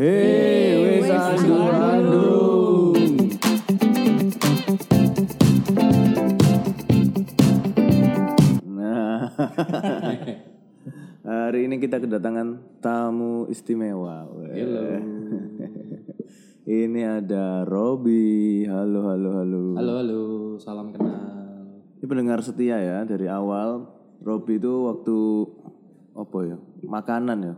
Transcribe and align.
Hei, 0.00 0.80
wes 0.80 1.12
andung-andung. 1.12 2.96
Nah, 8.64 9.28
hari 11.28 11.68
ini 11.68 11.76
kita 11.76 12.00
kedatangan 12.00 12.80
tamu 12.80 13.44
istimewa. 13.52 14.24
Halo. 14.24 15.04
Ini 16.64 17.20
ada 17.20 17.68
Robi. 17.68 18.64
Halo, 18.72 19.04
halo, 19.04 19.36
halo. 19.36 19.76
Halo 19.76 19.92
halo, 20.00 20.20
salam 20.56 20.96
kenal. 20.96 21.12
Ini 22.00 22.08
pendengar 22.08 22.40
setia 22.40 22.80
ya 22.80 23.04
dari 23.04 23.28
awal. 23.28 23.84
Robi 24.24 24.56
itu 24.56 24.88
waktu 24.88 25.44
apa 26.16 26.38
ya? 26.48 26.56
Makanan 26.88 27.38
ya. 27.44 27.54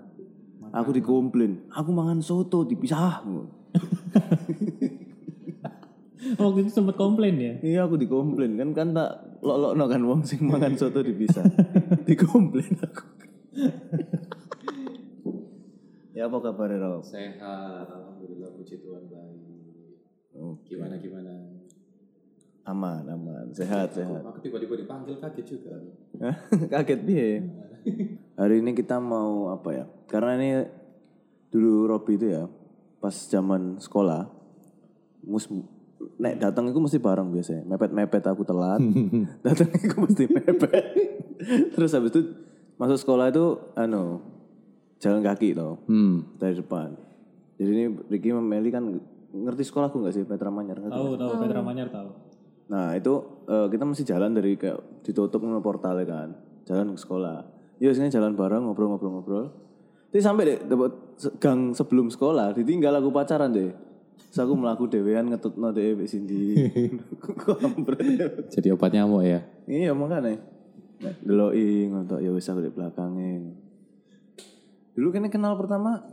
Aku 0.72 0.96
dikomplain, 0.96 1.68
aku 1.68 1.92
mangan 1.92 2.24
soto 2.24 2.64
dipisah. 2.64 3.20
Waktu 6.32 6.64
itu 6.64 6.70
sempat 6.72 6.96
komplain 6.96 7.36
ya. 7.36 7.52
Iya 7.60 7.80
aku 7.84 8.00
dikomplain 8.00 8.56
kan 8.56 8.72
kan 8.72 8.88
tak 8.96 9.36
lok 9.44 9.76
no 9.76 9.84
kan 9.84 10.00
wong 10.00 10.24
sing 10.24 10.48
mangan 10.48 10.72
soto 10.80 11.04
dipisah. 11.04 11.44
dikomplain 12.08 12.72
aku. 12.80 13.04
ya 16.16 16.30
apa 16.30 16.38
kabar 16.40 16.72
Rob? 16.72 17.04
Sehat, 17.04 17.92
alhamdulillah 17.92 18.56
puji 18.56 18.80
Tuhan 18.80 19.12
baik. 19.12 20.00
Oke. 20.32 20.72
Gimana 20.72 20.96
gimana? 20.96 21.52
Aman, 22.62 23.02
aman. 23.10 23.50
Sehat, 23.50 23.90
sehat. 23.92 24.22
Aku 24.22 24.38
tiba-tiba 24.38 24.78
dipanggil 24.78 25.18
kaget 25.18 25.58
juga. 25.58 25.74
Kaget 26.72 27.00
piye? 27.02 27.30
Hari 28.38 28.62
ini 28.62 28.70
kita 28.78 29.02
mau 29.02 29.50
apa 29.50 29.68
ya? 29.74 29.84
Karena 30.12 30.36
ini 30.36 30.50
dulu 31.48 31.88
Robi 31.88 32.20
itu 32.20 32.28
ya 32.28 32.44
pas 33.00 33.16
zaman 33.26 33.80
sekolah 33.80 34.28
mus 35.24 35.48
nek 36.20 36.36
datang 36.36 36.68
itu 36.68 36.76
mesti 36.76 37.00
bareng 37.00 37.32
biasanya. 37.32 37.64
Mepet-mepet 37.64 38.24
aku 38.28 38.44
telat. 38.44 38.78
datang 39.46 39.72
itu 39.72 39.96
mesti 39.96 40.24
mepet. 40.28 40.84
Terus 41.72 41.90
habis 41.96 42.12
itu 42.12 42.20
masuk 42.76 43.00
sekolah 43.00 43.32
itu 43.32 43.56
anu 43.74 44.20
jalan 45.00 45.24
kaki 45.24 45.56
toh 45.56 45.82
Hmm. 45.88 46.36
dari 46.36 46.54
depan. 46.54 46.94
Jadi 47.58 47.70
ini 47.70 47.84
Ricky 48.06 48.30
sama 48.30 48.42
Meli 48.42 48.70
kan 48.70 48.84
ngerti 49.32 49.64
sekolahku 49.64 49.96
nggak 49.98 50.14
sih 50.14 50.22
Petra 50.28 50.52
Manyar? 50.52 50.76
Tahu 50.78 51.16
tahu 51.16 51.30
Petra 51.40 51.62
Manyar 51.64 51.88
tahu. 51.88 52.10
Nah 52.70 52.94
itu 52.94 53.14
eh, 53.48 53.66
kita 53.70 53.82
mesti 53.82 54.02
jalan 54.04 54.30
dari 54.34 54.54
kayak 54.54 55.02
ditutup 55.02 55.42
portalnya 55.62 56.06
kan, 56.06 56.28
jalan 56.68 56.94
ke 56.94 57.00
sekolah. 57.00 57.42
Yuk 57.82 57.94
sini 57.94 58.10
jalan 58.10 58.38
bareng 58.38 58.62
ngobrol-ngobrol-ngobrol. 58.66 59.50
Tapi 60.12 60.20
sampai 60.20 60.44
deh 60.44 60.58
dapat 60.68 60.92
gang 61.40 61.72
sebelum 61.72 62.12
sekolah, 62.12 62.52
ditinggal 62.52 63.00
aku 63.00 63.08
pacaran 63.08 63.48
deh. 63.48 63.72
Terus 64.28 64.44
aku 64.44 64.52
melaku 64.52 64.84
dewean 64.92 65.32
ngetut 65.32 65.56
no 65.56 65.72
deh 65.72 65.96
Cindy. 66.04 66.52
Kampret. 67.40 68.52
Jadi 68.52 68.68
obat 68.76 68.92
nyamuk 68.92 69.24
ya. 69.24 69.40
iya 69.64 69.96
makanya. 69.96 70.36
Deloi 71.24 71.88
ngontok 71.88 72.20
ya 72.20 72.28
wis 72.28 72.44
aku 72.44 72.60
di 72.60 72.68
belakangnya. 72.68 73.56
Dulu 74.92 75.08
kan 75.16 75.32
kenal 75.32 75.56
pertama 75.56 76.04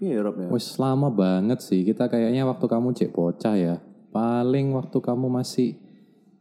Piye 0.00 0.16
ya, 0.16 0.24
Rob 0.24 0.40
ya? 0.40 0.48
Wes 0.48 0.80
lama 0.80 1.12
banget 1.12 1.60
sih. 1.60 1.84
Kita 1.84 2.08
kayaknya 2.08 2.48
waktu 2.48 2.64
kamu 2.64 2.96
cek 2.96 3.12
bocah 3.12 3.52
ya. 3.60 3.76
Paling 4.08 4.72
waktu 4.72 4.96
kamu 4.96 5.28
masih 5.28 5.76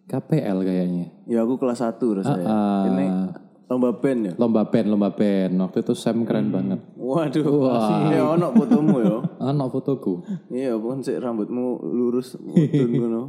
KPL 0.07 0.63
kayaknya. 0.63 1.11
Ya 1.27 1.43
aku 1.43 1.59
kelas 1.59 1.83
1 1.83 1.99
rasanya. 2.23 2.47
Ah, 2.47 2.87
Ini 2.87 3.28
lomba 3.69 4.01
band 4.01 4.19
ya. 4.25 4.33
Lomba 4.41 4.65
band, 4.65 4.87
lomba 4.89 5.09
band. 5.13 5.53
Waktu 5.61 5.77
itu 5.85 5.93
Sam 5.93 6.25
keren 6.25 6.49
banget. 6.49 6.81
Waduh, 6.97 7.69
ya 8.09 8.25
ono 8.25 8.49
fotomu 8.49 8.97
ya. 8.99 9.21
Anak 9.53 9.69
fotoku. 9.69 10.25
Iya, 10.49 10.73
pun 10.81 11.05
sih 11.05 11.15
rambutmu 11.21 11.77
lurus 11.85 12.33
mudun 12.41 12.89
ngono. 12.99 13.23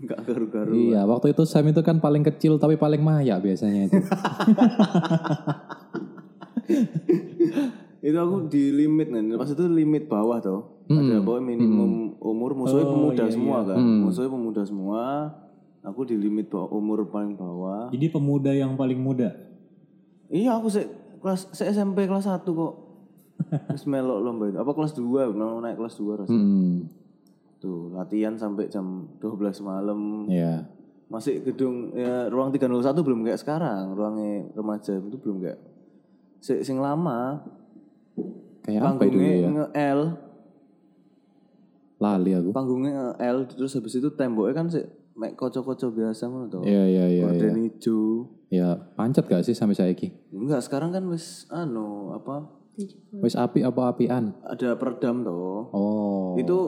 Enggak 0.00 0.18
garu-garu. 0.26 0.72
Iya, 0.74 1.06
waktu 1.06 1.30
itu 1.30 1.46
Sam 1.46 1.70
itu 1.70 1.80
kan 1.86 2.02
paling 2.02 2.26
kecil 2.26 2.58
tapi 2.58 2.74
paling 2.74 3.00
maya 3.00 3.38
biasanya 3.38 3.86
itu. 3.86 4.00
Itu 8.00 8.16
aku 8.16 8.48
di 8.48 8.72
limit 8.72 9.12
nih. 9.12 9.36
Pas 9.36 9.44
itu 9.44 9.60
limit 9.68 10.08
bawah 10.08 10.40
tuh. 10.40 10.88
Ada 10.88 11.20
pokoknya 11.20 11.44
minimum 11.44 12.16
umur 12.18 12.56
musuhnya 12.56 12.88
pemuda 12.88 13.24
semua 13.28 13.58
kan. 13.62 13.76
Musuhnya 13.76 14.32
pemuda 14.32 14.62
semua. 14.64 15.04
Aku 15.80 16.04
di 16.04 16.12
limit 16.12 16.48
bawah, 16.48 16.68
umur 16.70 17.08
paling 17.08 17.34
bawah. 17.34 17.88
Jadi 17.88 18.06
pemuda 18.06 18.52
yang 18.52 18.76
paling 18.76 18.96
muda. 18.96 19.32
Iya, 20.28 20.54
aku 20.54 20.68
se 20.68 20.84
kelas 21.18 21.48
se 21.50 21.64
SMP 21.66 22.04
kelas 22.04 22.24
1 22.24 22.44
kok. 22.44 22.74
Terus 23.72 23.84
melok 23.84 24.20
lomba 24.20 24.44
itu. 24.46 24.56
Apa 24.56 24.72
kelas 24.72 24.92
2? 24.92 25.32
Mau 25.32 25.58
naik 25.58 25.76
kelas 25.76 25.96
2 25.96 26.20
rasanya. 26.20 26.36
Hmm. 26.36 26.84
Tuh, 27.56 27.88
latihan 27.90 28.36
sampai 28.36 28.68
jam 28.68 29.08
12 29.18 29.36
malam. 29.60 30.24
Ya. 30.26 30.68
Masih 31.08 31.40
gedung 31.40 31.90
ya 31.92 32.28
ruang 32.28 32.48
301 32.48 32.70
belum 32.94 33.20
kayak 33.22 33.40
sekarang, 33.40 33.92
ruangnya 33.92 34.46
remaja 34.54 34.94
itu 34.94 35.18
belum 35.18 35.42
kayak 35.42 35.58
Si- 36.38 36.62
sing 36.62 36.78
lama 36.78 37.42
Kayak 38.62 38.80
apa 38.80 39.02
itu 39.02 39.18
panggungnya 39.18 39.34
ya? 39.34 39.48
nge-L, 39.50 40.00
Lali 41.98 42.32
aku. 42.32 42.50
panggungnya 42.54 42.92
nge-L 42.94 43.36
terus 43.50 43.74
habis 43.74 43.92
itu 43.92 44.08
temboknya 44.10 44.54
kan 44.54 44.66
sih 44.70 44.86
mek 45.16 45.34
koco-koco 45.34 45.90
biasa 45.92 46.30
ngono 46.30 46.46
to. 46.48 46.60
Iya, 46.62 46.84
iya, 46.86 47.04
iya. 47.10 47.24
Gorden 47.26 47.56
hijau. 47.66 48.00
Ya, 48.50 48.74
pancet 48.98 49.30
gak 49.30 49.46
sih 49.46 49.54
sampai 49.54 49.78
saiki? 49.78 50.10
Enggak, 50.34 50.62
sekarang 50.66 50.90
kan 50.90 51.06
wis 51.06 51.46
anu 51.54 52.10
apa 52.14 52.60
Wis 53.20 53.36
api 53.36 53.60
apa 53.60 53.92
apian? 53.92 54.32
ada 54.40 54.78
peredam 54.80 55.20
toh. 55.20 55.68
Oh. 55.74 56.32
Itu 56.40 56.58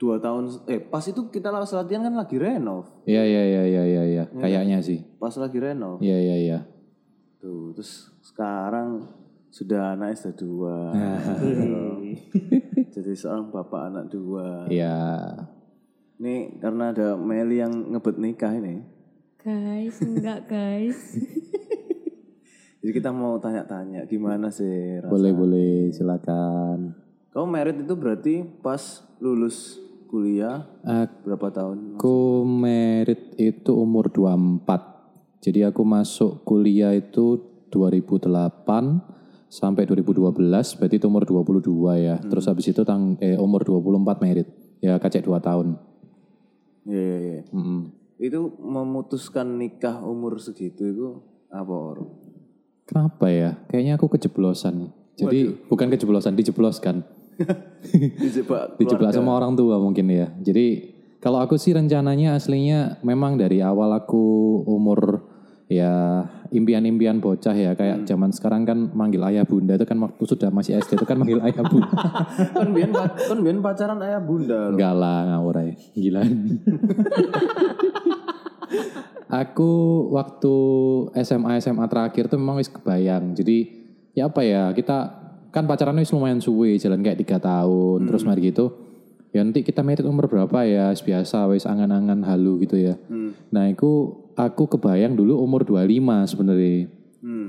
dua 0.00 0.16
tahun 0.16 0.48
eh 0.66 0.80
pas 0.80 1.04
itu 1.04 1.28
kita 1.28 1.52
lawas 1.52 1.70
latihan 1.76 2.02
kan 2.02 2.16
lagi 2.16 2.40
renov. 2.40 3.04
Iya, 3.04 3.22
iya, 3.22 3.42
iya, 3.44 3.62
iya, 3.68 3.82
iya, 3.84 4.02
iya. 4.08 4.24
Kayaknya 4.32 4.80
sih. 4.80 5.04
Pas 5.20 5.36
lagi 5.36 5.60
renov. 5.60 6.00
Iya, 6.00 6.18
iya, 6.18 6.36
iya. 6.40 6.58
Tuh, 7.38 7.76
terus 7.76 8.08
sekarang 8.24 9.04
sudah 9.52 9.94
anak 9.94 10.16
sudah 10.16 10.34
dua. 10.40 10.76
Jadi 12.94 13.12
seorang 13.14 13.52
bapak 13.52 13.92
anak 13.92 14.04
dua. 14.08 14.66
Iya. 14.66 14.96
Ini 16.20 16.60
karena 16.60 16.92
ada 16.92 17.16
Meli 17.16 17.64
yang 17.64 17.96
ngebet 17.96 18.20
nikah 18.20 18.52
ini. 18.52 18.84
Guys, 19.40 20.04
enggak 20.04 20.52
guys. 20.52 21.16
Jadi 22.84 22.92
kita 22.92 23.08
mau 23.08 23.40
tanya-tanya 23.40 24.04
gimana 24.04 24.52
sih 24.52 25.00
rasa? 25.00 25.08
Boleh, 25.08 25.32
boleh. 25.32 25.88
Silakan. 25.88 26.92
Kamu 27.32 27.46
merit 27.48 27.80
itu 27.80 27.94
berarti 27.96 28.44
pas 28.60 29.00
lulus 29.16 29.80
kuliah 30.12 30.68
berapa 31.24 31.48
tahun? 31.56 31.96
Aku 31.96 32.44
merit 32.44 33.40
itu 33.40 33.72
umur 33.72 34.12
24. 34.12 35.40
Jadi 35.40 35.64
aku 35.64 35.88
masuk 35.88 36.44
kuliah 36.44 36.92
itu 36.92 37.40
2008 37.72 38.28
sampai 39.48 39.88
2012, 39.88 40.36
berarti 40.76 40.96
itu 41.00 41.06
umur 41.08 41.24
22 41.24 41.96
ya. 41.96 42.20
Terus 42.20 42.44
habis 42.44 42.68
itu 42.68 42.84
tang 42.84 43.16
eh, 43.24 43.40
umur 43.40 43.64
24 43.64 44.20
merit. 44.20 44.52
Ya 44.84 45.00
kacek 45.00 45.24
2 45.24 45.40
tahun. 45.40 45.89
Iya, 46.88 47.02
iya, 47.02 47.18
iya. 47.18 47.42
Mm-mm. 47.52 47.80
Itu 48.20 48.56
memutuskan 48.60 49.56
nikah 49.56 50.04
umur 50.04 50.40
segitu 50.40 50.82
itu 50.88 51.08
apa 51.48 51.72
Or? 51.72 51.98
Kenapa 52.84 53.30
ya? 53.30 53.56
Kayaknya 53.70 53.96
aku 53.96 54.06
kejeblosan. 54.18 54.90
Jadi 55.14 55.52
bukan 55.68 55.88
kejeblosan, 55.92 56.34
dijebloskan. 56.34 57.06
Dijebak 58.22 58.74
Dijebak 58.80 59.12
sama 59.14 59.36
orang 59.36 59.54
tua 59.54 59.78
mungkin 59.78 60.10
ya. 60.10 60.32
Jadi 60.40 60.96
kalau 61.20 61.38
aku 61.38 61.60
sih 61.60 61.76
rencananya 61.76 62.34
aslinya 62.34 62.98
memang 63.04 63.36
dari 63.36 63.60
awal 63.60 63.92
aku 63.92 64.24
umur 64.64 65.29
ya 65.70 66.26
impian-impian 66.50 67.22
bocah 67.22 67.54
ya 67.54 67.78
kayak 67.78 68.02
zaman 68.02 68.34
sekarang 68.34 68.66
kan 68.66 68.90
manggil 68.90 69.22
ayah 69.22 69.46
bunda 69.46 69.78
itu 69.78 69.86
kan 69.86 70.02
waktu 70.02 70.18
sudah 70.26 70.50
masih 70.50 70.74
SD 70.82 70.98
itu 70.98 71.06
kan 71.06 71.14
manggil 71.14 71.38
ayah 71.46 71.62
bunda. 71.62 71.94
kan 72.58 72.68
pa- 72.90 73.14
kan 73.14 73.38
biyen 73.38 73.62
pacaran 73.62 74.02
ayah 74.02 74.18
bunda 74.18 74.74
loh. 74.74 74.74
Enggak 74.74 74.94
lah 74.98 75.18
ngawur. 75.30 75.56
Gila. 75.94 76.22
aku 79.30 79.72
waktu 80.10 80.54
SMA 81.22 81.62
SMA 81.62 81.86
terakhir 81.86 82.26
tuh 82.26 82.38
memang 82.42 82.58
wis 82.58 82.66
kebayang. 82.66 83.38
Jadi 83.38 83.70
ya 84.18 84.26
apa 84.26 84.42
ya 84.42 84.74
kita 84.74 85.22
kan 85.54 85.70
pacaran 85.70 86.02
wis 86.02 86.10
lumayan 86.10 86.42
suwe 86.42 86.74
jalan 86.82 86.98
kayak 87.06 87.22
tiga 87.22 87.38
tahun 87.38 88.10
terus 88.10 88.26
mari 88.26 88.50
gitu. 88.50 88.74
Ya 89.30 89.46
nanti 89.46 89.62
kita 89.62 89.86
merit 89.86 90.02
umur 90.02 90.26
berapa 90.26 90.66
ya 90.66 90.90
biasa 90.90 91.46
wis 91.46 91.62
angan-angan 91.62 92.26
halu 92.26 92.58
gitu 92.66 92.74
ya. 92.74 92.98
Nah 93.54 93.70
aku 93.70 94.19
aku 94.36 94.66
kebayang 94.76 95.14
dulu 95.16 95.40
umur 95.40 95.64
25 95.64 96.30
sebenarnya. 96.30 96.90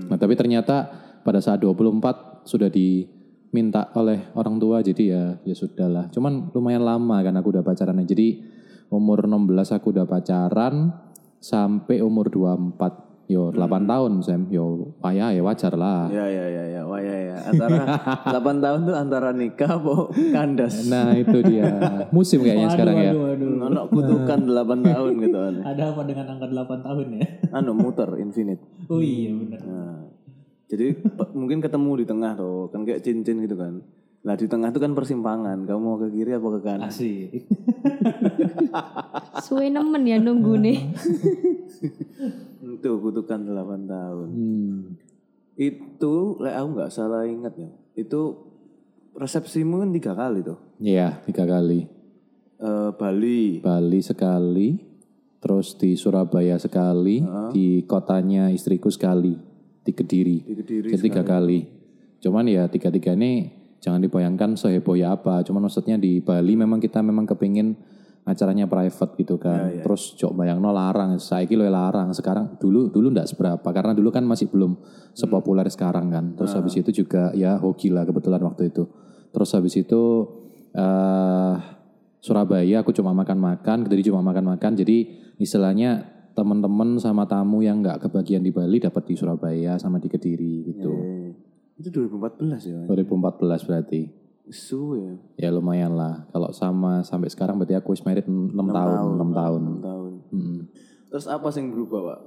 Nah 0.08 0.18
tapi 0.20 0.34
ternyata 0.36 0.90
pada 1.22 1.40
saat 1.44 1.62
24 1.62 2.48
sudah 2.48 2.70
diminta 2.72 3.94
oleh 3.94 4.32
orang 4.34 4.58
tua 4.58 4.82
jadi 4.82 5.04
ya 5.04 5.24
ya 5.44 5.56
sudahlah. 5.56 6.10
Cuman 6.10 6.50
lumayan 6.56 6.84
lama 6.86 7.22
kan 7.22 7.36
aku 7.38 7.54
udah 7.54 7.64
pacaran 7.64 8.02
Jadi 8.06 8.42
umur 8.92 9.24
16 9.24 9.78
aku 9.78 9.96
udah 9.96 10.06
pacaran 10.06 10.92
sampai 11.42 12.04
umur 12.04 12.30
24. 12.30 13.11
Yo 13.32 13.48
8 13.56 13.88
tahun 13.88 14.20
Sam, 14.20 14.52
yo 14.52 14.92
wayah 15.00 15.32
ya 15.32 15.40
wajar 15.40 15.72
lah. 15.80 16.12
Ya 16.12 16.28
ya 16.28 16.46
ya 16.52 16.64
ya, 16.68 16.82
wah 16.84 17.00
ya. 17.00 17.40
Antara 17.48 17.80
8 18.44 18.60
tahun 18.60 18.80
tuh 18.84 18.96
antara 19.00 19.30
nikah 19.32 19.80
apa 19.80 20.12
kandas. 20.36 20.92
Nah 20.92 21.16
itu 21.16 21.40
dia 21.48 21.72
musim 22.12 22.44
kayaknya 22.44 22.68
sekarang 22.76 22.96
ya. 23.00 23.12
Waduh, 23.16 23.24
waduh. 23.32 23.68
Ono 23.72 23.82
kutukan 23.88 24.40
8 24.52 24.84
tahun 24.84 25.12
gitu 25.24 25.38
kan. 25.40 25.56
Ada 25.64 25.84
apa 25.96 26.02
dengan 26.04 26.26
angka 26.28 26.48
8 26.52 26.88
tahun 26.92 27.06
ya? 27.16 27.26
Anu 27.56 27.72
muter 27.72 28.10
infinite. 28.20 28.60
Oh 28.92 29.00
iya 29.00 29.32
benar. 29.32 29.60
Nah, 29.64 30.00
jadi 30.68 31.00
mungkin 31.32 31.64
ketemu 31.64 32.04
di 32.04 32.06
tengah 32.12 32.36
tuh, 32.36 32.68
kan 32.68 32.84
kayak 32.84 33.00
cincin 33.00 33.40
gitu 33.48 33.56
kan. 33.56 33.80
Nah 34.22 34.38
di 34.38 34.46
tengah 34.46 34.70
itu 34.70 34.78
kan 34.78 34.94
persimpangan, 34.94 35.66
kamu 35.66 35.82
mau 35.82 35.98
ke 35.98 36.14
kiri 36.14 36.38
apa 36.38 36.48
ke 36.54 36.60
kanan? 36.62 36.90
Asik. 36.94 37.50
Suwe 39.46 39.74
nemen 39.74 40.06
ya 40.06 40.22
nunggu 40.22 40.62
nih. 40.62 40.78
Itu 42.62 43.02
kutukan 43.02 43.42
8 43.42 43.90
tahun. 43.90 44.28
Hmm. 44.30 44.80
Itu, 45.58 46.38
lek 46.38 46.54
aku 46.54 46.68
nggak 46.78 46.94
salah 46.94 47.26
ingat 47.26 47.54
ya, 47.58 47.70
itu 47.98 48.22
resepsimu 49.18 49.82
kan 49.82 49.90
tiga 49.90 50.14
kali 50.14 50.40
tuh. 50.46 50.58
Iya 50.78 51.22
tiga 51.26 51.44
kali. 51.50 51.86
Eh, 52.62 52.90
Bali, 52.94 53.58
Bali 53.58 54.00
sekali, 54.06 54.78
terus 55.42 55.74
di 55.82 55.98
Surabaya 55.98 56.62
sekali, 56.62 57.26
di 57.50 57.82
kotanya 57.90 58.54
istriku 58.54 58.94
sekali, 58.94 59.34
di 59.82 59.92
Kediri. 59.98 60.46
di 60.46 60.54
Kediri. 60.62 60.88
Jadi 60.94 61.02
tiga 61.10 61.26
kali. 61.26 61.66
Cuman 62.22 62.46
ya 62.46 62.70
tiga-tiga 62.70 63.18
ini 63.18 63.61
jangan 63.82 64.00
dibayangkan 64.00 64.56
seheboh 64.56 64.96
ya 64.96 65.18
apa. 65.18 65.42
Cuman 65.42 65.68
maksudnya 65.68 65.98
di 65.98 66.22
Bali 66.22 66.54
memang 66.54 66.78
kita 66.78 67.02
memang 67.02 67.26
kepingin 67.26 67.74
acaranya 68.22 68.70
private 68.70 69.18
gitu 69.18 69.36
kan. 69.42 69.82
Terus 69.82 70.14
cok 70.16 70.38
bayang 70.38 70.62
no 70.62 70.70
larang, 70.70 71.18
saya 71.18 71.50
lo 71.58 71.66
larang. 71.66 72.14
Sekarang 72.14 72.62
dulu 72.62 72.94
dulu 72.94 73.10
ndak 73.10 73.34
seberapa 73.34 73.70
karena 73.74 73.98
dulu 73.98 74.14
kan 74.14 74.24
masih 74.24 74.48
belum 74.48 74.78
sepopuler 75.18 75.66
sekarang 75.68 76.14
kan. 76.14 76.38
Terus 76.38 76.54
habis 76.54 76.78
itu 76.78 77.04
juga 77.04 77.34
ya 77.34 77.58
hoki 77.58 77.90
lah 77.90 78.06
kebetulan 78.06 78.40
waktu 78.46 78.70
itu. 78.70 78.86
Terus 79.34 79.50
habis 79.58 79.74
itu 79.76 80.04
eh 80.72 81.56
Surabaya 82.22 82.86
aku 82.86 82.94
cuma 82.94 83.18
makan-makan, 83.18 83.90
Kediri 83.90 84.06
cuma 84.06 84.22
makan-makan. 84.22 84.78
Jadi 84.78 85.10
istilahnya 85.42 86.06
teman-teman 86.38 87.02
sama 87.02 87.26
tamu 87.26 87.66
yang 87.66 87.82
nggak 87.82 88.08
kebagian 88.08 88.46
di 88.46 88.54
Bali 88.54 88.78
dapat 88.78 89.10
di 89.10 89.18
Surabaya 89.18 89.82
sama 89.82 89.98
di 89.98 90.06
Kediri 90.06 90.70
gitu. 90.70 90.94
Eh, 90.94 91.51
itu 91.82 91.90
2014 91.90 92.70
ya. 92.70 92.82
2014 92.86 93.68
berarti. 93.68 94.02
Suwe 94.52 95.18
Ya 95.40 95.48
ya. 95.48 95.50
lumayan 95.54 95.96
lah. 95.96 96.28
Kalau 96.30 96.52
sama 96.52 97.02
sampai 97.02 97.32
sekarang 97.32 97.58
berarti 97.58 97.78
aku 97.78 97.94
wis 97.96 98.04
married 98.06 98.28
6 98.30 98.52
tahun, 98.54 99.18
6 99.18 99.32
tahun. 99.34 99.62
6 99.82 99.88
tahun. 99.88 100.12
Mm. 100.32 100.60
Terus 101.12 101.26
apa 101.28 101.48
sih 101.52 101.60
yang 101.64 101.74
berubah, 101.74 102.00
Pak? 102.04 102.20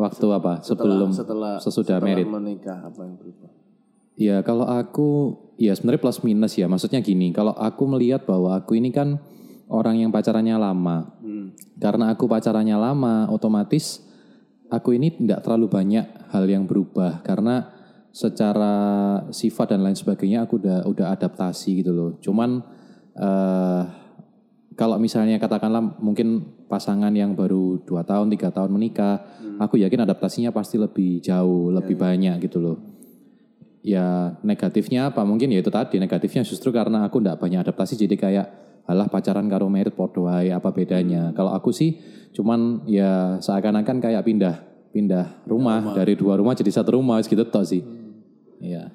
Waktu 0.00 0.26
apa? 0.32 0.52
Sebelum 0.64 1.10
setelah 1.12 1.60
sesudah 1.60 2.00
setelah 2.00 2.08
married. 2.08 2.28
menikah 2.28 2.78
apa 2.88 3.00
yang 3.04 3.16
berubah? 3.20 3.50
Ya 4.20 4.36
kalau 4.44 4.68
aku 4.68 5.36
ya 5.56 5.72
sebenarnya 5.72 6.00
plus 6.00 6.20
minus 6.24 6.56
ya. 6.56 6.68
Maksudnya 6.68 7.00
gini, 7.04 7.32
kalau 7.32 7.52
aku 7.56 7.84
melihat 7.88 8.24
bahwa 8.24 8.56
aku 8.56 8.76
ini 8.76 8.92
kan 8.92 9.20
orang 9.68 10.00
yang 10.00 10.10
pacarannya 10.12 10.56
lama. 10.56 11.16
Hmm. 11.20 11.56
Karena 11.80 12.12
aku 12.12 12.28
pacarannya 12.28 12.76
lama, 12.76 13.28
otomatis 13.32 14.04
aku 14.70 14.94
ini 14.96 15.12
tidak 15.12 15.42
terlalu 15.44 15.66
banyak 15.68 16.06
hal 16.30 16.44
yang 16.46 16.64
berubah 16.64 17.20
karena 17.26 17.79
secara 18.10 18.74
sifat 19.30 19.74
dan 19.74 19.86
lain 19.86 19.94
sebagainya 19.94 20.42
aku 20.46 20.58
udah 20.58 20.86
udah 20.86 21.06
adaptasi 21.14 21.82
gitu 21.82 21.94
loh. 21.94 22.10
Cuman 22.18 22.62
eh 23.14 23.82
kalau 24.78 24.96
misalnya 24.96 25.36
katakanlah 25.36 26.00
mungkin 26.00 26.56
pasangan 26.64 27.12
yang 27.12 27.36
baru 27.36 27.84
dua 27.84 28.00
tahun 28.00 28.32
tiga 28.32 28.48
tahun 28.48 28.72
menikah, 28.72 29.20
aku 29.60 29.76
yakin 29.76 30.08
adaptasinya 30.08 30.56
pasti 30.56 30.80
lebih 30.80 31.20
jauh, 31.20 31.68
lebih 31.68 32.00
banyak 32.00 32.40
gitu 32.48 32.64
loh. 32.64 32.76
Ya 33.84 34.40
negatifnya 34.40 35.12
apa? 35.12 35.20
Mungkin 35.20 35.52
ya 35.52 35.60
itu 35.60 35.68
tadi 35.68 36.00
negatifnya 36.00 36.48
justru 36.48 36.72
karena 36.72 37.04
aku 37.04 37.20
ndak 37.20 37.36
banyak 37.36 37.60
adaptasi 37.60 38.00
jadi 38.00 38.16
kayak 38.16 38.46
alah 38.88 39.12
pacaran 39.12 39.52
karo 39.52 39.68
merit 39.68 39.92
podo 39.92 40.24
apa 40.26 40.70
bedanya. 40.72 41.36
Kalau 41.36 41.52
aku 41.52 41.76
sih 41.76 42.00
cuman 42.32 42.88
ya 42.88 43.36
seakan-akan 43.36 44.00
kayak 44.00 44.24
pindah 44.24 44.56
pindah 44.90 45.46
rumah, 45.46 45.94
dari 45.94 46.18
dua 46.18 46.34
rumah 46.38 46.54
jadi 46.54 46.70
satu 46.70 46.98
rumah 46.98 47.22
gitu 47.22 47.42
tok 47.46 47.64
sih. 47.64 47.82
Iya. 48.60 48.90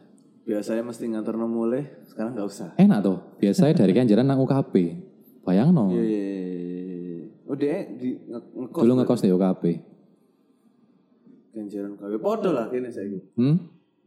Biasanya 0.45 0.85
mesti 0.85 1.09
ngantor 1.09 1.41
mulai, 1.41 1.89
sekarang 2.05 2.37
nggak 2.37 2.47
usah. 2.47 2.69
Enak 2.77 2.99
tuh. 3.01 3.17
Biasanya 3.41 3.73
dari 3.73 3.91
Kanjaran 3.97 4.27
nang 4.27 4.39
UKP. 4.43 4.73
Bayang 5.41 5.73
no. 5.73 5.89
Iya, 5.89 6.01
iya, 6.01 6.21
iya, 6.21 6.95
iya. 7.01 7.25
Oh, 7.45 7.55
dia 7.57 7.85
di 7.89 8.17
nge- 8.17 8.49
ngekos. 8.53 8.81
Dulu 8.85 8.93
ngekos 9.01 9.21
di 9.25 9.29
UKP. 9.33 9.63
Kenjeran 11.55 11.95
KW. 11.95 12.19
Podo 12.19 12.51
lah 12.51 12.67
kene 12.67 12.91
saiki. 12.91 13.19
Hmm? 13.39 13.57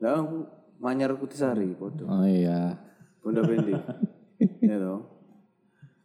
Lah 0.04 0.20
Manyar 0.78 1.16
Kutisari, 1.18 1.74
podo. 1.74 2.06
Oh 2.06 2.22
iya. 2.22 2.76
Bunda 3.24 3.42
Pendi. 3.42 3.74
ya 4.68 4.76
toh. 4.78 5.00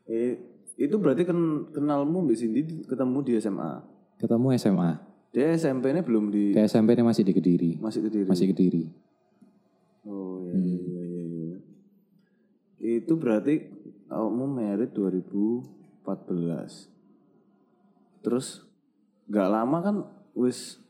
Eh, 0.09 0.39
itu 0.79 0.95
berarti 0.97 1.27
ken 1.27 1.69
kenalmu 1.69 2.25
Mbak 2.25 2.37
Cindy 2.39 2.61
ketemu 2.87 3.17
di 3.21 3.31
SMA. 3.37 3.85
Ketemu 4.17 4.47
SMA. 4.57 5.12
Dia 5.33 5.57
SMP-nya 5.57 6.05
belum 6.05 6.29
di 6.29 6.53
Ke 6.53 6.69
SMP 6.69 6.93
ini 6.93 7.01
masih 7.01 7.25
di 7.25 7.33
Kediri. 7.33 7.81
masih 7.81 8.05
ke 8.05 8.09
diri. 8.13 8.29
Masih 8.29 8.45
Kediri. 8.53 8.85
Oh 10.05 10.45
iya 10.45 10.61
iya 10.61 11.01
iya 11.09 11.23
iya. 11.25 11.57
iya. 12.77 13.01
Itu 13.01 13.17
berarti 13.17 13.65
kamu 14.13 14.45
merit 14.45 14.93
2014. 14.93 16.85
Terus 18.21 18.61
nggak 19.25 19.49
lama 19.49 19.77
kan 19.81 20.05
wis 20.37 20.82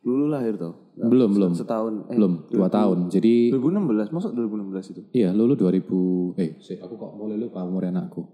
lulu 0.00 0.26
lahir? 0.32 0.56
Nggak, 0.56 1.08
Belum, 1.12 1.30
belum. 1.36 1.52
Setahun. 1.52 1.94
Eh, 2.08 2.16
Belum, 2.16 2.32
dua 2.48 2.68
tahun. 2.72 3.12
Jadi 3.12 3.52
2016, 3.52 4.08
masuk 4.12 4.32
2016 4.32 4.92
itu? 4.96 5.02
Iya, 5.12 5.36
lulu 5.36 5.54
2000 5.56 6.40
eh 6.40 6.56
sih, 6.60 6.76
aku 6.80 6.96
kok 6.96 7.12
boleh 7.20 7.36
lupa 7.36 7.60
umur 7.64 7.84
anakku. 7.84 8.24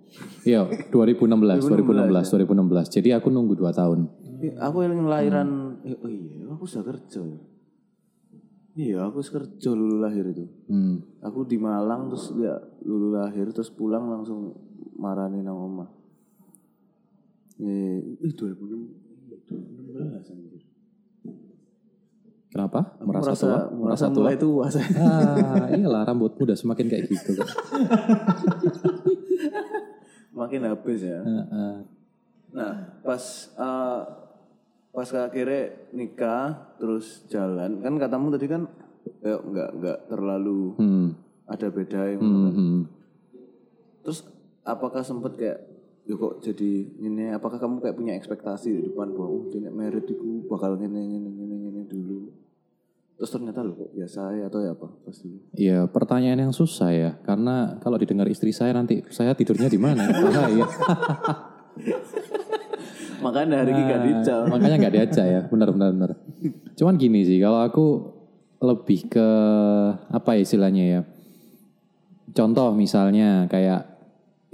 Iya, 0.47 0.67
2016, 0.95 1.67
2016, 1.67 2.31
2016. 2.31 2.87
Jadi 2.91 3.09
aku 3.15 3.29
nunggu 3.35 3.59
2 3.59 3.71
tahun. 3.75 3.99
Eh, 4.43 4.55
aku 4.55 4.87
yang 4.87 5.07
lahiran, 5.11 5.79
eh, 5.83 5.97
oh 5.99 6.11
iya, 6.11 6.47
aku 6.55 6.65
sudah 6.69 6.95
kerja 6.95 7.21
ya. 7.23 7.39
Iya, 8.77 9.09
aku 9.09 9.25
kerja 9.25 9.71
lulu 9.73 10.05
lahir 10.05 10.29
itu. 10.29 10.45
Hmm. 10.69 11.01
Aku 11.25 11.49
di 11.49 11.57
Malang 11.57 12.13
terus 12.13 12.29
ya 12.37 12.61
lulu 12.85 13.17
lahir 13.17 13.49
terus 13.49 13.73
pulang 13.73 14.05
langsung 14.13 14.53
marani 15.01 15.41
nang 15.41 15.57
omah. 15.57 15.89
Eh, 17.57 18.21
ih 18.21 18.33
2016 18.37 20.29
anjir. 20.29 20.46
Kenapa? 22.57 22.81
Aku 22.97 23.05
Merasa, 23.05 23.33
tua? 23.37 23.37
merasa, 23.37 23.69
Merasa 23.77 24.07
tua? 24.09 24.23
mulai 24.25 24.37
tua 24.41 24.65
saya. 24.73 24.89
Ah, 24.97 25.69
iyalah 25.71 26.03
rambutmu 26.03 26.43
udah 26.43 26.57
semakin 26.57 26.89
kayak 26.89 27.05
gitu. 27.07 27.37
Makin 30.33 30.61
habis 30.65 31.01
ya. 31.01 31.21
Heeh. 31.21 31.75
Nah, 32.53 32.73
pas 33.05 33.23
eh, 33.53 34.01
pas 34.89 35.09
akhirnya 35.13 35.63
nikah 35.93 36.73
terus 36.81 37.29
jalan 37.29 37.85
kan 37.85 37.93
katamu 37.97 38.33
tadi 38.33 38.49
kan 38.49 38.65
kayak 39.21 39.41
nggak 39.45 39.71
nggak 39.77 39.99
terlalu 40.09 40.73
Hmm. 40.77 41.09
ada 41.45 41.69
beda 41.69 42.01
yang 42.09 42.21
Hmm, 42.21 42.49
hmm. 42.51 42.81
terus 44.01 44.25
apakah 44.63 45.05
sempet 45.05 45.37
kayak 45.37 45.59
ya 46.03 46.17
kok 46.17 46.41
jadi 46.41 46.73
ini 46.97 47.29
apakah 47.29 47.61
kamu 47.61 47.77
kayak 47.79 47.93
punya 47.93 48.17
ekspektasi 48.17 48.69
di 48.73 48.81
depan 48.89 49.13
bahwa 49.13 49.37
oh 49.37 49.53
nek 49.53 49.75
merit 49.75 50.07
itu 50.07 50.49
bakal 50.49 50.81
gini 50.81 50.97
gini 50.97 51.29
dulu 51.29 51.66
terus 53.27 53.43
ternyata 53.43 53.67
lo 53.67 53.75
kok 53.75 53.91
biasa 53.91 54.39
ya 54.39 54.47
atau 54.47 54.63
ya 54.63 54.71
apa 54.79 54.87
pas 55.03 55.19
dulu 55.19 55.39
Ya 55.59 55.79
pertanyaan 55.91 56.47
yang 56.47 56.55
susah 56.55 56.95
ya, 56.95 57.11
karena 57.27 57.75
kalau 57.83 57.99
didengar 57.99 58.31
istri 58.31 58.55
saya 58.55 58.71
nanti 58.71 59.03
saya 59.11 59.35
tidurnya 59.35 59.67
di 59.67 59.83
mana? 59.83 60.07
Bahaya. 60.23 60.63
makanya 63.27 63.67
hari 63.67 63.75
ini 63.75 63.83
gak 63.83 64.03
dijam 64.07 64.43
Makanya 64.47 64.77
nggak 64.79 64.95
diajak 64.95 65.27
ya, 65.27 65.41
benar 65.51 65.75
benar 65.75 65.91
benar. 65.91 66.11
Cuman 66.79 66.95
gini 66.95 67.27
sih, 67.27 67.43
kalau 67.43 67.67
aku 67.67 67.87
lebih 68.63 69.11
ke 69.11 69.29
apa 70.07 70.39
ya 70.39 70.41
istilahnya 70.47 70.85
ya? 70.87 71.01
Contoh 72.31 72.71
misalnya 72.79 73.51
kayak 73.51 73.91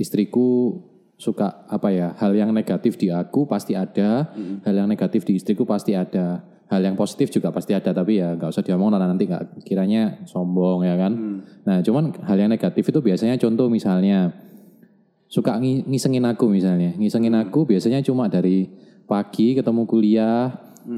istriku 0.01 0.81
suka 1.21 1.69
apa 1.69 1.93
ya 1.93 2.17
hal 2.17 2.33
yang 2.33 2.57
negatif 2.57 2.97
di 2.97 3.13
aku 3.13 3.45
pasti 3.45 3.77
ada, 3.77 4.33
hal 4.65 4.73
yang 4.73 4.89
negatif 4.89 5.29
di 5.29 5.37
istriku 5.37 5.69
pasti 5.69 5.93
ada, 5.93 6.41
hal 6.73 6.81
yang 6.81 6.97
positif 6.97 7.29
juga 7.29 7.53
pasti 7.53 7.77
ada 7.77 7.93
tapi 7.93 8.17
ya 8.17 8.33
nggak 8.33 8.49
usah 8.49 8.65
diomong 8.65 8.97
lah 8.97 9.05
nanti 9.05 9.29
nggak 9.29 9.61
kiranya 9.69 10.25
sombong 10.25 10.89
ya 10.89 10.97
kan. 10.97 11.13
Nah 11.69 11.85
cuman 11.85 12.17
hal 12.25 12.41
yang 12.41 12.49
negatif 12.49 12.89
itu 12.89 13.05
biasanya 13.05 13.37
contoh 13.37 13.69
misalnya 13.69 14.33
suka 15.29 15.61
ngi- 15.61 15.85
ngisengin 15.85 16.25
aku 16.25 16.49
misalnya. 16.49 16.97
Ngisengin 16.97 17.37
aku 17.37 17.69
biasanya 17.69 18.01
cuma 18.01 18.33
dari 18.33 18.69
pagi 19.05 19.53
ketemu 19.53 19.85
kuliah, 19.85 20.49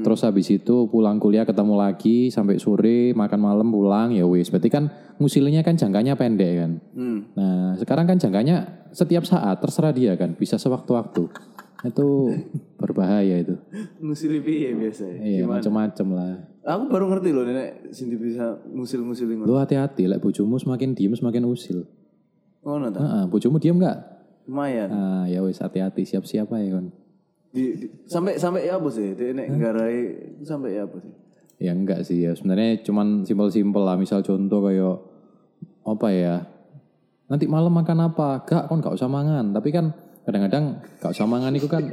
terus 0.03 0.23
habis 0.23 0.47
itu 0.47 0.87
pulang 0.87 1.19
kuliah 1.19 1.43
ketemu 1.43 1.75
lagi 1.75 2.31
sampai 2.31 2.55
sore 2.55 3.11
makan 3.11 3.39
malam 3.39 3.67
pulang 3.67 4.15
ya 4.15 4.23
wis. 4.23 4.47
Berarti 4.47 4.71
kan 4.71 4.87
ngusilinnya 5.19 5.63
kan 5.63 5.75
jangkanya 5.75 6.15
pendek 6.15 6.53
kan. 6.55 6.71
hmm. 6.95 7.19
Nah 7.35 7.75
sekarang 7.79 8.07
kan 8.07 8.15
jangkanya 8.19 8.87
setiap 8.95 9.27
saat 9.27 9.59
terserah 9.59 9.91
dia 9.91 10.15
kan 10.15 10.35
bisa 10.39 10.55
sewaktu-waktu. 10.55 11.54
Itu 11.85 12.33
berbahaya 12.75 13.35
itu. 13.39 13.55
Ngusili 14.01 14.41
piye 14.41 14.73
biasa 14.73 15.03
ya? 15.05 15.15
Iya, 15.21 15.43
macam-macam 15.45 16.07
lah. 16.17 16.33
Aku 16.65 16.89
baru 16.89 17.05
ngerti 17.13 17.29
loh 17.29 17.45
nenek 17.45 17.93
sini 17.93 18.17
bisa 18.17 18.57
ngusil-ngusilin 18.65 19.45
ngono. 19.45 19.47
Lu 19.47 19.55
hati-hati, 19.61 20.09
lek 20.09 20.17
bojomu 20.17 20.57
semakin 20.57 20.97
diem 20.97 21.13
semakin 21.13 21.45
usil. 21.45 21.85
Ngono 22.65 22.89
ta? 22.89 22.99
Heeh, 22.99 23.23
bojomu 23.29 23.61
diem 23.61 23.77
enggak? 23.77 23.97
Lumayan. 24.49 24.89
Ah, 24.89 25.23
ya 25.29 25.45
wis 25.45 25.61
hati-hati, 25.61 26.05
siap-siap 26.05 26.49
aja 26.49 26.69
kon. 26.73 26.89
Di, 27.53 27.63
di- 27.77 27.91
sampai 28.09 28.35
sampai 28.35 28.65
ya 28.65 28.81
apa 28.81 28.89
sih? 28.89 29.13
Dia 29.13 29.31
nek 29.31 29.47
nggarai 29.47 29.97
sampai 30.41 30.75
ya 30.75 30.89
apa 30.89 30.97
sih? 30.99 31.13
Ya 31.55 31.71
enggak 31.71 32.03
sih 32.03 32.19
ya. 32.19 32.33
Sebenarnya 32.33 32.81
cuman 32.81 33.23
simpel-simpel 33.23 33.85
lah. 33.85 33.95
Misal 33.95 34.25
contoh 34.25 34.59
kayak 34.65 34.97
apa 35.85 36.07
ya? 36.11 36.35
Nanti 37.25 37.45
malam 37.47 37.73
makan 37.73 38.11
apa? 38.11 38.43
Gak, 38.43 38.67
kon 38.67 38.81
gak 38.81 38.97
usah 38.97 39.07
mangan. 39.07 39.53
Tapi 39.53 39.69
kan 39.71 39.93
kadang-kadang 40.25 40.81
gak 40.99 41.13
usah 41.13 41.29
mangan 41.29 41.53
itu 41.53 41.69
kan 41.69 41.85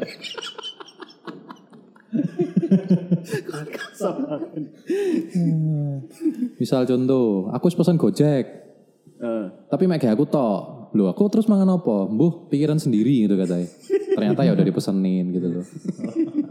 Misal 6.59 6.83
contoh, 6.83 7.47
aku 7.55 7.71
wis 7.71 7.79
pesen 7.79 7.95
Gojek, 7.95 8.62
Eh, 9.23 9.47
tapi 9.71 9.87
gawe 9.87 10.12
aku 10.19 10.27
tok. 10.27 10.91
Loh, 10.99 11.07
aku 11.09 11.31
terus 11.31 11.47
mangan 11.47 11.79
apa? 11.79 12.11
Mbuh, 12.11 12.51
pikiran 12.51 12.77
sendiri 12.77 13.25
gitu 13.25 13.39
katanya. 13.39 13.71
Ternyata 14.12 14.45
ya 14.45 14.53
udah 14.53 14.67
dipesenin 14.67 15.31
gitu 15.33 15.47
loh. 15.49 15.65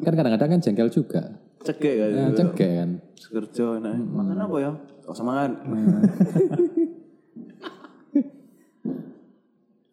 kan 0.01 0.17
kadang-kadang 0.17 0.49
kan 0.57 0.59
jengkel 0.63 0.89
juga. 0.89 1.35
cekek 1.61 1.93
kan. 1.99 2.09
Nah, 2.15 2.33
cengkel 2.33 2.71
kan. 2.73 2.89
Kerja 3.21 3.67
nah, 3.77 3.93
makan 3.93 4.39
apa 4.39 4.57
ya? 4.57 4.71
Kok 5.05 5.13
usah 5.13 5.27
makan. 5.27 5.51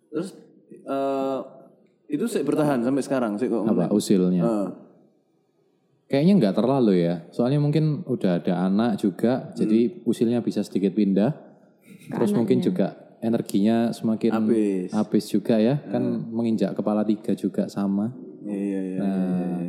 Terus 0.08 0.28
eh 0.88 1.38
itu 2.08 2.24
sih 2.24 2.40
bertahan 2.40 2.80
sampai 2.80 3.04
sekarang 3.04 3.36
sih 3.36 3.52
kok. 3.52 3.68
Apa 3.68 3.92
usilnya? 3.92 4.42
Eh, 4.42 4.68
Kayaknya 6.08 6.32
nggak 6.40 6.56
terlalu 6.56 7.04
ya. 7.04 7.28
Soalnya 7.28 7.60
mungkin 7.60 8.00
udah 8.08 8.40
ada 8.40 8.64
anak 8.64 8.96
juga, 8.96 9.52
jadi 9.52 10.00
usilnya 10.08 10.40
bisa 10.40 10.64
sedikit 10.64 10.96
pindah. 10.96 11.36
Terus 12.08 12.32
mungkin 12.32 12.64
juga 12.64 12.96
energinya 13.20 13.92
semakin 13.92 14.32
Habis. 14.32 14.88
habis 14.96 15.24
juga 15.28 15.60
ya. 15.60 15.76
Kan 15.92 16.32
menginjak 16.32 16.72
kepala 16.72 17.04
tiga 17.04 17.36
juga 17.36 17.68
sama. 17.68 18.08
Iya 18.40 18.56
iya 18.56 18.80
iya. 18.80 18.98
Nah, 19.04 19.60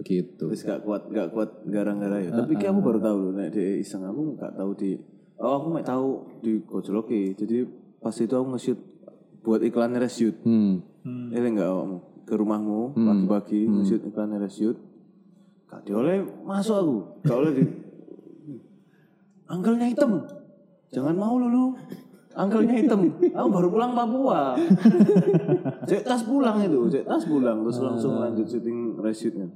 begitu. 0.00 0.48
Terus 0.48 0.64
gak 0.64 0.80
kuat 0.88 1.12
gak 1.12 1.28
kuat 1.36 1.68
gara-gara 1.68 2.16
ya. 2.16 2.32
Tapi 2.32 2.56
kayak 2.56 2.72
aku 2.72 2.80
baru 2.80 2.98
tahu 3.04 3.16
loh 3.20 3.32
nek 3.36 3.52
di 3.52 3.84
iseng 3.84 4.08
aku 4.08 4.40
gak 4.40 4.56
tahu 4.56 4.72
di 4.72 4.96
Oh 5.36 5.60
aku 5.60 5.68
mek 5.68 5.84
tahu 5.84 6.40
di 6.40 6.64
Gojloki. 6.64 7.36
Jadi 7.36 7.66
pas 8.00 8.14
itu 8.16 8.32
aku 8.32 8.56
nge-shoot 8.56 8.80
buat 9.44 9.60
iklan 9.60 9.94
reshoot. 10.00 10.40
Hmm. 10.42 10.80
Ini 11.04 11.44
enggak 11.44 11.68
awakmu 11.68 11.98
ke 12.24 12.32
rumahmu 12.32 12.96
pagi-pagi 12.96 13.60
nge-shoot 13.68 14.02
iklan 14.08 14.32
reshoot. 14.40 14.80
Gak 15.68 15.84
dioleh 15.84 16.24
masuk 16.48 16.76
aku. 16.80 16.96
Gak 17.28 17.36
oleh 17.36 17.52
di 17.52 17.64
Angkelnya 19.44 19.92
hitam. 19.92 20.24
Jangan 20.88 21.12
mau 21.12 21.36
lu 21.36 21.52
lu. 21.52 21.64
Angkelnya 22.34 22.80
hitam. 22.80 23.12
Aku 23.12 23.48
baru 23.52 23.68
pulang 23.68 23.92
Papua. 23.92 24.56
Cek 25.88 26.02
tas 26.02 26.24
pulang 26.24 26.64
itu, 26.64 26.88
cek 26.88 27.04
tas 27.04 27.28
pulang 27.28 27.60
terus 27.60 27.78
langsung 27.84 28.16
lanjut 28.16 28.48
syuting 28.48 28.96
reshootnya. 28.96 29.52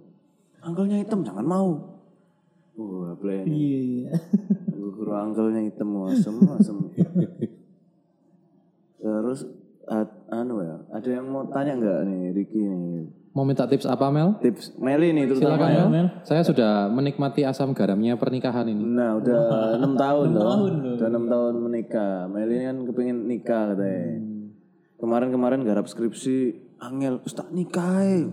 Angkelnya 0.61 1.01
hitam, 1.01 1.25
jangan 1.25 1.47
mau. 1.49 1.97
Wah, 2.79 3.17
play 3.17 3.49
Iya 3.49 3.81
iya. 3.81 4.13
Guru 4.77 5.11
angkelnya 5.11 5.67
hitam 5.67 5.89
asem 6.07 6.37
asem. 6.55 6.79
Terus 9.03 9.41
anu 10.29 10.61
ya, 10.61 10.77
ada 10.93 11.09
yang 11.09 11.27
mau 11.29 11.45
tanya 11.49 11.73
nggak 11.77 11.99
nih 12.07 12.21
Ricky 12.37 12.61
nih? 12.61 13.09
Mau 13.37 13.47
minta 13.47 13.71
tips 13.71 13.87
apa 13.87 14.11
Mel? 14.11 14.35
Tips 14.43 14.75
Meli 14.83 15.15
nih 15.15 15.31
terutama 15.31 15.63
Silakan 15.63 15.71
ya. 15.71 15.85
Mel. 15.87 16.09
Saya 16.27 16.43
sudah 16.43 16.91
menikmati 16.91 17.47
asam 17.47 17.71
garamnya 17.71 18.19
pernikahan 18.19 18.67
ini. 18.67 18.83
Nah 18.83 19.15
udah 19.21 19.79
enam 19.79 19.95
tahun 19.95 20.29
loh, 20.35 20.67
udah 20.99 21.07
enam 21.07 21.25
tahun 21.31 21.55
menikah. 21.63 22.27
Meli 22.27 22.67
kan 22.67 22.77
kepingin 22.89 23.31
nikah 23.31 23.77
katanya. 23.77 24.19
Kemarin-kemarin 24.99 25.63
garap 25.63 25.87
skripsi, 25.87 26.59
Angel, 26.83 27.23
Ustaz 27.23 27.47
nikah. 27.55 28.27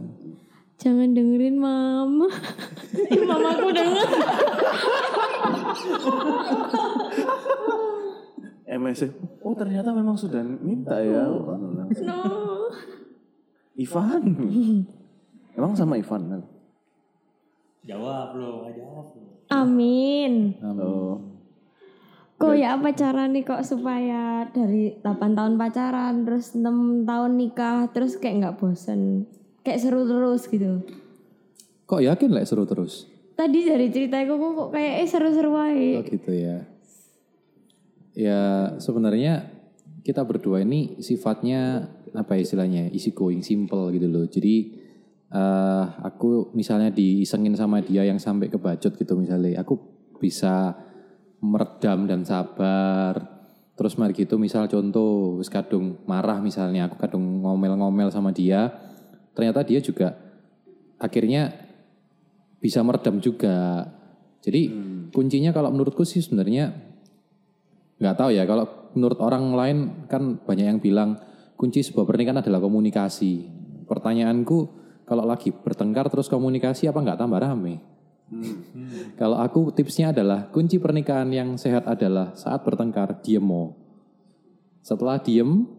Jangan 0.82 1.14
dengerin 1.14 1.62
mama. 1.62 2.26
Ih, 3.14 3.22
mamaku 3.30 3.70
denger. 3.72 4.08
MSC, 8.76 9.04
oh 9.40 9.56
ternyata 9.56 9.90
memang 9.90 10.14
sudah 10.14 10.44
minta 10.44 11.00
ya. 11.00 11.32
No. 12.04 12.20
Ivan, 13.76 14.24
emang 15.52 15.74
sama 15.76 15.96
Ivan? 15.96 16.44
Jawab 17.84 18.36
lo, 18.36 18.64
nggak 18.64 18.74
jawab 18.76 19.08
lo. 19.16 19.24
Amin. 19.48 20.58
Oh, 20.60 21.22
Kok 22.36 22.52
ya 22.52 22.76
pacaran 22.76 23.32
nih 23.32 23.48
kok 23.48 23.64
supaya 23.64 24.44
dari 24.52 25.00
8 25.00 25.40
tahun 25.40 25.56
pacaran 25.56 26.28
terus 26.28 26.52
6 26.52 27.08
tahun 27.08 27.32
nikah 27.40 27.88
terus 27.96 28.20
kayak 28.20 28.36
nggak 28.44 28.56
bosen. 28.60 29.24
Kayak 29.64 29.80
seru 29.88 30.04
terus 30.04 30.44
gitu. 30.52 30.84
Kok 31.88 32.04
yakin 32.04 32.36
lah 32.36 32.44
seru 32.44 32.68
terus? 32.68 33.08
Tadi 33.40 33.68
dari 33.68 33.88
cerita 33.88 34.20
aku 34.20 34.36
kok 34.36 34.70
kayak 34.72 34.94
eh 35.04 35.08
seru-seru 35.08 35.52
Oh 35.52 35.64
aja. 35.64 36.00
gitu 36.04 36.32
ya. 36.32 36.68
Ya 38.16 38.74
sebenarnya 38.80 39.52
kita 40.08 40.24
berdua 40.24 40.64
ini 40.64 41.04
sifatnya 41.04 41.92
apa 42.16 42.40
ya 42.40 42.48
istilahnya 42.48 42.88
easy 42.96 43.12
going, 43.12 43.44
simple 43.44 43.92
gitu 43.92 44.08
loh. 44.08 44.24
Jadi 44.26 44.82
eh 45.36 45.86
aku 46.00 46.56
misalnya 46.56 46.96
diisengin 46.96 47.60
sama 47.60 47.84
dia 47.84 48.08
yang 48.08 48.16
sampai 48.16 48.48
kebacot 48.48 48.96
gitu 48.96 49.20
misalnya, 49.20 49.60
aku 49.60 49.76
bisa 50.24 50.80
meredam 51.44 52.08
dan 52.08 52.24
sabar. 52.24 53.36
Terus 53.76 54.00
mari 54.00 54.16
gitu 54.16 54.40
misal 54.40 54.72
contoh 54.72 55.36
wis 55.36 55.52
kadung 55.52 56.00
marah 56.08 56.40
misalnya, 56.40 56.88
aku 56.88 56.96
kadung 56.96 57.44
ngomel-ngomel 57.44 58.08
sama 58.08 58.32
dia, 58.32 58.72
ternyata 59.36 59.68
dia 59.68 59.84
juga 59.84 60.16
akhirnya 60.96 61.52
bisa 62.64 62.80
meredam 62.80 63.20
juga. 63.20 63.84
Jadi 64.40 64.72
kuncinya 65.12 65.52
kalau 65.52 65.76
menurutku 65.76 66.08
sih 66.08 66.24
sebenarnya 66.24 66.95
nggak 67.96 68.16
tahu 68.20 68.30
ya 68.36 68.44
kalau 68.44 68.92
menurut 68.96 69.20
orang 69.24 69.56
lain 69.56 69.78
kan 70.12 70.40
banyak 70.44 70.66
yang 70.68 70.80
bilang 70.84 71.20
kunci 71.56 71.84
sebuah 71.84 72.08
pernikahan 72.08 72.44
adalah 72.44 72.60
komunikasi. 72.60 73.48
Pertanyaanku 73.86 74.58
kalau 75.06 75.24
lagi 75.24 75.54
bertengkar 75.54 76.10
terus 76.12 76.28
komunikasi 76.28 76.90
apa 76.90 77.00
nggak 77.00 77.20
tambah 77.20 77.40
rame? 77.40 77.96
Kalau 79.16 79.38
aku 79.38 79.70
tipsnya 79.70 80.10
adalah 80.10 80.50
kunci 80.50 80.82
pernikahan 80.82 81.30
yang 81.30 81.56
sehat 81.62 81.86
adalah 81.86 82.34
saat 82.34 82.66
bertengkar 82.66 83.22
diem 83.22 83.46
mau. 83.46 83.78
Setelah 84.82 85.22
diem 85.22 85.70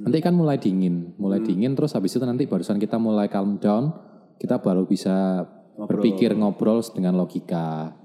nanti 0.00 0.18
kan 0.22 0.32
mulai 0.32 0.56
dingin, 0.56 1.12
mulai 1.18 1.42
dingin 1.42 1.74
terus 1.76 1.92
habis 1.92 2.14
itu 2.14 2.24
nanti 2.24 2.46
barusan 2.46 2.78
kita 2.78 2.96
mulai 2.96 3.26
calm 3.26 3.58
down, 3.58 3.92
kita 4.38 4.62
baru 4.62 4.86
bisa 4.86 5.44
berpikir 5.76 6.32
ngobrol 6.38 6.80
dengan 6.94 7.18
logika. 7.18 7.98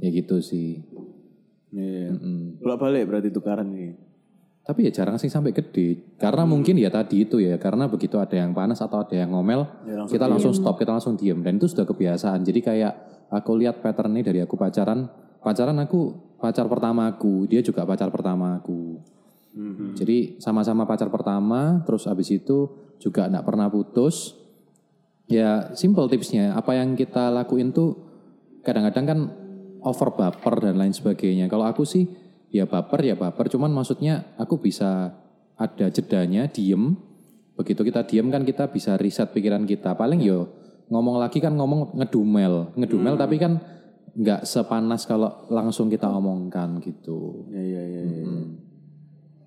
Ya 0.00 0.08
gitu 0.14 0.38
sih. 0.38 0.86
Iya. 1.72 2.12
Bolak 2.60 2.78
balik 2.78 3.04
berarti 3.08 3.28
tukaran 3.32 3.68
nih. 3.72 3.96
Tapi 4.62 4.86
ya 4.86 4.94
jarang 4.94 5.18
sih 5.18 5.26
sampai 5.26 5.50
gede. 5.50 6.14
Karena 6.22 6.46
mungkin 6.46 6.78
ya 6.78 6.86
tadi 6.86 7.26
itu 7.26 7.42
ya, 7.42 7.58
karena 7.58 7.90
begitu 7.90 8.22
ada 8.22 8.38
yang 8.38 8.54
panas 8.54 8.78
atau 8.78 9.02
ada 9.02 9.10
yang 9.10 9.34
ngomel, 9.34 9.66
kita 10.06 10.30
langsung 10.30 10.54
stop, 10.54 10.78
kita 10.78 10.94
langsung 10.94 11.18
diem. 11.18 11.42
Dan 11.42 11.58
itu 11.58 11.66
sudah 11.66 11.82
kebiasaan. 11.82 12.46
Jadi 12.46 12.62
kayak 12.62 12.92
aku 13.26 13.58
lihat 13.58 13.82
patternnya 13.82 14.22
dari 14.22 14.38
aku 14.38 14.54
pacaran, 14.54 15.10
pacaran 15.42 15.74
aku 15.82 16.14
pacar 16.38 16.70
pertama 16.70 17.10
aku, 17.10 17.50
dia 17.50 17.58
juga 17.58 17.82
pacar 17.82 18.14
pertama 18.14 18.54
aku. 18.54 19.02
Jadi 19.98 20.38
sama-sama 20.38 20.86
pacar 20.86 21.10
pertama, 21.10 21.82
terus 21.82 22.06
abis 22.06 22.30
itu 22.30 22.70
juga 23.02 23.26
nggak 23.26 23.44
pernah 23.44 23.66
putus. 23.66 24.38
Ya 25.26 25.74
simple 25.74 26.06
tipsnya, 26.06 26.54
apa 26.54 26.78
yang 26.78 26.94
kita 26.94 27.34
lakuin 27.34 27.74
tuh 27.74 27.98
kadang-kadang 28.62 29.04
kan 29.04 29.18
over 29.82 30.14
baper 30.14 30.54
dan 30.62 30.78
lain 30.78 30.94
sebagainya. 30.94 31.46
Kalau 31.50 31.66
aku 31.66 31.82
sih 31.82 32.06
ya 32.52 32.66
baper 32.66 33.02
ya 33.02 33.14
baper, 33.18 33.50
cuman 33.50 33.70
maksudnya 33.70 34.34
aku 34.38 34.58
bisa 34.62 35.14
ada 35.58 35.86
jedanya, 35.90 36.48
diem. 36.48 36.96
Begitu 37.58 37.84
kita 37.84 38.06
diem 38.08 38.32
kan 38.32 38.42
kita 38.42 38.70
bisa 38.72 38.96
riset 38.96 39.30
pikiran 39.30 39.68
kita. 39.68 39.94
Paling 39.94 40.22
yo 40.24 40.48
ngomong 40.88 41.20
lagi 41.20 41.38
kan 41.40 41.54
ngomong 41.54 41.96
ngedumel, 41.96 42.76
ngedumel 42.76 43.14
tapi 43.16 43.36
kan 43.40 43.60
nggak 44.12 44.44
sepanas 44.44 45.08
kalau 45.08 45.48
langsung 45.48 45.88
kita 45.88 46.08
omongkan 46.08 46.80
gitu. 46.84 47.48
Iya 47.48 47.62
iya 47.62 47.82
iya. 47.82 48.02
iya. 48.04 48.24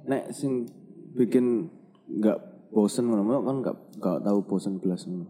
Nek 0.05 0.23
sing 0.33 0.65
bikin 1.13 1.69
nggak 2.09 2.69
bosen 2.73 3.07
ngono 3.09 3.45
kan 3.45 3.55
nggak 3.61 3.75
nggak 4.01 4.17
tahu 4.25 4.39
bosen 4.45 4.81
belas 4.81 5.05
ngono. 5.05 5.29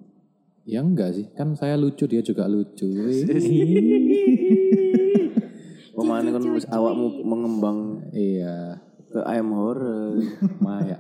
Ya 0.66 0.82
enggak 0.82 1.14
sih, 1.14 1.30
kan 1.38 1.54
saya 1.54 1.78
lucu 1.78 2.10
dia 2.10 2.26
juga 2.26 2.50
lucu. 2.50 2.90
Pemain 5.96 6.26
kan 6.28 6.44
wis 6.52 6.68
awakmu 6.68 7.24
mengembang 7.24 8.04
iya, 8.12 8.84
ke 9.08 9.20
ayam 9.24 9.56
horror. 9.56 10.20
Maya. 10.60 11.00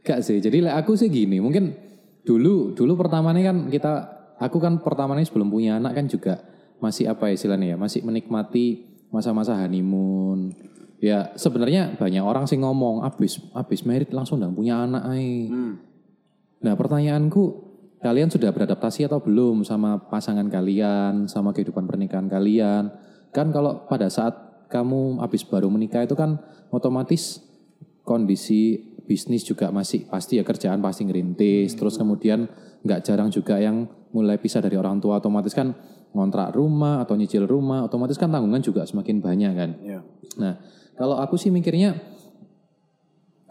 Enggak 0.00 0.20
sih, 0.24 0.40
jadi 0.40 0.64
like, 0.64 0.76
aku 0.80 0.96
sih 0.96 1.12
gini, 1.12 1.40
mungkin 1.40 1.76
dulu 2.24 2.72
dulu 2.72 2.92
pertama 2.96 3.36
nih 3.36 3.44
kan 3.44 3.56
kita 3.68 3.92
aku 4.40 4.56
kan 4.56 4.80
pertama 4.80 5.12
nih 5.12 5.28
sebelum 5.28 5.52
punya 5.52 5.76
anak 5.76 5.92
kan 5.92 6.08
juga 6.08 6.40
masih 6.80 7.08
apa 7.08 7.28
ya 7.30 7.36
istilahnya 7.36 7.66
ya 7.72 7.78
masih 7.78 8.00
menikmati 8.00 8.96
masa-masa 9.12 9.54
honeymoon 9.60 10.56
ya 10.98 11.36
sebenarnya 11.36 12.00
banyak 12.00 12.24
orang 12.24 12.48
sih 12.48 12.56
ngomong 12.56 13.04
abis 13.04 13.44
abis 13.52 13.84
merit 13.84 14.10
langsung 14.10 14.40
dan 14.40 14.56
punya 14.56 14.88
anak 14.88 15.04
ay. 15.04 15.52
nah 16.64 16.74
pertanyaanku 16.74 17.73
kalian 18.04 18.28
sudah 18.28 18.52
beradaptasi 18.52 19.08
atau 19.08 19.16
belum 19.24 19.64
sama 19.64 19.96
pasangan 20.12 20.44
kalian 20.52 21.24
sama 21.24 21.56
kehidupan 21.56 21.88
pernikahan 21.88 22.28
kalian? 22.28 22.92
Kan 23.32 23.48
kalau 23.48 23.88
pada 23.88 24.12
saat 24.12 24.68
kamu 24.68 25.24
habis 25.24 25.40
baru 25.48 25.72
menikah 25.72 26.04
itu 26.04 26.12
kan 26.12 26.36
otomatis 26.68 27.40
kondisi 28.04 28.92
bisnis 29.08 29.40
juga 29.48 29.72
masih 29.72 30.04
pasti 30.04 30.36
ya 30.36 30.44
kerjaan 30.44 30.84
pasti 30.84 31.08
ngerintis 31.08 31.76
terus 31.80 31.96
kemudian 31.96 32.44
nggak 32.84 33.00
jarang 33.04 33.32
juga 33.32 33.56
yang 33.56 33.88
mulai 34.12 34.36
pisah 34.36 34.60
dari 34.60 34.76
orang 34.76 35.00
tua 35.00 35.16
otomatis 35.16 35.56
kan 35.56 35.72
ngontrak 36.12 36.52
rumah 36.52 37.00
atau 37.00 37.16
nyicil 37.16 37.48
rumah 37.48 37.88
otomatis 37.88 38.20
kan 38.20 38.28
tanggungan 38.28 38.60
juga 38.60 38.84
semakin 38.84 39.24
banyak 39.24 39.52
kan? 39.56 39.70
Iya. 39.80 40.00
nah 40.36 40.54
kalau 40.94 41.16
aku 41.16 41.40
sih 41.40 41.48
mikirnya 41.48 41.96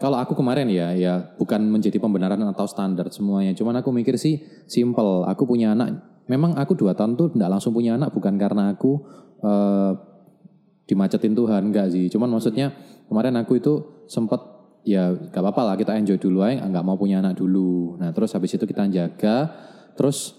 kalau 0.04 0.20
aku 0.20 0.36
kemarin 0.36 0.68
ya 0.68 0.92
ya 0.92 1.32
bukan 1.40 1.64
menjadi 1.64 1.96
pembenaran 1.96 2.36
atau 2.52 2.68
standar 2.68 3.08
semuanya. 3.08 3.56
Cuman 3.56 3.80
aku 3.80 3.88
mikir 3.88 4.20
sih 4.20 4.36
simple. 4.68 5.24
Aku 5.24 5.48
punya 5.48 5.72
anak. 5.72 5.96
Memang 6.28 6.60
aku 6.60 6.76
dua 6.76 6.92
tahun 6.92 7.16
tuh 7.16 7.32
tidak 7.32 7.56
langsung 7.56 7.72
punya 7.72 7.96
anak 7.96 8.12
bukan 8.12 8.36
karena 8.36 8.76
aku 8.76 9.00
eh, 9.40 9.92
dimacetin 10.84 11.32
Tuhan 11.32 11.72
enggak 11.72 11.88
sih. 11.88 12.12
Cuman 12.12 12.28
maksudnya 12.28 12.76
kemarin 13.08 13.32
aku 13.40 13.56
itu 13.56 14.04
sempat 14.04 14.44
ya 14.84 15.16
gak 15.32 15.40
apa-apa 15.40 15.72
lah 15.72 15.74
kita 15.80 15.96
enjoy 15.96 16.20
dulu 16.20 16.44
aja 16.44 16.68
nggak 16.68 16.84
mau 16.84 17.00
punya 17.00 17.24
anak 17.24 17.40
dulu. 17.40 17.96
Nah 17.96 18.12
terus 18.12 18.36
habis 18.36 18.52
itu 18.52 18.68
kita 18.68 18.84
jaga. 18.92 19.56
Terus 19.96 20.36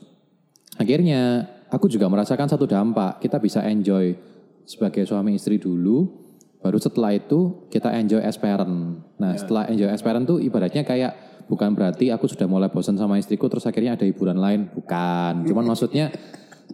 akhirnya 0.77 1.41
aku 1.73 1.89
juga 1.89 2.05
merasakan 2.05 2.45
satu 2.53 2.69
dampak. 2.69 3.17
Kita 3.17 3.41
bisa 3.41 3.65
enjoy 3.65 4.13
sebagai 4.61 5.09
suami 5.09 5.41
istri 5.41 5.57
dulu 5.57 6.24
baru 6.65 6.81
setelah 6.81 7.13
itu 7.13 7.69
kita 7.69 7.93
enjoy 7.93 8.25
as 8.25 8.41
parent. 8.41 9.05
Nah 9.21 9.37
setelah 9.37 9.69
enjoy 9.69 9.85
as 9.85 10.01
parent 10.01 10.25
tuh 10.25 10.41
ibaratnya 10.41 10.81
kayak 10.81 11.45
bukan 11.45 11.77
berarti 11.77 12.09
aku 12.09 12.25
sudah 12.25 12.49
mulai 12.49 12.73
bosan 12.73 12.97
sama 12.97 13.21
istriku 13.21 13.45
terus 13.45 13.69
akhirnya 13.69 13.93
ada 13.93 14.01
hiburan 14.09 14.41
lain. 14.41 14.73
Bukan. 14.73 15.45
Cuman 15.45 15.61
maksudnya 15.69 16.09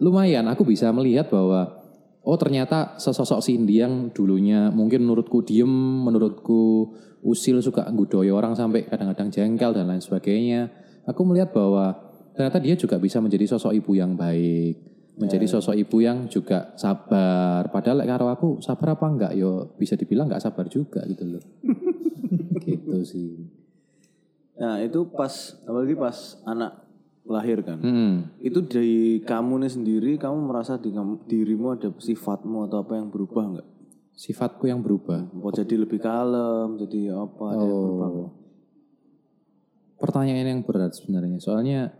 lumayan 0.00 0.48
aku 0.48 0.64
bisa 0.64 0.88
melihat 0.96 1.28
bahwa 1.28 1.84
oh 2.24 2.36
ternyata 2.40 2.96
sesosok 2.96 3.44
Cindy 3.44 3.84
yang 3.84 4.08
dulunya 4.16 4.72
mungkin 4.72 5.04
menurutku 5.04 5.44
diem, 5.44 5.68
menurutku 6.08 6.96
usil 7.20 7.60
suka 7.60 7.84
nggudoyo 7.92 8.32
orang 8.32 8.56
sampai 8.56 8.88
kadang-kadang 8.88 9.28
jengkel 9.28 9.76
dan 9.76 9.92
lain 9.92 10.00
sebagainya. 10.00 10.72
Aku 11.04 11.20
melihat 11.28 11.52
bahwa 11.52 12.00
ternyata 12.32 12.64
dia 12.64 12.80
juga 12.80 12.96
bisa 12.96 13.20
menjadi 13.20 13.44
sosok 13.44 13.76
ibu 13.76 13.92
yang 13.92 14.16
baik, 14.16 14.91
menjadi 15.18 15.44
sosok 15.44 15.76
ibu 15.76 16.00
yang 16.00 16.26
juga 16.28 16.72
sabar. 16.80 17.68
Padahal 17.68 18.02
lek 18.02 18.08
karo 18.08 18.26
aku 18.32 18.48
sabar 18.64 18.96
apa 18.96 19.06
enggak 19.08 19.32
yo 19.36 19.76
bisa 19.76 19.96
dibilang 19.96 20.28
enggak 20.28 20.44
sabar 20.44 20.66
juga 20.68 21.04
gitu 21.04 21.36
loh. 21.36 21.44
gitu 22.64 22.98
sih. 23.04 23.48
Nah 24.56 24.80
itu 24.80 25.04
pas 25.12 25.32
apalagi 25.68 25.94
pas 25.96 26.16
anak 26.48 26.72
lahir 27.28 27.62
kan. 27.62 27.78
Hmm. 27.78 28.14
Itu 28.42 28.66
dari 28.66 29.22
kamu 29.22 29.62
nih 29.62 29.72
sendiri, 29.72 30.12
kamu 30.18 30.38
merasa 30.48 30.80
di 30.80 30.90
kamu- 30.90 31.28
dirimu 31.28 31.76
ada 31.78 31.92
sifatmu 31.94 32.66
atau 32.66 32.82
apa 32.82 32.98
yang 32.98 33.12
berubah 33.12 33.44
nggak? 33.56 33.68
Sifatku 34.12 34.66
yang 34.66 34.82
berubah. 34.82 35.30
Mau 35.32 35.54
jadi 35.54 35.78
lebih 35.78 36.02
kalem, 36.02 36.76
jadi 36.82 37.14
apa? 37.14 37.44
Ada 37.54 37.64
yang 37.64 37.80
berubah 37.80 38.08
nggak? 38.10 38.32
pertanyaan 40.02 40.58
yang 40.58 40.62
berat 40.66 40.98
sebenarnya. 40.98 41.38
Soalnya 41.38 41.94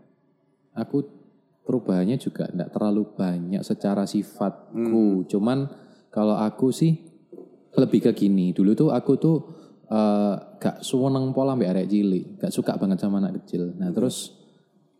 aku 0.75 1.07
perubahannya 1.63 2.19
juga 2.19 2.51
tidak 2.51 2.69
terlalu 2.75 3.03
banyak 3.15 3.63
secara 3.63 4.03
sifatku. 4.03 5.25
Cuman 5.27 5.67
kalau 6.11 6.37
aku 6.37 6.69
sih 6.69 6.93
lebih 7.73 8.05
ke 8.09 8.11
gini. 8.13 8.53
Dulu 8.53 8.71
tuh 8.77 8.89
aku 8.93 9.11
tuh 9.17 9.37
eh, 9.89 10.35
gak 10.59 10.83
seneng 10.83 11.33
pola 11.33 11.57
mbak 11.57 11.69
arek 11.73 11.87
cilik, 11.89 12.25
gak 12.37 12.53
suka 12.53 12.77
banget 12.77 13.01
sama 13.01 13.23
anak 13.23 13.43
kecil. 13.43 13.73
Nah 13.79 13.89
terus 13.89 14.35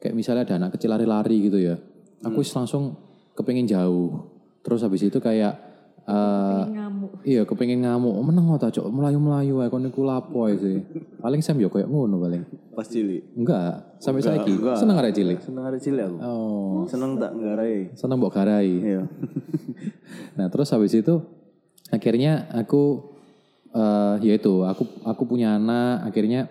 kayak 0.01 0.15
misalnya 0.15 0.43
ada 0.47 0.55
anak 0.59 0.75
kecil 0.75 0.91
lari-lari 0.91 1.37
gitu 1.47 1.59
ya, 1.59 1.79
aku 2.27 2.43
wis 2.43 2.51
langsung 2.51 2.97
kepengen 3.37 3.67
jauh. 3.69 4.31
Terus 4.63 4.83
habis 4.83 5.03
itu 5.03 5.19
kayak 5.19 5.72
eh, 6.03 6.63
ngamuk 6.67 7.11
Iya, 7.23 7.47
kepengen 7.47 7.79
ngamuk. 7.87 8.11
Oh, 8.11 8.23
meneng 8.23 8.51
ta, 8.59 8.67
Cok. 8.67 8.91
Melayu-melayu 8.91 9.63
ae 9.63 9.71
kon 9.71 9.83
niku 9.83 10.03
lapo 10.03 10.43
sih. 10.51 10.83
Paling 11.23 11.39
Sam 11.39 11.55
yo 11.59 11.71
koyo 11.71 11.87
ngono 11.87 12.19
paling. 12.19 12.43
Pas 12.75 12.83
cilik. 12.83 13.23
Enggak, 13.39 13.95
sampai 14.03 14.19
saiki. 14.19 14.59
enggak. 14.59 14.75
Seneng 14.75 14.95
arek 14.99 15.13
cilik. 15.15 15.39
Seneng 15.39 15.63
ada 15.63 15.77
cilik 15.79 16.03
aku. 16.03 16.17
Oh, 16.19 16.83
Seneng 16.89 17.15
tak 17.15 17.31
nggarai. 17.31 17.95
seneng 17.95 18.17
mbok 18.19 18.31
garai. 18.33 18.69
Iya. 18.69 19.01
Nah, 20.37 20.49
terus 20.49 20.69
habis 20.73 20.93
itu 20.93 21.21
akhirnya 21.89 22.49
aku 22.53 23.13
eh 23.73 24.15
ya 24.21 24.33
itu, 24.37 24.61
aku 24.65 24.85
aku 25.05 25.23
punya 25.25 25.57
anak, 25.57 26.05
akhirnya 26.09 26.49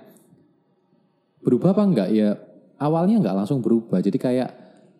berubah 1.42 1.74
apa 1.74 1.82
enggak 1.82 2.08
ya? 2.14 2.38
Awalnya 2.78 3.22
enggak 3.22 3.36
langsung 3.36 3.58
berubah. 3.62 3.98
Jadi 4.02 4.18
kayak 4.18 4.50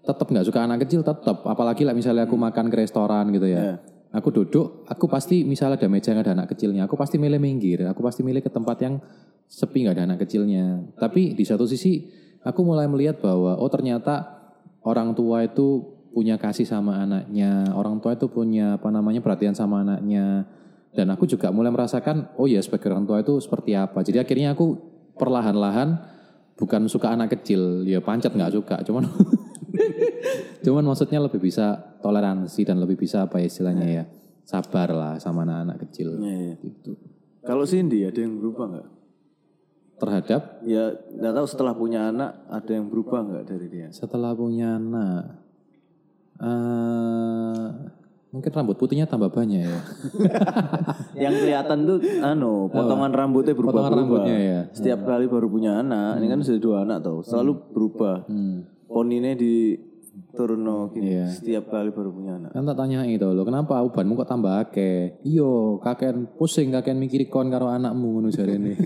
tetap 0.03 0.27
nggak 0.27 0.47
suka 0.47 0.67
anak 0.67 0.83
kecil 0.87 1.07
tetap 1.07 1.47
apalagi 1.47 1.87
lah 1.87 1.95
misalnya 1.95 2.27
aku 2.27 2.35
makan 2.35 2.71
ke 2.71 2.77
restoran 2.79 3.31
gitu 3.31 3.47
ya. 3.47 3.61
Iya. 3.63 3.75
Aku 4.13 4.29
duduk, 4.29 4.85
aku 4.85 5.09
pasti 5.09 5.41
misalnya 5.41 5.81
ada 5.81 5.89
meja 5.89 6.13
nggak 6.13 6.25
ada 6.29 6.35
anak 6.37 6.49
kecilnya, 6.53 6.85
aku 6.85 7.01
pasti 7.01 7.17
milih 7.17 7.41
minggir, 7.41 7.89
aku 7.89 8.05
pasti 8.05 8.21
milih 8.21 8.45
ke 8.45 8.53
tempat 8.53 8.77
yang 8.85 9.01
sepi 9.49 9.89
nggak 9.89 9.97
ada 9.97 10.05
anak 10.05 10.29
kecilnya. 10.29 10.85
Tapi 11.01 11.33
di 11.33 11.45
satu 11.49 11.65
sisi 11.65 12.13
aku 12.45 12.61
mulai 12.61 12.85
melihat 12.93 13.25
bahwa 13.25 13.57
oh 13.57 13.73
ternyata 13.73 14.45
orang 14.85 15.17
tua 15.17 15.49
itu 15.49 15.81
punya 16.13 16.37
kasih 16.37 16.69
sama 16.69 17.01
anaknya, 17.01 17.73
orang 17.73 18.05
tua 18.05 18.13
itu 18.13 18.29
punya 18.29 18.77
apa 18.77 18.93
namanya 18.93 19.25
perhatian 19.25 19.57
sama 19.57 19.81
anaknya. 19.81 20.45
Dan 20.93 21.09
aku 21.09 21.25
juga 21.25 21.49
mulai 21.49 21.73
merasakan 21.73 22.37
oh 22.37 22.45
ya 22.45 22.61
sebagai 22.61 22.93
orang 22.93 23.09
tua 23.09 23.25
itu 23.25 23.41
seperti 23.41 23.73
apa. 23.73 24.05
Jadi 24.05 24.21
akhirnya 24.21 24.53
aku 24.53 24.77
perlahan-lahan 25.17 25.97
bukan 26.61 26.85
suka 26.85 27.17
anak 27.17 27.33
kecil, 27.41 27.89
ya 27.89 28.05
pancet 28.05 28.37
nggak 28.37 28.53
suka, 28.53 28.77
cuman 28.85 29.09
Cuman 30.61 30.85
maksudnya 30.85 31.19
lebih 31.19 31.41
bisa 31.41 31.75
toleransi 31.99 32.61
dan 32.63 32.79
lebih 32.79 32.97
bisa 32.97 33.25
apa 33.25 33.39
ya 33.39 33.47
istilahnya 33.47 33.87
ya 33.89 34.05
sabar 34.43 34.91
lah 34.91 35.15
sama 35.17 35.43
anak-anak 35.43 35.87
kecil 35.87 36.19
Iya, 36.19 36.37
iya. 36.51 36.55
gitu. 36.61 36.93
Kalau 37.43 37.65
Cindy 37.65 38.03
ada 38.03 38.19
yang 38.19 38.39
berubah 38.39 38.65
nggak? 38.69 38.89
Terhadap 39.99 40.43
Ya 40.63 40.91
nggak 40.95 41.33
tahu 41.33 41.47
setelah 41.47 41.73
punya 41.73 42.11
anak 42.11 42.43
ada 42.47 42.71
yang 42.71 42.87
berubah 42.87 43.23
nggak 43.23 43.45
dari 43.47 43.67
dia? 43.71 43.87
setelah 43.91 44.35
punya 44.35 44.75
anak, 44.75 45.23
eh 46.43 47.67
mungkin 48.33 48.51
rambut 48.51 48.77
putihnya 48.77 49.05
tambah 49.05 49.29
banyak 49.29 49.63
ya. 49.63 49.81
yang 51.29 51.35
kelihatan 51.37 51.85
tuh 51.85 51.99
anu 52.19 52.67
potongan 52.67 53.13
rambutnya 53.13 53.53
berubah 53.53 53.79
Potongan 53.79 53.99
rambutnya 54.01 54.37
ya. 54.41 54.61
Setiap 54.73 55.05
kali 55.05 55.29
baru 55.29 55.47
punya 55.47 55.79
anak, 55.79 56.19
ini 56.19 56.27
kan 56.27 56.41
sudah 56.41 56.59
dua 56.59 56.77
anak 56.83 56.99
tuh, 57.05 57.21
selalu 57.23 57.53
berubah. 57.71 58.25
Hmm. 58.27 58.72
Poninya 58.93 59.33
di 59.33 59.75
turun 60.33 60.65
gini. 60.93 61.17
Iya. 61.17 61.27
Setiap 61.29 61.73
kali 61.73 61.93
baru 61.93 62.13
punya 62.13 62.37
anak. 62.37 62.51
Kan 62.53 62.65
tak 62.69 62.77
tanya 62.77 63.05
itu 63.09 63.25
loh, 63.25 63.45
kenapa 63.45 63.81
ubanmu 63.85 64.17
kok 64.21 64.29
tambah 64.29 64.53
akeh? 64.69 65.21
Iyo, 65.25 65.81
kakean 65.81 66.29
pusing, 66.37 66.73
kakean 66.73 67.01
mikir 67.01 67.29
kon 67.29 67.49
karo 67.53 67.69
anakmu 67.69 68.21
ngono 68.21 68.29
jarene. 68.33 68.77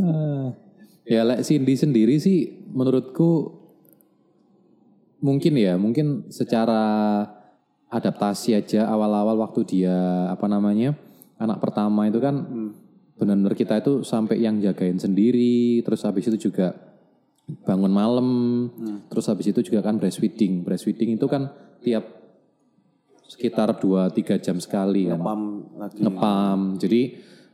Ah. 0.00 0.52
ya 1.12 1.24
lek 1.24 1.40
Cindy 1.44 1.76
sendiri 1.76 2.20
sih 2.20 2.68
menurutku 2.72 3.56
mungkin 5.24 5.56
ya, 5.56 5.76
mungkin 5.80 6.28
secara 6.28 7.24
adaptasi 7.88 8.52
aja 8.52 8.84
awal-awal 8.88 9.40
waktu 9.40 9.64
dia 9.64 10.28
apa 10.28 10.44
namanya 10.44 10.92
anak 11.40 11.56
pertama 11.64 12.04
itu 12.04 12.20
kan 12.20 12.44
benar-benar 13.18 13.58
kita 13.58 13.82
itu 13.82 14.06
sampai 14.06 14.38
yang 14.38 14.62
jagain 14.62 14.96
sendiri, 14.96 15.82
terus 15.82 16.06
habis 16.06 16.30
itu 16.30 16.48
juga 16.48 16.72
bangun 17.66 17.90
malam, 17.90 18.28
terus 19.10 19.26
habis 19.26 19.50
itu 19.50 19.60
juga 19.60 19.82
kan 19.82 19.98
breastfeeding. 19.98 20.62
Breastfeeding 20.62 21.18
itu 21.18 21.26
kan 21.26 21.50
tiap 21.82 22.06
sekitar 23.28 23.76
2-3 23.76 24.40
jam 24.40 24.56
sekali 24.62 25.10
kan. 25.10 25.20
Pam 25.20 25.42
lagi. 25.76 26.00
Ngepam. 26.00 26.60
Jadi 26.80 27.00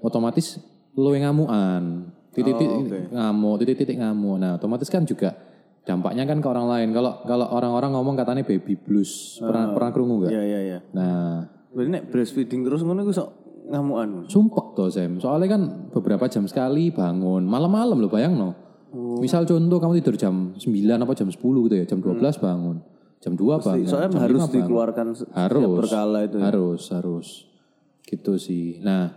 otomatis 0.04 0.60
lo 0.94 1.10
yang 1.16 1.32
ngamuan. 1.32 2.12
Titik-titik 2.34 2.66
Oh, 2.66 2.82
oke. 2.82 3.00
ngamuk, 3.14 3.54
titik-titik 3.62 3.96
ngamuk. 4.02 4.36
Nah, 4.42 4.58
otomatis 4.58 4.90
kan 4.90 5.06
juga 5.06 5.38
dampaknya 5.86 6.26
kan 6.26 6.42
ke 6.42 6.48
orang 6.50 6.66
lain. 6.66 6.88
Kalau 6.90 7.22
kalau 7.22 7.46
orang-orang 7.46 7.94
ngomong 7.94 8.14
katanya 8.18 8.42
baby 8.42 8.74
blues. 8.74 9.38
Pernah 9.38 9.70
pernah 9.70 9.90
kerungu 9.94 10.14
nggak? 10.26 10.32
Iya 10.34 10.42
iya 10.42 10.60
iya. 10.66 10.78
Nah, 10.90 11.46
Berarti 11.74 11.90
nek 11.90 12.04
breastfeeding 12.10 12.62
terus 12.62 12.82
ngono 12.86 13.02
iku 13.02 13.14
sok 13.14 13.30
ngamukan. 13.68 14.28
sumpek 14.28 14.66
tuh 14.76 14.88
Sam. 14.92 15.16
Soalnya 15.18 15.56
kan 15.56 15.62
beberapa 15.90 16.28
jam 16.28 16.44
sekali 16.44 16.92
bangun. 16.92 17.44
Malam-malam 17.48 17.96
lo 17.98 18.08
bayang 18.12 18.36
no. 18.36 18.50
Misal 18.94 19.42
contoh 19.42 19.82
kamu 19.82 19.98
tidur 19.98 20.14
jam 20.14 20.54
9 20.54 20.70
apa 21.02 21.12
jam 21.18 21.26
10 21.26 21.34
gitu 21.40 21.74
ya. 21.74 21.84
Jam 21.88 21.98
12 21.98 22.22
bangun. 22.38 22.76
Jam 23.18 23.32
2 23.34 23.58
bangun. 23.58 23.88
Soalnya 23.90 24.10
jam 24.14 24.22
harus 24.22 24.38
5 24.38 24.46
bangun. 24.46 24.54
dikeluarkan 24.62 25.06
Harus. 25.34 25.60
setiap 25.64 25.78
berkala 25.82 26.18
itu. 26.22 26.36
ya. 26.38 26.42
Harus, 26.46 26.82
harus. 26.94 27.28
Gitu 28.06 28.32
sih. 28.38 28.78
Nah, 28.84 29.10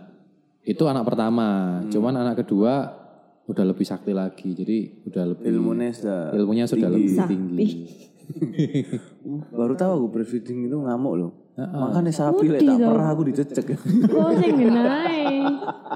itu 0.66 0.82
anak 0.88 1.04
pertama. 1.06 1.80
Hmm. 1.80 1.92
Cuman 1.92 2.14
anak 2.18 2.42
kedua 2.42 2.90
udah 3.48 3.64
lebih 3.64 3.86
sakti 3.86 4.10
lagi. 4.10 4.50
Jadi 4.52 5.06
udah 5.06 5.24
lebih 5.30 5.44
Ilmunya 5.46 5.88
sudah 5.94 6.20
ilmunya 6.34 6.64
sudah 6.66 6.88
lebih 6.90 7.14
Sakti. 7.14 7.68
baru 9.58 9.74
tahu 9.74 9.90
aku 10.04 10.06
breastfeeding 10.12 10.68
itu 10.68 10.76
ngamuk 10.76 11.14
loh. 11.16 11.32
Makanya 11.58 12.14
sapi 12.14 12.46
lek 12.46 12.62
tak 12.62 12.78
toh. 12.78 12.94
perah 12.94 13.08
aku 13.10 13.22
dicecek. 13.26 13.66
Oh, 14.14 14.30
sing 14.38 14.54
genae. 14.54 15.42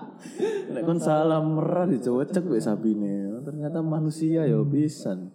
Nek 0.74 0.82
kon 0.82 0.98
salah 0.98 1.38
merah 1.38 1.86
dicecek 1.86 2.42
wek 2.42 2.58
sapine. 2.58 3.30
Ternyata 3.46 3.78
manusia 3.78 4.42
ya 4.42 4.58
pisan. 4.66 5.30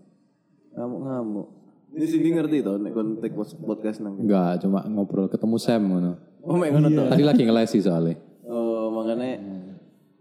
Ngamuk-ngamuk. 0.76 1.48
Ini 1.96 2.06
sini 2.06 2.30
ngerti 2.36 2.58
toh 2.60 2.76
nek 2.76 2.92
kon 2.92 3.24
take 3.24 3.40
podcast 3.40 4.04
nang. 4.04 4.20
Enggak, 4.20 4.68
cuma 4.68 4.84
ngobrol 4.84 5.32
ketemu 5.32 5.56
Sam 5.56 5.82
ngono. 5.88 6.12
Oh, 6.44 6.60
mek 6.60 6.76
ngono 6.76 6.92
toh. 6.92 7.08
Tadi 7.08 7.24
lagi 7.24 7.44
ngelesi 7.48 7.80
soalnya. 7.80 8.20
Oh, 8.44 8.92
makanya 8.92 9.40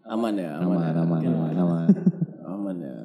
aman 0.06 0.34
ya, 0.38 0.50
aman. 0.62 0.70
Aman, 0.70 0.86
ya. 0.86 1.02
aman, 1.02 1.20
aman, 1.26 1.54
aman. 1.58 1.86
aman 2.54 2.76
ya. 2.78 2.96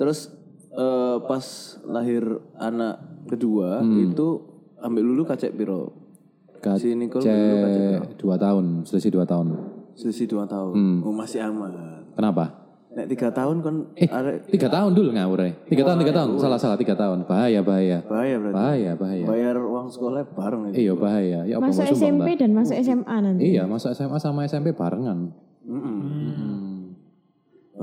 Terus 0.00 0.32
eh, 0.76 1.16
pas 1.24 1.44
lahir 1.88 2.22
anak 2.54 2.94
kedua 3.26 3.80
itu 3.82 4.28
ambil 4.78 5.02
dulu 5.02 5.22
kacek 5.24 5.56
piro? 5.56 5.92
Si 6.76 6.94
Nicole 6.94 7.24
ambil 7.24 7.40
dulu 7.40 7.56
kacek 7.64 7.82
piro? 7.82 8.04
Dua 8.20 8.36
tahun, 8.36 8.64
selisih 8.84 9.10
dua 9.12 9.24
tahun. 9.24 9.46
Selisih 9.96 10.26
dua 10.28 10.44
tahun. 10.44 10.74
Oh 11.02 11.12
masih 11.12 11.40
aman. 11.40 11.72
Kenapa? 12.12 12.66
Nek 12.96 13.12
tiga 13.12 13.28
tahun 13.28 13.60
kan 13.60 13.74
Eh, 13.92 14.08
arek 14.08 14.48
tiga 14.48 14.72
tahun 14.72 14.96
dulu 14.96 15.12
ngawur 15.12 15.44
ya. 15.44 15.52
Tiga 15.68 15.84
tahun, 15.84 15.98
tiga 16.00 16.12
tahun. 16.16 16.28
Salah, 16.40 16.56
salah, 16.56 16.80
tiga 16.80 16.96
tahun. 16.96 17.28
Bahaya, 17.28 17.60
bahaya. 17.60 18.00
bahaya 18.08 18.40
berarti. 18.40 18.56
Bahaya, 18.56 18.90
bahaya. 18.96 19.24
Bayar 19.28 19.56
uang 19.60 19.88
sekolah 19.92 20.24
bareng 20.32 20.72
itu. 20.72 20.76
Iya, 20.80 20.92
bahaya. 20.96 21.38
Ya 21.44 21.60
apa 21.60 21.68
Masuk 21.68 21.84
sumbang 21.92 22.00
SMP 22.00 22.28
dan 22.40 22.50
masuk 22.56 22.76
SMA 22.80 23.16
nanti. 23.20 23.52
Iya, 23.52 23.62
masuk 23.68 23.92
SMA 23.92 24.16
sama 24.16 24.48
SMP 24.48 24.72
barengan. 24.72 25.28
Mm-mm. 25.68 26.45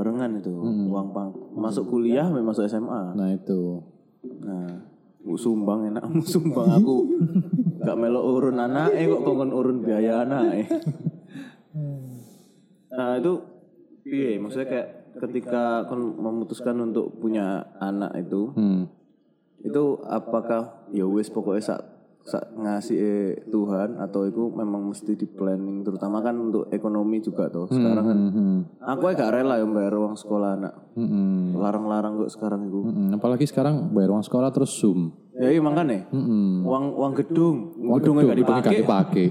Barengan 0.04 0.36
itu 0.36 0.52
uang 0.92 1.16
pang. 1.16 1.32
Masuk 1.56 1.88
kuliah 1.88 2.28
memang 2.28 2.52
masuk 2.52 2.68
SMA. 2.68 3.16
Nah 3.16 3.32
itu. 3.32 3.80
Nah, 4.44 4.84
sumbang 5.40 5.88
enak, 5.88 6.04
sumbang 6.28 6.68
aku 6.84 7.08
gak 7.80 7.96
melo 7.96 8.20
urun 8.28 8.60
anak, 8.60 8.92
eh 8.92 9.08
kok 9.08 9.24
kongkon 9.24 9.56
urun 9.56 9.80
biaya 9.80 10.28
anak. 10.28 10.68
Nah 12.92 13.18
itu, 13.18 13.34
iya 14.04 14.36
maksudnya 14.38 14.68
kayak 14.68 14.90
ketika 15.24 15.88
kon 15.88 16.20
memutuskan 16.20 16.76
untuk 16.84 17.16
punya 17.18 17.64
anak 17.80 18.12
itu, 18.20 18.52
Hmm. 18.54 18.92
itu 19.64 19.84
apakah 20.04 20.84
ya 20.92 21.08
wis 21.08 21.32
pokoknya 21.32 21.64
sak 21.64 21.80
ngasih 22.26 22.98
eh, 22.98 23.30
Tuhan 23.46 24.00
atau 24.00 24.24
itu 24.24 24.48
memang 24.50 24.88
mesti 24.88 25.12
di 25.12 25.26
planning 25.26 25.84
terutama 25.84 26.20
kan 26.20 26.32
untuk 26.34 26.72
ekonomi 26.72 27.20
juga 27.20 27.48
tuh 27.48 27.68
sekarang 27.68 28.00
kan 28.02 28.18
Hmm. 28.26 28.60
aku 28.80 29.12
ya 29.12 29.16
gak 29.18 29.32
rela 29.34 29.56
ya 29.56 29.66
bayar 29.66 29.94
uang 29.94 30.16
sekolah 30.16 30.56
anak 30.56 30.74
Hmm. 30.94 31.52
larang-larang 31.54 32.16
kok 32.18 32.32
sekarang 32.32 32.66
itu 32.66 32.80
Hmm. 32.82 33.12
Apalagi 33.12 33.44
sekarang 33.44 33.92
bayar 33.92 34.12
uang 34.12 34.24
sekolah 34.24 34.50
terus 34.50 34.72
zoom. 34.72 35.12
ya 35.34 35.50
iya 35.50 35.60
makanya 35.60 36.08
Hmm. 36.10 36.64
uang 36.64 36.86
uang 36.96 37.14
gedung 37.14 37.58
Uang 37.82 38.00
gedungnya 38.00 38.24
gak 38.24 38.32
gedung, 38.32 38.40
dipakai 38.40 38.76
dipakai. 38.80 39.28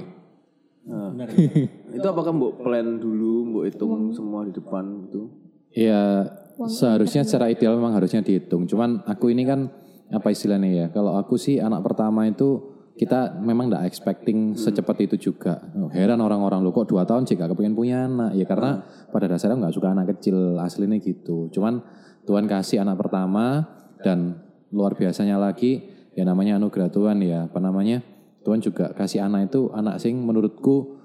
Nah. 0.83 1.26
itu 1.96 2.05
apakah 2.05 2.31
mbok 2.31 2.61
plan 2.61 2.98
dulu 2.98 3.35
mbok 3.46 3.64
hitung 3.64 4.11
semua 4.11 4.42
di 4.42 4.52
depan 4.52 4.85
gitu 5.07 5.31
Ya 5.72 6.28
seharusnya 6.61 7.24
secara 7.24 7.48
ideal 7.48 7.72
memang 7.72 7.94
harusnya 7.94 8.20
dihitung. 8.20 8.66
Cuman 8.66 9.00
aku 9.02 9.33
ini 9.33 9.40
kan 9.42 9.72
apa 10.07 10.28
istilahnya 10.28 10.68
ya? 10.68 10.87
Kalau 10.90 11.16
aku 11.16 11.40
sih 11.40 11.57
anak 11.57 11.81
pertama 11.81 12.28
itu 12.28 12.71
kita 12.92 13.40
memang 13.40 13.72
tidak 13.72 13.88
expecting 13.88 14.52
secepat 14.52 15.09
itu 15.09 15.16
juga. 15.33 15.59
Oh, 15.72 15.88
heran 15.88 16.20
orang-orang 16.20 16.61
lu 16.61 16.70
kok 16.76 16.92
dua 16.92 17.09
tahun 17.09 17.24
sih 17.24 17.40
gak 17.40 17.57
kepengen 17.57 17.72
punya 17.72 18.05
anak. 18.05 18.37
Ya 18.37 18.44
karena 18.44 18.85
pada 19.09 19.26
dasarnya 19.28 19.57
nggak 19.64 19.74
suka 19.74 19.96
anak 19.96 20.16
kecil 20.16 20.61
aslinya 20.61 21.00
gitu. 21.00 21.48
Cuman 21.48 21.81
Tuhan 22.28 22.44
kasih 22.44 22.85
anak 22.85 23.00
pertama 23.00 23.64
dan 24.05 24.44
luar 24.68 24.92
biasanya 24.92 25.40
lagi 25.40 25.88
ya 26.12 26.28
namanya 26.28 26.61
anugerah 26.61 26.92
Tuhan 26.92 27.24
ya. 27.24 27.48
Apa 27.48 27.59
namanya? 27.64 28.05
Tuhan 28.42 28.61
juga 28.61 28.92
kasih 28.92 29.24
anak 29.24 29.55
itu 29.55 29.72
anak 29.72 29.96
sing 30.02 30.20
menurutku 30.20 31.00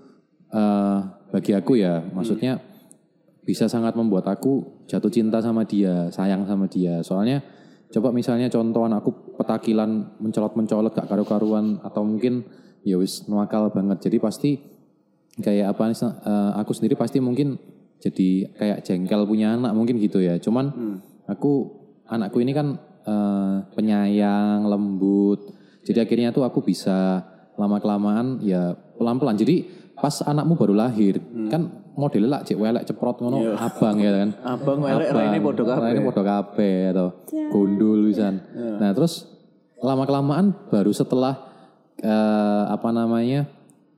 eh 0.48 1.00
bagi 1.28 1.52
aku 1.52 1.76
ya 1.76 2.08
maksudnya 2.16 2.64
bisa 3.48 3.68
sangat 3.72 3.96
membuat 3.96 4.28
aku 4.28 4.84
jatuh 4.92 5.08
cinta 5.08 5.40
sama 5.40 5.64
dia, 5.64 6.12
sayang 6.12 6.44
sama 6.44 6.68
dia. 6.68 7.00
Soalnya 7.00 7.40
coba 7.88 8.12
misalnya 8.12 8.52
contoh 8.52 8.84
anakku 8.84 9.27
petakilan 9.38 10.18
mencolot-mencolot 10.20 10.92
gak 10.92 11.08
karu-karuan 11.08 11.80
atau 11.86 12.02
mungkin 12.02 12.44
ya 12.82 12.98
wis 12.98 13.30
nuakal 13.30 13.70
banget. 13.70 14.10
Jadi 14.10 14.18
pasti 14.18 14.52
kayak 15.38 15.78
apa 15.78 15.94
eh, 15.94 16.52
aku 16.58 16.72
sendiri 16.74 16.98
pasti 16.98 17.22
mungkin 17.22 17.56
jadi 17.98 18.54
kayak 18.58 18.80
jengkel 18.86 19.26
punya 19.30 19.54
anak 19.56 19.78
mungkin 19.78 20.02
gitu 20.02 20.20
ya. 20.20 20.42
Cuman 20.42 21.00
aku 21.30 21.52
anakku 22.10 22.42
ini 22.42 22.52
kan 22.58 22.78
eh, 23.06 23.56
penyayang, 23.78 24.66
lembut. 24.66 25.54
Jadi 25.86 26.04
akhirnya 26.04 26.36
tuh 26.36 26.44
aku 26.44 26.66
bisa 26.66 27.24
lama 27.56 27.78
kelamaan 27.80 28.42
ya 28.44 28.76
pelan-pelan. 28.98 29.38
Jadi 29.38 29.70
pas 29.98 30.22
anakmu 30.22 30.54
baru 30.54 30.78
lahir 30.78 31.18
kan 31.50 31.87
modelnya 31.98 32.30
lah 32.30 32.42
cek 32.46 32.58
welek 32.62 32.86
ceprot 32.86 33.18
ngono 33.26 33.58
abang 33.58 33.98
ya 33.98 34.14
kan. 34.14 34.30
abang 34.46 34.78
melek 34.86 35.10
raine 35.10 35.42
podo 35.42 35.64
kabeh 35.66 35.82
Raine 35.82 36.02
podo 36.06 36.22
kabeh 36.22 36.78
atau 36.94 37.08
gundul 37.50 38.08
pisan. 38.08 38.40
Nah, 38.54 38.94
terus 38.94 39.26
lama 39.82 40.06
kelamaan 40.06 40.54
baru 40.70 40.94
setelah 40.94 41.36
eh, 42.00 42.64
apa 42.70 42.90
namanya? 42.94 43.58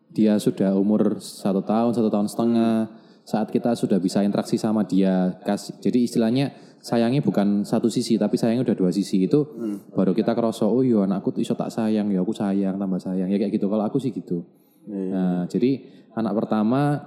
dia 0.09 0.41
sudah 0.41 0.73
umur 0.73 1.21
satu 1.21 1.61
tahun, 1.61 1.93
satu 1.93 2.09
tahun 2.09 2.25
setengah, 2.25 2.89
saat 3.21 3.53
kita 3.53 3.77
sudah 3.77 4.01
bisa 4.01 4.25
interaksi 4.25 4.57
sama 4.57 4.81
dia, 4.81 5.37
kasih, 5.45 5.77
jadi 5.77 6.01
istilahnya 6.01 6.45
sayangnya 6.81 7.21
bukan 7.21 7.61
satu 7.61 7.93
sisi, 7.93 8.17
tapi 8.17 8.33
sayangnya 8.33 8.65
udah 8.65 8.77
dua 8.77 8.89
sisi 8.89 9.29
itu, 9.29 9.45
baru 9.93 10.17
kita 10.17 10.33
kerasa, 10.33 10.65
oh 10.65 10.81
iya 10.81 11.05
anakku 11.05 11.29
tuh 11.29 11.45
iso 11.45 11.53
tak 11.53 11.69
sayang, 11.69 12.09
ya 12.09 12.25
aku 12.25 12.33
sayang, 12.33 12.81
tambah 12.81 12.97
sayang, 12.97 13.29
ya 13.29 13.37
kayak 13.37 13.53
gitu. 13.53 13.69
Kalau 13.69 13.85
aku 13.85 14.01
sih 14.01 14.09
gitu. 14.09 14.41
Nah, 14.89 15.45
jadi 15.45 15.85
anak 16.17 16.33
pertama 16.33 16.97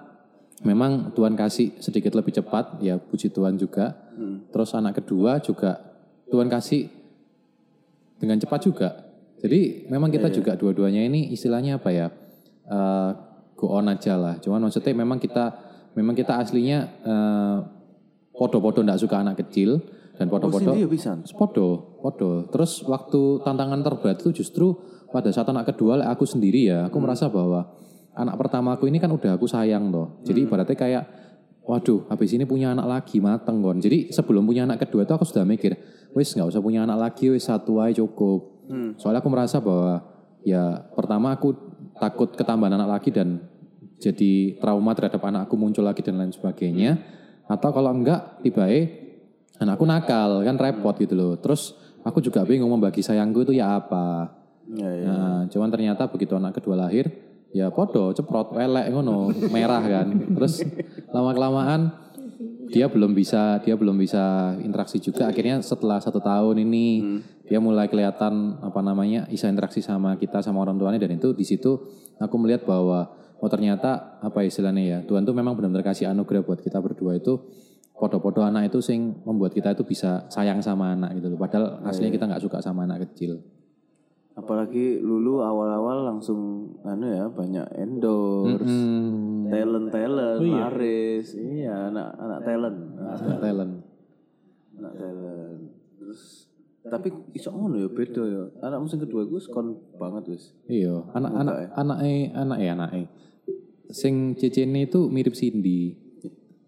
memang 0.63 1.15
Tuhan 1.15 1.35
kasih 1.35 1.79
sedikit 1.83 2.15
lebih 2.15 2.35
cepat, 2.35 2.79
ya 2.83 2.99
puji 2.99 3.31
Tuhan 3.31 3.59
juga. 3.59 3.99
Terus 4.51 4.71
anak 4.75 5.03
kedua 5.03 5.43
juga 5.43 5.79
Tuhan 6.31 6.49
kasih 6.49 6.89
dengan 8.23 8.39
cepat 8.39 8.61
juga. 8.63 8.89
Jadi 9.43 9.91
memang 9.91 10.15
kita 10.15 10.31
juga 10.31 10.55
dua-duanya 10.55 11.03
ini 11.03 11.35
istilahnya 11.35 11.83
apa 11.83 11.91
ya? 11.91 12.09
eh, 12.67 13.11
go 13.59 13.67
on 13.75 13.91
aja 13.91 14.15
lah. 14.15 14.39
Cuman 14.39 14.63
maksudnya 14.69 14.95
memang 14.95 15.19
kita 15.19 15.55
memang 15.99 16.15
kita 16.15 16.39
aslinya 16.39 16.79
eh, 17.03 17.59
podo-podo 18.33 18.81
ndak 18.83 19.03
suka 19.03 19.21
anak 19.21 19.43
kecil 19.47 19.83
dan 20.17 20.31
podo-podo 20.31 20.73
pisan 20.89 21.27
Podo, 21.37 21.99
podo. 22.01 22.31
Terus 22.49 22.87
waktu 22.87 23.43
tantangan 23.43 23.81
terberat 23.83 24.23
itu 24.23 24.45
justru 24.45 24.77
pada 25.13 25.29
saat 25.29 25.49
anak 25.53 25.75
kedua 25.75 26.01
aku 26.09 26.25
sendiri 26.25 26.73
ya, 26.73 26.89
aku 26.89 26.97
merasa 27.03 27.29
bahwa 27.29 27.69
anak 28.13 28.37
pertama 28.37 28.77
aku 28.77 28.89
ini 28.89 29.01
kan 29.01 29.09
udah 29.13 29.37
aku 29.37 29.49
sayang 29.49 29.89
loh. 29.89 30.21
Jadi 30.25 30.45
ibaratnya 30.45 30.77
kayak 30.77 31.05
waduh, 31.63 32.05
habis 32.11 32.35
ini 32.35 32.45
punya 32.45 32.75
anak 32.75 32.87
lagi 32.87 33.23
mateng 33.23 33.63
kon. 33.63 33.79
Jadi 33.79 34.11
sebelum 34.13 34.45
punya 34.45 34.67
anak 34.67 34.85
kedua 34.85 35.07
itu 35.07 35.13
aku 35.15 35.25
sudah 35.25 35.47
mikir, 35.47 35.79
wis 36.13 36.35
nggak 36.35 36.49
usah 36.51 36.61
punya 36.61 36.85
anak 36.85 36.99
lagi, 36.99 37.31
wis 37.33 37.47
satu 37.47 37.79
aja 37.81 38.03
cukup. 38.03 38.67
Soalnya 38.99 39.21
aku 39.23 39.31
merasa 39.31 39.59
bahwa 39.63 40.03
ya 40.43 40.91
pertama 40.93 41.35
aku 41.35 41.55
takut 41.97 42.35
ketambahan 42.35 42.75
anak 42.77 43.01
lagi 43.01 43.11
dan 43.15 43.47
jadi 44.03 44.59
trauma 44.59 44.91
terhadap 44.99 45.23
anakku 45.23 45.55
muncul 45.55 45.87
lagi 45.87 46.03
dan 46.03 46.19
lain 46.19 46.35
sebagainya. 46.35 46.99
Atau 47.47 47.71
kalau 47.71 47.95
enggak 47.95 48.43
tiba 48.43 48.67
anakku 49.63 49.87
nakal 49.87 50.43
kan 50.43 50.57
repot 50.59 50.99
gitu 50.99 51.15
loh. 51.15 51.39
Terus 51.39 51.79
aku 52.03 52.19
juga 52.19 52.43
bingung 52.43 52.71
membagi 52.71 53.01
sayangku 53.01 53.47
itu 53.47 53.55
ya 53.55 53.79
apa. 53.79 54.39
ya, 54.73 54.91
ya. 54.91 55.07
Nah, 55.07 55.41
cuman 55.51 55.69
ternyata 55.71 56.07
begitu 56.11 56.35
anak 56.39 56.59
kedua 56.59 56.79
lahir, 56.79 57.11
ya 57.53 57.69
podo, 57.69 58.11
ceprot, 58.17 58.57
welek 58.57 58.91
ngono, 58.91 59.31
merah 59.53 59.85
kan. 59.85 60.09
Terus 60.13 60.65
lama 61.13 61.31
kelamaan 61.37 61.81
dia 62.73 62.89
belum 62.89 63.13
bisa, 63.13 63.61
dia 63.61 63.77
belum 63.77 64.01
bisa 64.01 64.57
interaksi 64.65 64.97
juga. 64.97 65.29
Akhirnya 65.29 65.61
setelah 65.61 66.01
satu 66.01 66.25
tahun 66.25 66.65
ini 66.65 66.87
dia 67.45 67.61
mulai 67.61 67.93
kelihatan 67.93 68.65
apa 68.65 68.81
namanya 68.81 69.29
bisa 69.29 69.53
interaksi 69.53 69.85
sama 69.85 70.17
kita, 70.17 70.41
sama 70.41 70.65
orang 70.65 70.81
tuanya 70.81 70.97
dan 70.97 71.21
itu 71.21 71.37
di 71.37 71.45
situ 71.45 71.77
aku 72.17 72.35
melihat 72.41 72.65
bahwa 72.65 73.13
oh 73.37 73.51
ternyata 73.53 74.23
apa 74.25 74.41
istilahnya 74.47 74.83
ya 74.83 74.99
Tuhan 75.05 75.29
tuh 75.29 75.37
memang 75.37 75.53
benar-benar 75.53 75.85
kasih 75.85 76.09
anugerah 76.09 76.47
buat 76.47 76.65
kita 76.65 76.81
berdua 76.81 77.21
itu 77.21 77.45
podo-podo 77.93 78.41
anak 78.43 78.73
itu 78.73 78.81
sing 78.81 79.21
membuat 79.23 79.53
kita 79.53 79.77
itu 79.77 79.85
bisa 79.85 80.27
sayang 80.33 80.65
sama 80.65 80.97
anak 80.97 81.21
gitu 81.21 81.37
loh. 81.37 81.39
Padahal 81.39 81.85
aslinya 81.87 82.11
kita 82.11 82.25
nggak 82.27 82.43
suka 82.43 82.59
sama 82.65 82.89
anak 82.89 83.07
kecil. 83.11 83.45
Apalagi 84.35 84.97
lulu 84.99 85.41
awal-awal 85.41 86.05
langsung 86.07 86.41
anu 86.83 87.05
ya 87.07 87.29
banyak 87.29 87.67
endorse 87.75 88.65
Hmm, 88.65 89.45
talent 89.47 89.89
talent 89.89 90.41
laris 90.41 91.27
iya 91.35 91.89
anak 91.89 92.17
anak 92.17 92.39
talent 92.41 92.79
Anak 92.97 93.39
talent. 93.39 93.75
anak 94.75 94.93
talent 94.95 95.61
terus 95.95 96.49
tapi 96.83 97.09
iso 97.33 97.49
ngono 97.49 97.79
ya 97.79 97.89
beda 97.89 98.23
ya 98.25 98.43
anak 98.61 98.79
musim 98.81 98.99
kedua 98.99 99.23
gue 99.23 99.39
skon 99.39 99.71
banget 99.95 100.25
wis 100.31 100.45
Iya, 100.65 101.07
anak-anak 101.13 101.55
anak 101.75 101.99
eh 102.03 102.25
anak 102.33 102.59
eh 102.59 102.69
anak 102.69 102.91
eh. 102.95 103.07
Sing 103.89 104.33
cecene 104.35 104.89
itu 104.89 105.07
mirip 105.07 105.31
Cindy. 105.33 105.95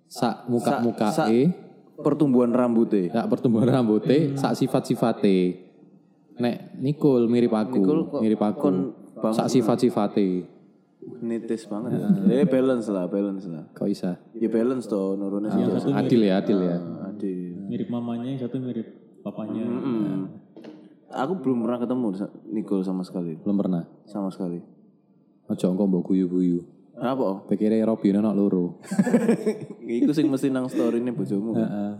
Sak 0.06 0.46
muka 0.46 0.78
muka 0.78 1.08
sak- 1.10 1.32
e 1.32 1.48
pertumbuhan 1.96 2.52
rambutnya. 2.52 3.08
Ya 3.10 3.22
pertumbuhan 3.24 3.66
rambutnya 3.66 4.36
sak 4.36 4.54
sifat-sifate. 4.54 5.64
Nek 6.34 6.78
Nikul 6.82 7.30
mirip 7.30 7.54
aku, 7.54 7.78
Nikul 7.78 7.98
kok 8.10 8.20
mirip 8.20 8.42
aku. 8.42 8.66
Sak 9.30 9.48
sifat-sifate. 9.50 10.50
Nitis 11.20 11.68
banget. 11.68 12.00
Ya 12.26 12.44
balance 12.48 12.88
lah, 12.88 13.06
balance 13.06 13.44
lah. 13.46 13.64
Kok 13.76 13.86
bisa? 13.86 14.18
Ya 14.34 14.48
balance 14.48 14.88
toh 14.88 15.14
nurunnya 15.14 15.52
sih. 15.52 15.92
Adil 15.92 16.20
ya, 16.26 16.40
adil 16.40 16.58
ya. 16.64 16.76
Adil. 17.06 17.68
Mirip 17.68 17.88
mamanya, 17.92 18.28
yang 18.34 18.40
satu 18.40 18.56
mirip 18.58 18.88
papanya. 19.22 19.62
Hmm. 19.62 20.28
Aku 21.14 21.38
belum 21.38 21.62
pernah 21.62 21.78
ketemu 21.78 22.06
Nicole 22.50 22.82
sama 22.82 23.06
sekali. 23.06 23.38
Belum 23.38 23.54
pernah. 23.54 23.86
Sama 24.08 24.32
sekali. 24.34 24.58
Ojo 25.46 25.66
engko 25.70 25.84
mbok 25.86 26.10
guyu-guyu. 26.10 26.64
Kenapa? 26.94 27.22
Oh? 27.22 27.38
Pikirnya 27.46 27.84
Robby 27.84 28.14
ono 28.14 28.30
loro. 28.32 28.78
Iku 29.98 30.14
sing 30.14 30.30
mesti 30.30 30.48
nang 30.48 30.70
story 30.70 31.02
ini 31.02 31.10
bojomu. 31.10 31.52
Heeh. 31.58 31.92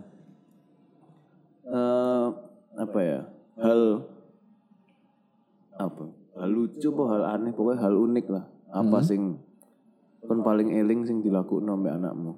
Eh, 1.66 2.27
apa 2.79 2.99
ya? 3.03 3.20
Hal 3.59 4.07
apa? 5.76 6.04
Hal 6.34 6.50
lucu 6.50 6.88
apa 6.90 7.02
hal 7.10 7.22
aneh 7.34 7.52
pokoknya 7.52 7.80
hal 7.80 7.94
unik 7.94 8.26
lah. 8.28 8.44
Apa 8.68 8.98
sing 9.00 9.38
kon 10.24 10.40
paling 10.40 10.72
eling 10.72 11.04
sing 11.04 11.20
dilakukan 11.20 11.64
sampe 11.64 11.88
anakmu? 11.88 12.32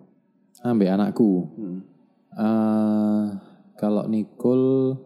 Ambek 0.61 0.91
anakku. 0.91 1.31
Hmm. 1.55 1.79
eh 2.33 3.25
kalau 3.77 4.05
Nicole 4.05 4.97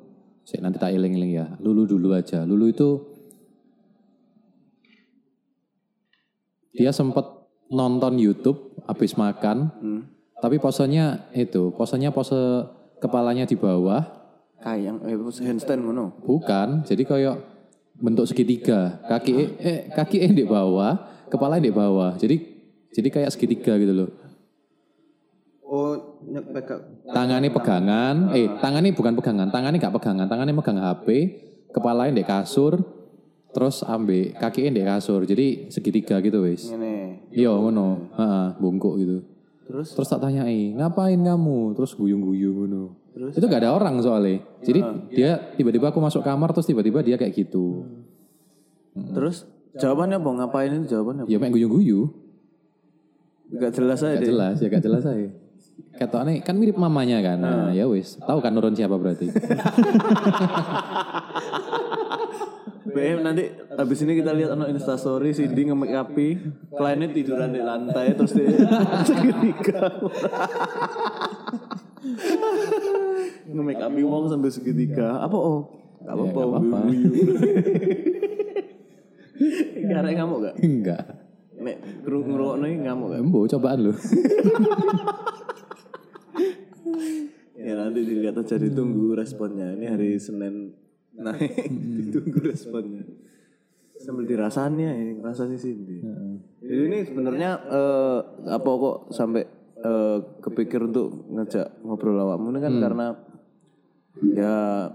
sik 0.43 0.59
nanti 0.59 0.79
tak 0.79 0.91
eling-eling 0.91 1.33
ya. 1.33 1.47
Lulu 1.59 1.87
dulu 1.87 2.11
aja. 2.11 2.43
Lulu 2.43 2.67
itu 2.67 2.89
dia 6.71 6.91
sempat 6.91 7.27
nonton 7.69 8.19
YouTube 8.19 8.75
habis 8.87 9.15
makan, 9.15 9.71
Hmm. 9.79 10.03
tapi 10.39 10.59
posenya 10.59 11.31
itu, 11.35 11.71
posenya 11.71 12.11
pose 12.11 12.67
kepalanya 12.99 13.45
di 13.45 13.55
bawah, 13.55 14.03
Kayang 14.61 15.01
eh 15.03 15.17
handstand 15.47 15.83
ngono. 15.83 16.21
bukan. 16.21 16.83
Jadi 16.85 17.03
kayak 17.05 17.37
bentuk 18.01 18.25
segitiga, 18.25 19.05
kaki 19.07 19.33
eh, 19.37 19.49
eh 19.61 19.81
kaki 19.93 20.25
eh 20.25 20.33
di 20.33 20.45
bawah, 20.49 21.25
kepala 21.29 21.61
di 21.61 21.69
bawah. 21.71 22.17
Jadi 22.17 22.37
jadi 22.91 23.09
kayak 23.13 23.31
segitiga 23.31 23.77
gitu 23.79 23.95
loh. 23.95 24.11
Oh, 25.71 25.95
tangannya 27.15 27.55
pegangan, 27.55 28.35
eh 28.35 28.51
tangannya 28.59 28.91
bukan 28.91 29.15
pegangan, 29.15 29.55
tangannya 29.55 29.79
gak 29.79 29.95
pegangan, 29.95 30.27
tangannya 30.27 30.51
megang 30.51 30.83
HP, 30.83 31.07
kepalanya 31.71 32.19
di 32.19 32.25
kasur, 32.27 32.83
terus 33.55 33.87
ambil 33.87 34.35
kakinya 34.35 34.75
di 34.75 34.83
kasur, 34.83 35.23
jadi 35.23 35.71
segitiga 35.71 36.19
gitu 36.19 36.43
wis. 36.43 36.75
Ngene. 36.75 37.31
Iya 37.31 37.55
ngono, 37.55 38.11
Heeh, 38.19 38.47
bungkuk 38.59 38.99
gitu. 38.99 39.23
Terus 39.71 39.95
Terus 39.95 40.11
tak 40.11 40.27
tanyai, 40.27 40.75
ngapain 40.75 41.23
kamu? 41.23 41.79
Terus 41.79 41.95
guyung-guyung 41.95 42.67
ngono. 42.67 43.00
Itu 43.15 43.45
gak 43.51 43.63
ada 43.67 43.75
orang 43.75 43.99
soalnya. 44.01 44.41
Jadi 44.63 44.81
dia 45.13 45.39
tiba-tiba 45.59 45.91
aku 45.91 45.99
masuk 45.99 46.23
kamar 46.23 46.55
terus 46.55 46.67
tiba-tiba 46.71 47.03
dia 47.03 47.17
kayak 47.19 47.35
gitu. 47.35 47.87
terus 49.15 49.47
jawabannya 49.79 50.19
apa? 50.19 50.31
Ngapain 50.35 50.71
itu 50.83 50.87
jawabannya? 50.99 51.23
apa? 51.27 51.31
Ya 51.31 51.39
main 51.39 51.55
guyu-guyu. 51.55 52.11
Gak 53.51 53.75
jelas 53.75 53.99
aja 54.03 54.19
Gak 54.19 54.31
jelas, 54.31 54.57
ya 54.63 54.69
gak 54.71 54.83
jelas 54.83 55.03
saya. 55.03 55.31
Kata 55.91 56.23
aneh 56.23 56.39
kan 56.41 56.55
mirip 56.55 56.79
mamanya 56.79 57.19
kan. 57.19 57.39
Nah, 57.43 57.75
ya 57.75 57.85
wis, 57.91 58.15
tahu 58.23 58.39
kan 58.39 58.55
nurun 58.55 58.79
siapa 58.79 58.95
berarti. 58.95 59.27
BM 62.81 63.21
nanti 63.21 63.45
habis 63.77 64.01
ini 64.01 64.17
kita 64.17 64.33
lihat 64.33 64.57
anak 64.57 64.73
instastory 64.73 65.37
Cindy 65.37 65.69
nge-make 65.69 65.97
up 65.97 66.17
kliennya 66.73 67.13
tiduran 67.13 67.53
di 67.53 67.61
lantai 67.61 68.17
terus 68.17 68.33
dia 68.33 68.49
segitiga 69.05 70.01
nge-make 73.53 73.83
up 73.85 73.93
wong 73.93 74.25
sampai 74.33 74.49
segitiga 74.49 75.21
apa 75.21 75.37
oh 75.37 75.61
gak 76.01 76.17
apa-apa 76.17 76.41
Ya, 76.41 76.45
nggak 76.45 76.49
apa-apa. 76.49 76.79
Karek 79.91 80.15
ngamuk 80.21 80.39
gak? 80.45 80.55
Enggak. 80.61 81.05
Nek 81.61 81.77
kru 82.05 82.19
ngerokok 82.25 82.57
nih 82.65 82.73
ngamuk 82.89 83.07
gak? 83.13 83.21
Embo 83.21 83.41
cobaan 83.49 83.79
lu. 83.85 83.93
Ya 87.61 87.77
nanti 87.77 88.01
dilihat 88.09 88.41
aja 88.41 88.57
ditunggu 88.57 89.13
responnya. 89.13 89.77
Ini 89.77 89.93
hari 89.93 90.17
Senin 90.17 90.73
naik 91.21 91.53
ditunggu 92.01 92.39
responnya. 92.43 93.05
Sambil 94.01 94.25
dirasanya 94.25 94.97
ini 94.97 95.21
rasanya 95.21 95.61
Cindy. 95.61 96.01
Jadi 96.65 96.83
ini 96.89 96.99
sebenarnya 97.05 97.51
eh, 97.69 98.19
apa 98.49 98.71
kok 98.71 98.97
sampai 99.13 99.45
eh, 99.77 100.19
kepikir 100.41 100.81
untuk 100.83 101.29
ngajak 101.29 101.85
ngobrol 101.85 102.17
awakmu 102.17 102.49
ini 102.51 102.61
kan 102.61 102.73
karena 102.81 103.07
ya 104.33 104.89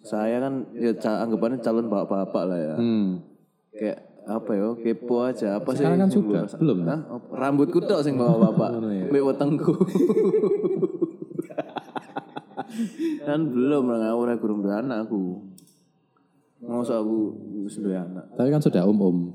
saya 0.00 0.36
kan 0.40 0.68
ya 0.76 0.92
anggapannya 0.96 1.64
calon 1.64 1.88
bapak-bapak 1.88 2.44
lah 2.44 2.58
ya. 2.60 2.76
Hmm. 2.76 3.24
Kayak 3.72 3.98
apa 4.30 4.50
ya 4.52 4.68
kepo 4.76 5.24
aja 5.24 5.58
apa 5.58 5.72
sih 5.72 5.82
Sekarang 5.82 6.06
kan 6.06 6.08
rasa- 6.44 6.60
belum? 6.60 6.78
Oh, 7.08 7.20
rambutku 7.32 7.80
tok 7.82 8.04
sing 8.04 8.14
bawa 8.14 8.52
bapak 8.52 8.70
mbek 9.10 9.22
wetengku 9.26 9.72
kan 13.26 13.40
belum 13.44 13.84
lah 13.84 13.98
ngawur 14.00 14.26
aku 14.28 14.40
kurang 14.40 14.60
duwe 14.60 14.74
anak 14.74 14.98
aku 15.04 15.22
Masa 16.60 17.00
aku 17.00 17.32
wis 17.60 17.76
duwe 17.76 17.94
anak 17.94 18.28
Tapi 18.34 18.48
kan 18.48 18.60
sudah 18.60 18.84
om-om. 18.84 19.32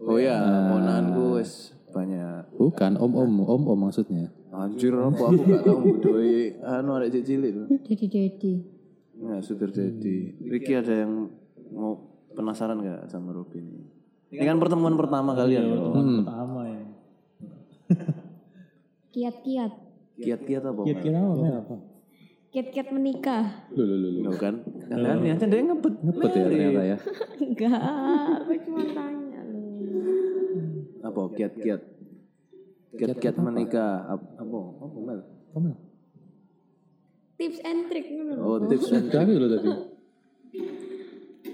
oh 0.00 0.16
ya 0.16 0.40
monanku 0.66 1.36
wis 1.36 1.76
banyak 1.88 2.48
Bukan 2.54 2.96
om-om, 2.96 3.30
om-om 3.42 3.78
maksudnya. 3.80 4.32
anjir 4.50 4.90
apa 4.92 5.18
aku 5.24 5.42
gak 5.44 5.62
tau 5.62 5.78
budoi 5.78 6.54
anu 6.60 6.94
ada 6.94 7.10
cilik 7.10 7.50
tuh 7.52 7.66
Dedi 7.80 8.06
dedi. 8.06 8.52
ya 9.16 9.38
sudah 9.38 9.66
jadi 9.66 10.16
Ricky 10.40 10.72
ada 10.72 10.94
yang 10.96 11.26
mau 11.68 11.98
penasaran 12.30 12.78
gak 12.78 13.06
sama 13.08 13.30
Robin 13.30 13.60
ini 13.60 13.86
ini 14.30 14.44
kan 14.44 14.56
pertemuan 14.56 14.94
pertama 14.94 15.34
kalian 15.34 15.64
loh 15.68 15.90
Pertama 15.92 16.60
ya. 16.64 16.82
Kiat 19.10 19.36
kiat. 19.42 19.72
kiat-kiat 20.16 20.62
apa 20.64 20.80
Kira 20.82 21.22
apa? 21.56 21.76
Mel? 22.54 22.70
apa? 22.70 22.70
Kiat 22.70 22.70
kiat 22.70 22.88
menikah. 22.94 23.44
Loh, 23.74 23.82
loh, 23.82 23.98
loh, 23.98 24.10
loh. 24.14 24.22
Loh 24.30 24.34
kan 24.38 24.54
kalian 24.62 25.18
ya 25.26 25.34
dia 25.34 25.62
ngebet 25.66 25.94
Ngebet 25.98 26.30
ya 26.30 26.44
ternyata 26.46 26.82
ya. 26.86 26.96
Enggak, 27.44 27.80
aku 28.38 28.52
cuma 28.62 28.82
tanya 28.94 29.40
loh. 29.50 29.62
apa 31.04 31.20
kiat-kiat 31.36 31.82
kiat-kiat 32.94 33.36
menikah 33.42 34.06
apa 34.06 34.26
apa 34.38 34.58
apa 34.80 34.96
Mel 35.02 35.20
Omel. 35.54 35.76
Tips 37.34 37.58
and 37.66 37.90
trick 37.90 38.06
ngono 38.14 38.32
lho. 38.38 38.42
oh 38.46 38.58
tips 38.70 38.88
and 38.94 39.10
Sudah 39.10 39.22
dulu 39.26 39.46
tadi. 39.50 39.70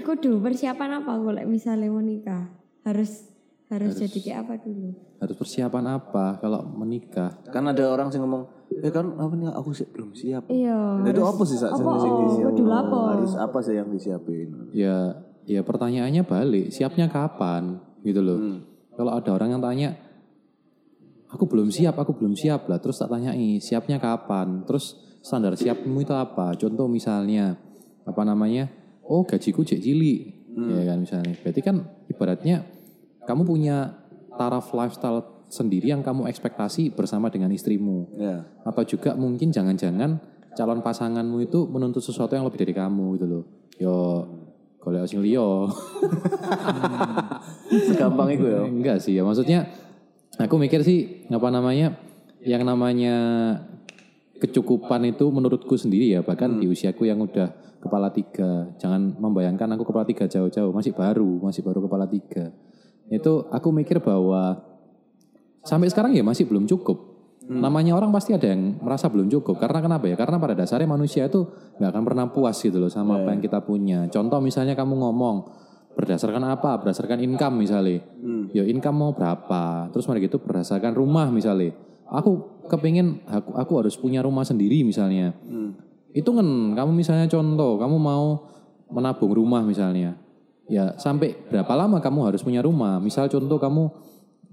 Kudu 0.05 0.41
persiapan 0.45 1.01
apa 1.01 1.13
kalau 1.17 1.45
misalnya 1.49 1.89
mau 1.89 2.05
nikah? 2.05 2.53
Harus 2.85 3.29
harus, 3.71 3.95
jadi 3.95 4.19
kayak 4.19 4.39
apa 4.43 4.55
dulu? 4.67 4.91
Harus 5.23 5.37
persiapan 5.39 5.85
apa 5.95 6.43
kalau 6.43 6.67
menikah? 6.67 7.39
kan 7.49 7.63
ada 7.65 7.87
orang 7.87 8.11
sih 8.11 8.19
ngomong 8.19 8.43
eh 8.71 8.91
kan 8.91 9.15
apa 9.15 9.35
nih 9.35 9.51
aku 9.51 9.71
sih 9.71 9.87
belum 9.87 10.15
siap 10.15 10.47
Iya. 10.47 11.03
itu 11.03 11.23
apa 11.23 11.43
sih 11.43 11.59
saat 11.59 11.75
Apa? 11.75 11.91
sing 11.99 12.13
disiapin? 12.27 12.55
Kudu 12.55 12.65
lapo? 12.67 12.99
harus 13.11 13.33
apa 13.35 13.59
sih 13.63 13.75
yang 13.75 13.91
disiapin 13.91 14.49
Ya, 14.71 15.23
ya 15.47 15.63
pertanyaannya 15.63 16.23
balik. 16.23 16.71
Siapnya 16.71 17.11
kapan? 17.11 17.79
Gitu 18.03 18.19
loh. 18.19 18.39
Kalau 18.95 19.13
ada 19.15 19.31
orang 19.33 19.55
yang 19.55 19.63
tanya, 19.63 19.91
aku 21.31 21.47
belum 21.47 21.71
siap, 21.71 21.95
aku 21.97 22.15
belum 22.15 22.35
siap 22.35 22.67
lah. 22.67 22.79
Terus 22.79 22.99
tak 22.99 23.11
tanyai, 23.11 23.59
siapnya 23.59 23.99
kapan? 23.99 24.67
Terus 24.67 24.99
standar 25.21 25.55
siapmu 25.55 26.01
itu 26.01 26.15
apa? 26.15 26.55
Contoh 26.59 26.87
misalnya, 26.87 27.55
apa 28.03 28.23
namanya? 28.25 28.69
Oh 29.05 29.23
gajiku 29.27 29.63
cek 29.63 29.81
cilik. 29.81 30.21
Ya 30.51 30.83
kan 30.85 30.99
misalnya. 31.03 31.35
Berarti 31.41 31.61
kan 31.63 31.77
ibaratnya 32.07 32.67
kamu 33.25 33.43
punya 33.45 34.01
taraf 34.37 34.73
lifestyle 34.73 35.41
sendiri 35.51 35.91
yang 35.91 36.01
kamu 36.01 36.31
ekspektasi 36.31 36.95
bersama 36.95 37.29
dengan 37.29 37.51
istrimu. 37.51 38.15
ya. 38.17 38.47
Atau 38.63 38.87
juga 38.87 39.19
mungkin 39.19 39.51
jangan-jangan 39.51 40.23
calon 40.55 40.81
pasanganmu 40.81 41.43
itu 41.43 41.67
menuntut 41.67 42.01
sesuatu 42.01 42.39
yang 42.39 42.47
lebih 42.47 42.63
dari 42.63 42.75
kamu 42.75 43.19
gitu 43.19 43.27
loh. 43.27 43.45
Yo, 43.77 43.97
golek 44.79 45.11
sing 45.11 45.21
liya. 45.21 45.43
segampang 47.91 48.39
itu 48.39 48.47
ya? 48.47 48.63
Enggak 48.65 49.03
sih 49.03 49.19
ya, 49.19 49.27
maksudnya 49.27 49.67
aku 50.39 50.55
mikir 50.57 50.87
sih 50.87 51.27
apa 51.29 51.51
namanya 51.51 51.99
yang 52.41 52.65
namanya 52.65 53.17
kecukupan 54.41 55.05
itu 55.11 55.27
menurutku 55.29 55.75
sendiri 55.75 56.15
ya. 56.15 56.23
Bahkan 56.23 56.63
di 56.63 56.71
usiaku 56.71 57.11
yang 57.11 57.21
udah 57.21 57.51
kepala 57.83 58.15
tiga. 58.15 58.71
Jangan 58.79 59.19
membayangkan 59.19 59.77
aku 59.77 59.91
kepala 59.91 60.07
tiga 60.07 60.31
jauh-jauh. 60.31 60.71
Masih 60.71 60.95
baru 60.95 61.43
masih 61.43 61.67
baru 61.67 61.85
kepala 61.85 62.07
tiga 62.07 62.55
itu 63.11 63.45
aku 63.51 63.69
mikir 63.75 63.99
bahwa 63.99 64.63
sampai 65.67 65.91
sekarang 65.91 66.15
ya 66.15 66.23
masih 66.23 66.47
belum 66.47 66.65
cukup. 66.71 67.11
Namanya 67.51 67.99
orang 67.99 68.15
pasti 68.15 68.31
ada 68.31 68.47
yang 68.47 68.79
merasa 68.79 69.11
belum 69.11 69.27
cukup. 69.27 69.59
Karena 69.59 69.83
kenapa 69.83 70.07
ya? 70.07 70.15
Karena 70.15 70.39
pada 70.39 70.55
dasarnya 70.55 70.87
manusia 70.87 71.27
itu 71.27 71.51
nggak 71.83 71.91
akan 71.91 72.03
pernah 72.07 72.31
puas 72.31 72.55
gitu 72.63 72.79
loh 72.79 72.87
sama 72.87 73.19
apa 73.19 73.35
yang 73.35 73.43
kita 73.43 73.59
punya. 73.67 74.07
Contoh 74.07 74.39
misalnya 74.39 74.79
kamu 74.79 74.95
ngomong 74.95 75.51
berdasarkan 75.99 76.47
apa? 76.47 76.79
Berdasarkan 76.79 77.19
income 77.19 77.59
misalnya. 77.59 78.07
Ya 78.55 78.63
income 78.63 78.95
mau 79.03 79.11
berapa? 79.11 79.91
Terus 79.91 80.07
mari 80.07 80.23
gitu 80.31 80.39
berdasarkan 80.39 80.95
rumah 80.95 81.27
misalnya. 81.35 81.75
Aku 82.07 82.63
kepingin 82.71 83.27
aku, 83.27 83.51
aku 83.59 83.73
harus 83.83 83.99
punya 83.99 84.23
rumah 84.23 84.47
sendiri 84.47 84.87
misalnya. 84.87 85.35
Itu 86.15 86.31
kan 86.31 86.47
kamu 86.79 86.91
misalnya 86.95 87.27
contoh, 87.27 87.83
kamu 87.83 87.99
mau 87.99 88.47
menabung 88.95 89.35
rumah 89.35 89.67
misalnya. 89.67 90.15
Ya, 90.71 90.95
sampai 90.97 91.35
berapa 91.45 91.73
lama 91.75 91.99
kamu 91.99 92.21
harus 92.25 92.41
punya 92.41 92.63
rumah? 92.63 92.97
Misal 92.97 93.27
contoh 93.27 93.59
kamu 93.59 93.91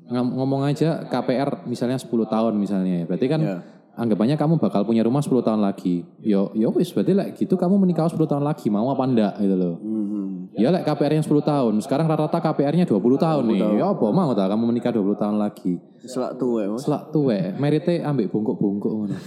ngom- 0.08 0.34
ngomong 0.34 0.66
aja 0.66 1.06
KPR 1.06 1.64
misalnya 1.64 1.96
10 1.96 2.26
tahun 2.26 2.58
misalnya 2.58 2.94
ya. 3.00 3.06
Berarti 3.06 3.28
kan 3.28 3.40
Ya. 3.40 3.58
anggapannya 3.94 4.34
kamu 4.34 4.58
bakal 4.58 4.82
punya 4.82 5.02
rumah 5.02 5.22
10 5.22 5.42
tahun 5.42 5.60
lagi. 5.60 6.02
Yo 6.20 6.50
yo 6.54 6.70
wis 6.72 6.90
berarti 6.90 7.14
like 7.14 7.34
gitu 7.36 7.54
kamu 7.54 7.78
menikah 7.78 8.06
10 8.06 8.26
tahun 8.26 8.42
lagi 8.42 8.66
mau 8.68 8.90
apa 8.90 9.04
enggak 9.04 9.34
gitu 9.38 9.56
loh. 9.56 9.76
Mhm. 9.78 10.58
Ya 10.58 10.70
like 10.70 10.86
KPR-nya 10.86 11.22
10 11.22 11.44
tahun. 11.44 11.78
Sekarang 11.80 12.08
rata-rata 12.08 12.42
KPR-nya 12.42 12.86
20 12.86 13.14
tahun 13.16 13.46
nih. 13.48 13.62
Ya 13.78 13.86
apa 13.88 14.06
mau 14.08 14.34
tak 14.34 14.50
kamu 14.50 14.64
menikah 14.66 14.90
20 14.90 15.14
tahun 15.14 15.38
lagi. 15.38 15.78
Selak 16.02 16.38
tuwe 16.38 16.66
Mas. 16.66 16.82
Selak 16.82 17.12
tuwe, 17.12 17.54
merite 17.56 18.02
ambek 18.02 18.32
bungkuk-bungkuk 18.32 18.90
ngono. 18.90 19.18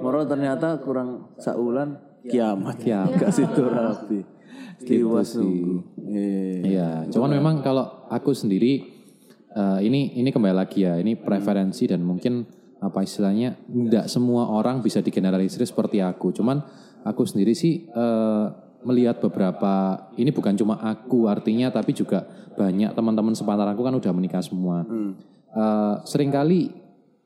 Moro 0.00 0.24
ternyata 0.24 0.80
kurang 0.80 1.30
saulan 1.36 1.94
kiamat. 2.24 2.80
Kiamat. 2.80 3.20
Gak 3.20 3.30
situ 3.30 3.62
rapi. 3.62 4.33
Kiwas 4.82 5.36
sih. 5.36 5.40
nunggu. 5.40 5.76
Iya. 6.10 6.60
Iya, 6.64 6.88
cuman 7.14 7.30
memang 7.38 7.54
kalau 7.62 8.06
aku 8.10 8.34
sendiri 8.34 8.82
eh, 9.54 9.78
ini 9.86 10.18
ini 10.18 10.28
kembali 10.34 10.54
lagi 10.54 10.82
ya, 10.82 10.98
ini 10.98 11.14
preferensi 11.14 11.86
dan 11.86 12.02
mungkin 12.02 12.44
apa 12.82 13.00
istilahnya 13.00 13.56
tidak 13.64 14.12
semua 14.12 14.52
orang 14.52 14.84
bisa 14.84 15.00
digeneralisir 15.00 15.62
seperti 15.64 16.02
aku. 16.02 16.34
Cuman 16.34 16.60
aku 17.06 17.24
sendiri 17.24 17.54
sih 17.56 17.86
eh, 17.88 18.46
melihat 18.84 19.22
beberapa 19.22 20.06
ini 20.20 20.28
bukan 20.34 20.58
cuma 20.60 20.76
aku 20.84 21.24
artinya 21.30 21.72
tapi 21.72 21.96
juga 21.96 22.28
banyak 22.54 22.92
teman-teman 22.92 23.32
sepantaran 23.32 23.72
aku 23.72 23.82
kan 23.86 23.94
udah 23.96 24.12
menikah 24.12 24.44
semua. 24.44 24.84
Eh, 25.54 25.94
sering 26.04 26.34
kali 26.34 26.74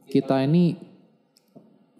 kita 0.08 0.44
ini 0.44 0.76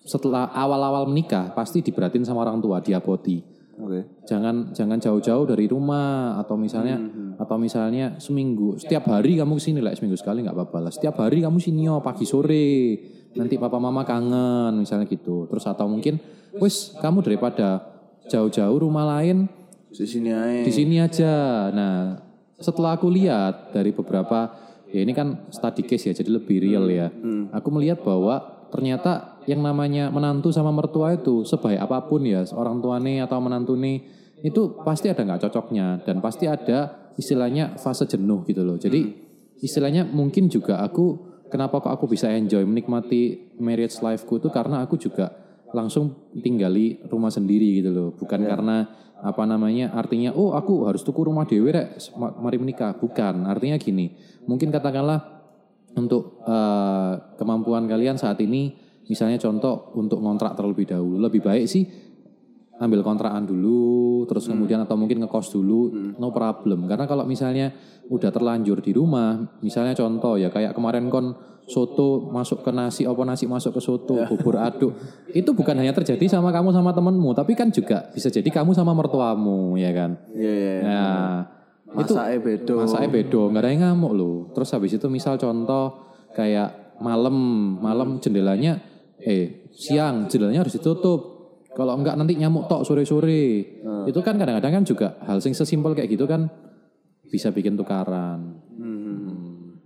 setelah 0.09 0.49
awal-awal 0.57 1.05
menikah 1.05 1.53
pasti 1.53 1.85
diberatin 1.85 2.25
sama 2.25 2.41
orang 2.41 2.65
tua, 2.65 2.81
diapoti 2.81 3.58
Oke. 3.79 4.27
jangan 4.27 4.75
jangan 4.75 4.99
jauh-jauh 4.99 5.47
dari 5.47 5.71
rumah 5.71 6.35
atau 6.43 6.59
misalnya 6.59 6.99
atau 7.39 7.57
misalnya 7.57 8.19
seminggu. 8.19 8.75
Setiap 8.77 9.07
hari 9.07 9.39
kamu 9.39 9.55
ke 9.57 9.63
sini 9.71 9.79
lah 9.79 9.95
seminggu 9.95 10.19
sekali 10.19 10.43
nggak 10.43 10.57
apa-apa 10.59 10.79
lah. 10.89 10.93
Setiap 10.93 11.23
hari 11.23 11.47
kamu 11.47 11.63
sini 11.63 11.87
oh 11.87 12.03
pagi 12.03 12.27
sore. 12.27 12.99
Nanti 13.39 13.55
papa 13.55 13.79
mama 13.79 14.03
kangen 14.03 14.83
misalnya 14.83 15.07
gitu. 15.07 15.47
Terus 15.47 15.63
atau 15.71 15.87
mungkin 15.87 16.19
wis 16.59 16.99
kamu 16.99 17.23
daripada 17.23 17.87
jauh-jauh 18.27 18.83
rumah 18.83 19.07
lain 19.07 19.47
Di 19.89 20.05
sini 20.05 20.35
aja. 20.35 20.65
di 20.67 20.73
sini 20.75 20.97
aja. 20.99 21.35
Nah 21.71 22.19
setelah 22.59 22.99
aku 22.99 23.07
lihat 23.07 23.71
dari 23.71 23.95
beberapa 23.95 24.59
ya 24.91 25.07
ini 25.07 25.15
kan 25.15 25.47
study 25.55 25.87
case 25.87 26.11
ya 26.11 26.15
jadi 26.19 26.35
lebih 26.35 26.59
real 26.59 26.91
ya. 26.91 27.15
Aku 27.55 27.71
melihat 27.71 28.03
bahwa 28.03 28.58
ternyata 28.69 29.41
yang 29.49 29.65
namanya 29.65 30.13
menantu 30.13 30.53
sama 30.53 30.69
mertua 30.69 31.17
itu 31.17 31.41
sebaik 31.45 31.81
apa 31.81 32.05
pun 32.05 32.21
ya 32.21 32.45
orang 32.53 32.85
tuane 32.85 33.25
atau 33.25 33.41
menantune 33.41 34.05
itu 34.45 34.79
pasti 34.85 35.11
ada 35.11 35.25
nggak 35.25 35.49
cocoknya. 35.49 36.05
Dan 36.05 36.23
pasti 36.23 36.47
ada 36.47 37.11
istilahnya 37.19 37.75
fase 37.81 38.07
jenuh 38.07 38.47
gitu 38.47 38.63
loh. 38.63 38.79
Jadi 38.79 39.09
istilahnya 39.59 40.07
mungkin 40.07 40.47
juga 40.47 40.79
aku 40.85 41.19
kenapa 41.51 41.83
kok 41.83 41.93
aku 41.99 42.07
bisa 42.07 42.31
enjoy 42.31 42.63
menikmati 42.63 43.57
marriage 43.59 43.99
lifeku 43.99 44.39
itu 44.39 44.49
karena 44.53 44.85
aku 44.87 44.95
juga 45.01 45.35
langsung 45.75 46.31
tinggali 46.39 47.03
rumah 47.11 47.33
sendiri 47.33 47.83
gitu 47.83 47.91
loh. 47.91 48.09
Bukan 48.15 48.47
karena 48.47 48.87
apa 49.19 49.43
namanya 49.43 49.91
artinya 49.99 50.31
oh 50.31 50.55
aku 50.55 50.87
harus 50.87 51.03
tuku 51.03 51.27
rumah 51.27 51.43
dewe 51.43 51.75
rek 51.75 51.99
ma- 52.15 52.37
mari 52.39 52.61
menikah. 52.61 52.95
Bukan. 52.95 53.49
Artinya 53.49 53.81
gini 53.81 54.15
mungkin 54.47 54.71
katakanlah 54.71 55.38
untuk 55.97 56.45
eh, 56.45 57.13
kemampuan 57.39 57.89
kalian 57.89 58.21
saat 58.21 58.37
ini 58.45 58.75
misalnya 59.09 59.41
contoh 59.41 59.97
untuk 59.97 60.21
ngontrak 60.21 60.59
terlebih 60.59 60.85
dahulu. 60.85 61.17
Lebih 61.23 61.41
baik 61.41 61.65
sih 61.65 61.85
ambil 62.79 63.03
kontrakan 63.03 63.43
dulu 63.43 64.23
terus 64.31 64.47
kemudian 64.47 64.79
atau 64.79 64.95
mungkin 64.95 65.19
ngekos 65.25 65.51
dulu 65.51 66.15
no 66.21 66.29
problem. 66.31 66.87
Karena 66.87 67.09
kalau 67.09 67.25
misalnya 67.25 67.75
udah 68.09 68.31
terlanjur 68.33 68.81
di 68.81 68.97
rumah 68.97 69.59
misalnya 69.61 69.93
contoh 69.93 70.41
ya 70.41 70.49
kayak 70.49 70.73
kemarin 70.73 71.13
kon 71.13 71.37
soto 71.69 72.33
masuk 72.33 72.65
ke 72.65 72.73
nasi 72.73 73.05
apa 73.05 73.21
nasi 73.29 73.45
masuk 73.45 73.77
ke 73.77 73.81
soto 73.85 74.17
bubur 74.25 74.57
aduk 74.57 74.97
itu 75.37 75.53
bukan 75.53 75.77
hanya 75.77 75.93
terjadi 75.93 76.25
sama 76.25 76.49
kamu 76.49 76.73
sama 76.73 76.97
temenmu 76.97 77.37
tapi 77.37 77.53
kan 77.53 77.69
juga 77.69 78.09
bisa 78.17 78.33
jadi 78.33 78.49
kamu 78.49 78.73
sama 78.73 78.97
mertuamu 78.97 79.77
ya 79.77 79.93
kan? 79.93 80.17
Iya 80.33 80.49
iya. 80.49 80.73
iya. 80.81 80.89
Nah, 80.89 81.58
itu 81.89 82.13
Masake 82.13 82.37
bedo. 82.39 82.75
masaknya 82.79 83.09
bedo, 83.09 83.41
nggak 83.49 83.63
ada 83.65 83.71
yang 83.73 83.83
ngamuk 83.89 84.13
loh. 84.13 84.37
Terus 84.53 84.69
habis 84.71 84.93
itu 84.93 85.07
misal 85.09 85.37
contoh 85.37 85.85
kayak 86.33 87.01
malam, 87.01 87.35
malam 87.79 88.21
jendelanya, 88.21 88.77
eh 89.19 89.69
siang 89.73 90.29
jendelanya 90.29 90.63
harus 90.63 90.77
ditutup. 90.77 91.21
Kalau 91.73 91.95
enggak 91.95 92.19
nanti 92.19 92.35
nyamuk 92.35 92.67
tok 92.67 92.83
sore-sore. 92.83 93.45
Itu 94.05 94.21
kan 94.21 94.35
kadang-kadang 94.35 94.83
kan 94.83 94.85
juga 94.85 95.17
hal 95.23 95.39
sing 95.39 95.55
sesimpel 95.55 95.95
kayak 95.95 96.11
gitu 96.11 96.27
kan 96.27 96.51
bisa 97.25 97.49
bikin 97.49 97.73
tukaran. 97.73 98.59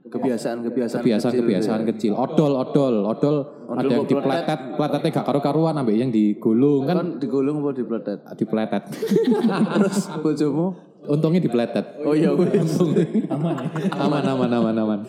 Kebiasaan-kebiasaan 0.02 1.00
Kebiasaan-kebiasaan 1.00 1.82
kecil, 1.88 2.12
odol, 2.12 2.52
odol, 2.52 3.00
odol, 3.08 3.36
ada 3.72 3.88
yang 3.88 4.04
dipletet, 4.04 4.76
pletetnya 4.76 5.08
gak 5.08 5.24
karu-karuan, 5.24 5.72
ambil 5.72 5.96
yang 5.96 6.12
digulung 6.12 6.84
kan 6.84 6.96
Kan 7.00 7.08
digulung 7.16 7.64
apa 7.64 7.72
dipletet? 7.72 8.18
dipletet. 8.36 8.82
Terus 9.80 10.12
bojomu? 10.20 10.91
Untungnya 11.02 11.42
dipletet. 11.42 11.98
Oh 12.06 12.14
iya 12.14 12.30
wis. 12.30 12.78
Aman 13.34 13.54
ya. 13.58 13.68
Aman, 13.98 14.22
aman, 14.22 14.50
aman, 14.54 14.74
aman. 14.78 15.00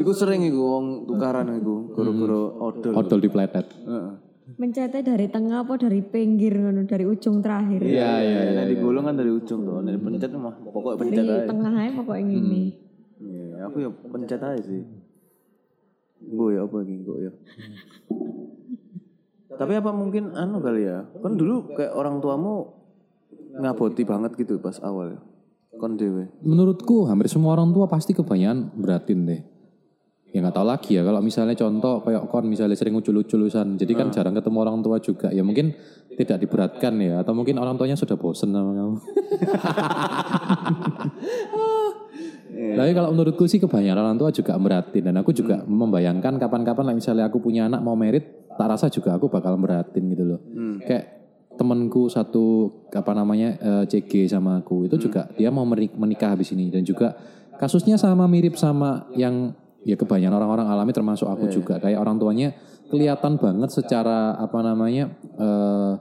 Iku 0.00 0.12
sering 0.16 0.40
iku 0.40 0.60
wong 0.60 0.86
tukaran 1.04 1.52
iku 1.60 1.92
guru-guru 1.92 2.56
odol. 2.64 2.92
Odol 2.96 3.20
dipletet. 3.20 3.68
Heeh. 3.84 4.14
Mencetnya 4.56 5.00
dari 5.00 5.26
tengah 5.28 5.64
apa 5.64 5.80
dari 5.80 6.04
pinggir 6.04 6.52
ngono, 6.52 6.84
dari 6.84 7.04
ujung 7.08 7.40
terakhir. 7.40 7.80
Iya, 7.80 8.12
iya, 8.20 8.40
iya. 8.44 8.60
Nek 8.60 8.66
digulung 8.76 9.04
kan 9.08 9.16
dari 9.16 9.32
ujung 9.32 9.64
tuh. 9.64 9.80
Nek 9.80 10.00
pencet 10.00 10.30
mah 10.36 10.54
pokoknya 10.60 10.96
pencet 11.00 11.24
Dari 11.24 11.40
aja. 11.44 11.48
tengah 11.48 11.72
aja 11.72 11.90
pokoknya 11.96 12.24
gini. 12.28 12.62
Iya, 13.24 13.44
aku 13.68 13.76
ya 13.80 13.90
pencet 13.92 14.40
aja 14.40 14.60
sih. 14.64 14.82
Gue 16.24 16.56
ya 16.56 16.64
apa 16.64 16.74
lagi 16.80 16.94
gue 17.04 17.18
ya. 17.24 17.32
Tapi 19.54 19.72
apa 19.76 19.90
mungkin 19.92 20.32
anu 20.36 20.60
kali 20.60 20.88
ya? 20.88 21.04
Kan 21.20 21.36
dulu 21.36 21.72
kayak 21.76 21.92
orang 21.92 22.20
tuamu 22.20 22.68
ngaboti 23.54 24.02
banget 24.04 24.36
gitu 24.36 24.60
pas 24.60 24.76
awal 24.82 25.14
ya. 25.14 25.20
Kon 25.78 25.98
dewe. 25.98 26.30
Menurutku 26.42 27.06
hampir 27.10 27.26
semua 27.28 27.54
orang 27.58 27.74
tua 27.74 27.86
pasti 27.90 28.14
kebanyakan 28.14 28.74
beratin 28.78 29.20
deh. 29.26 29.42
Ya 30.34 30.42
nggak 30.42 30.58
tahu 30.58 30.66
lagi 30.66 30.98
ya 30.98 31.06
kalau 31.06 31.22
misalnya 31.22 31.54
contoh 31.54 32.02
kayak 32.02 32.26
kon 32.26 32.50
misalnya 32.50 32.74
sering 32.74 32.98
ucul-uculusan, 32.98 33.78
jadi 33.78 33.92
kan 33.94 34.10
jarang 34.10 34.34
ketemu 34.34 34.58
orang 34.66 34.82
tua 34.82 34.98
juga. 34.98 35.30
Ya 35.30 35.46
mungkin 35.46 35.78
tidak 36.18 36.42
diberatkan 36.42 36.98
ya, 36.98 37.22
atau 37.22 37.38
mungkin 37.38 37.54
orang 37.62 37.78
tuanya 37.78 37.94
sudah 37.94 38.18
bosen 38.18 38.50
sama 38.50 38.74
kamu. 38.74 38.98
Tapi 42.74 42.90
kalau 42.94 43.14
menurutku 43.14 43.46
sih 43.46 43.62
kebanyakan 43.62 44.02
orang 44.02 44.18
tua 44.18 44.34
juga 44.34 44.58
beratin 44.58 45.06
dan 45.06 45.14
aku 45.22 45.30
juga 45.30 45.62
membayangkan 45.62 46.38
kapan-kapan 46.42 46.90
lah 46.90 46.94
misalnya 46.98 47.30
aku 47.30 47.38
punya 47.38 47.70
anak 47.70 47.86
mau 47.86 47.94
merit, 47.94 48.50
tak 48.58 48.66
rasa 48.66 48.90
juga 48.90 49.14
aku 49.14 49.30
bakal 49.30 49.54
beratin 49.54 50.10
gitu 50.10 50.24
loh. 50.26 50.42
Kayak 50.82 51.23
temenku 51.54 52.10
satu 52.10 52.70
apa 52.90 53.12
namanya 53.14 53.58
eh, 53.58 53.84
CG 53.86 54.30
sama 54.30 54.62
aku 54.62 54.86
itu 54.90 54.96
juga 55.08 55.30
dia 55.38 55.50
mau 55.50 55.66
menikah 55.68 56.34
habis 56.34 56.50
ini. 56.54 56.70
Dan 56.70 56.82
juga 56.82 57.14
kasusnya 57.58 57.98
sama 57.98 58.26
mirip 58.26 58.58
sama 58.58 59.06
yang 59.14 59.54
ya 59.84 59.94
kebanyakan 59.94 60.34
orang-orang 60.40 60.66
alami 60.66 60.92
termasuk 60.92 61.28
aku 61.28 61.50
juga. 61.52 61.78
Kayak 61.78 62.02
orang 62.02 62.16
tuanya 62.18 62.48
kelihatan 62.88 63.40
banget 63.40 63.70
secara 63.70 64.34
apa 64.38 64.58
namanya 64.62 65.10
eh, 65.38 65.92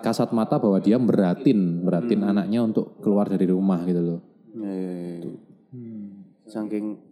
kasat 0.00 0.32
mata 0.32 0.56
bahwa 0.56 0.80
dia 0.80 0.96
beratin 0.96 1.84
beratin 1.84 2.24
anaknya 2.24 2.64
untuk 2.64 2.96
keluar 3.04 3.28
dari 3.28 3.44
rumah 3.44 3.84
gitu 3.84 4.00
loh. 4.00 4.20
Ya, 4.56 4.72
ya, 4.72 4.92
ya. 4.96 5.32
Saking 6.50 7.09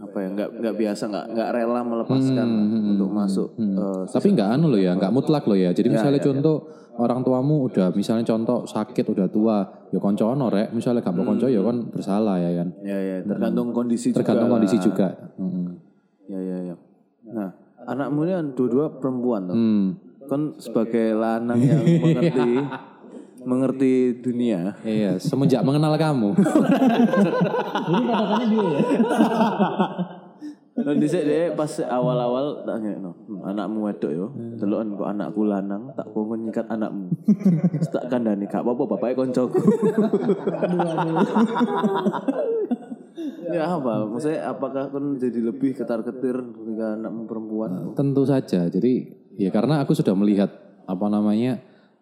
apa 0.00 0.16
ya 0.16 0.28
nggak 0.32 0.48
nggak 0.64 0.74
biasa 0.80 1.02
nggak 1.12 1.26
nggak 1.36 1.48
rela 1.52 1.80
melepaskan 1.84 2.48
untuk 2.96 3.10
masuk 3.12 3.48
eh, 3.60 4.02
Tapi 4.08 4.28
nggak 4.32 4.48
anu 4.56 4.72
loh 4.72 4.80
ya, 4.80 4.96
nggak 4.96 5.12
mutlak 5.12 5.44
loh 5.44 5.58
ya. 5.60 5.76
Jadi 5.76 5.92
misalnya 5.92 6.20
contoh 6.24 6.64
orang 6.96 7.20
tuamu 7.20 7.68
udah 7.68 7.92
misalnya 7.92 8.24
contoh 8.24 8.64
sakit 8.64 9.04
udah 9.04 9.28
tua, 9.28 9.60
ya 9.92 10.00
koncono 10.00 10.48
rek. 10.48 10.72
Misalnya 10.72 11.04
gak 11.04 11.12
mau 11.12 11.28
konco 11.28 11.46
ya 11.52 11.60
kan 11.60 11.76
bersalah 11.92 12.40
ya 12.40 12.64
kan. 12.64 12.68
ya 12.80 12.96
ya 12.96 13.16
tergantung 13.28 13.76
kondisi 13.76 14.16
Tergantung 14.16 14.48
juga 14.48 14.54
kondisi 14.56 14.76
lah. 14.80 14.84
juga. 14.84 15.08
Mm. 15.36 15.68
Ya 16.32 16.40
ya 16.40 16.58
ya. 16.72 16.76
Nah 17.30 17.48
anakmu 17.84 18.24
ini 18.24 18.32
dua-dua 18.56 18.86
perempuan 19.00 19.52
toh. 19.52 19.56
Hmm. 19.56 19.86
Kan 20.28 20.40
sebagai 20.56 21.12
lanang 21.12 21.60
yang 21.60 21.84
mengerti 22.02 22.50
mengerti 23.50 24.22
dunia. 24.22 24.78
Iya, 24.86 25.18
semenjak 25.18 25.66
mengenal 25.66 25.98
kamu. 25.98 26.38
Ini 27.90 28.02
katakannya 28.06 28.46
dia 28.46 28.62
ya. 28.62 28.80
Nah, 30.80 30.96
dhisik 30.96 31.28
deh 31.28 31.52
pas 31.52 31.68
awal-awal 31.84 32.64
tak 32.64 32.80
no, 33.02 33.12
anakmu 33.44 33.90
wedok 33.90 34.12
yo. 34.14 34.32
Deloken 34.56 34.96
kok 34.96 35.08
anakku 35.12 35.42
lanang, 35.44 35.92
tak 35.92 36.08
kongkon 36.14 36.48
nyikat 36.48 36.66
anakmu. 36.70 37.10
Tak 37.90 38.06
kandani 38.06 38.46
gak 38.46 38.62
apa-apa 38.62 38.96
bapake 38.96 39.18
koncoku. 39.18 39.58
ya 43.50 43.76
apa? 43.76 44.06
Maksudnya 44.06 44.46
apakah 44.46 44.94
kan 44.94 45.18
jadi 45.18 45.42
lebih 45.42 45.74
ketar-ketir 45.74 46.38
ketika 46.38 46.86
anakmu 46.96 47.26
perempuan? 47.26 47.92
Tentu 47.98 48.22
saja. 48.22 48.70
Jadi 48.70 49.10
ya 49.36 49.50
karena 49.50 49.82
aku 49.82 49.92
sudah 49.92 50.14
melihat 50.14 50.54
apa 50.86 51.06
namanya 51.10 51.58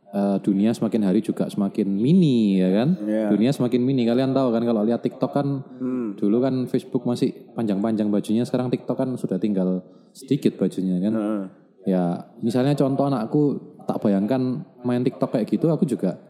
eh, 0.08 0.36
dunia 0.40 0.72
semakin 0.72 1.04
hari 1.04 1.20
juga 1.20 1.48
semakin 1.48 1.84
mini 1.88 2.60
ya 2.60 2.70
kan. 2.72 2.88
Iya. 3.04 3.28
Dunia 3.28 3.50
semakin 3.52 3.80
mini. 3.84 4.08
Kalian 4.08 4.32
tahu 4.32 4.48
kan 4.52 4.62
kalau 4.64 4.82
lihat 4.84 5.04
TikTok 5.04 5.32
kan 5.32 5.46
Hmm. 5.78 6.16
dulu 6.16 6.40
kan 6.40 6.54
Facebook 6.66 7.04
masih 7.04 7.52
panjang-panjang 7.52 8.08
bajunya, 8.08 8.42
sekarang 8.48 8.72
TikTok 8.72 8.96
kan 8.96 9.08
sudah 9.14 9.36
tinggal 9.36 9.84
sedikit 10.16 10.56
bajunya 10.56 10.98
kan. 10.98 11.12
Heeh. 11.14 11.42
Ya 11.86 12.04
misalnya 12.40 12.72
contoh 12.74 13.08
anakku 13.08 13.42
tak 13.88 14.00
bayangkan 14.00 14.64
main 14.84 15.00
TikTok 15.00 15.32
kayak 15.36 15.48
gitu, 15.48 15.72
aku 15.72 15.88
juga 15.88 16.20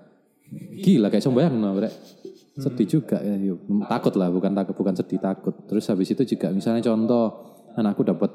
gila 0.79 1.11
kayak 1.11 1.25
sembayang 1.25 1.55
no, 1.59 1.75
Brek. 1.75 1.95
Sedih 2.59 2.91
juga 2.91 3.23
ya, 3.23 3.39
yuk. 3.39 3.63
takut 3.87 4.19
lah, 4.19 4.35
bukan 4.35 4.51
takut, 4.51 4.75
bukan 4.75 4.95
sedih 4.95 5.23
takut. 5.23 5.55
Terus 5.71 5.87
habis 5.87 6.11
itu 6.11 6.27
juga 6.27 6.51
misalnya 6.51 6.83
contoh 6.83 7.55
anakku 7.79 8.03
dapat 8.03 8.31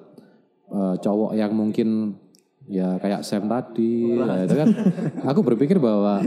eh, 0.72 0.96
cowok 1.00 1.36
yang 1.36 1.52
mungkin 1.52 2.16
ya 2.68 2.96
kayak 3.00 3.26
Sam 3.28 3.52
tadi, 3.52 4.16
ya, 4.16 4.44
itu 4.48 4.56
kan. 4.56 4.68
aku 5.30 5.40
berpikir 5.44 5.78
bahwa 5.80 6.24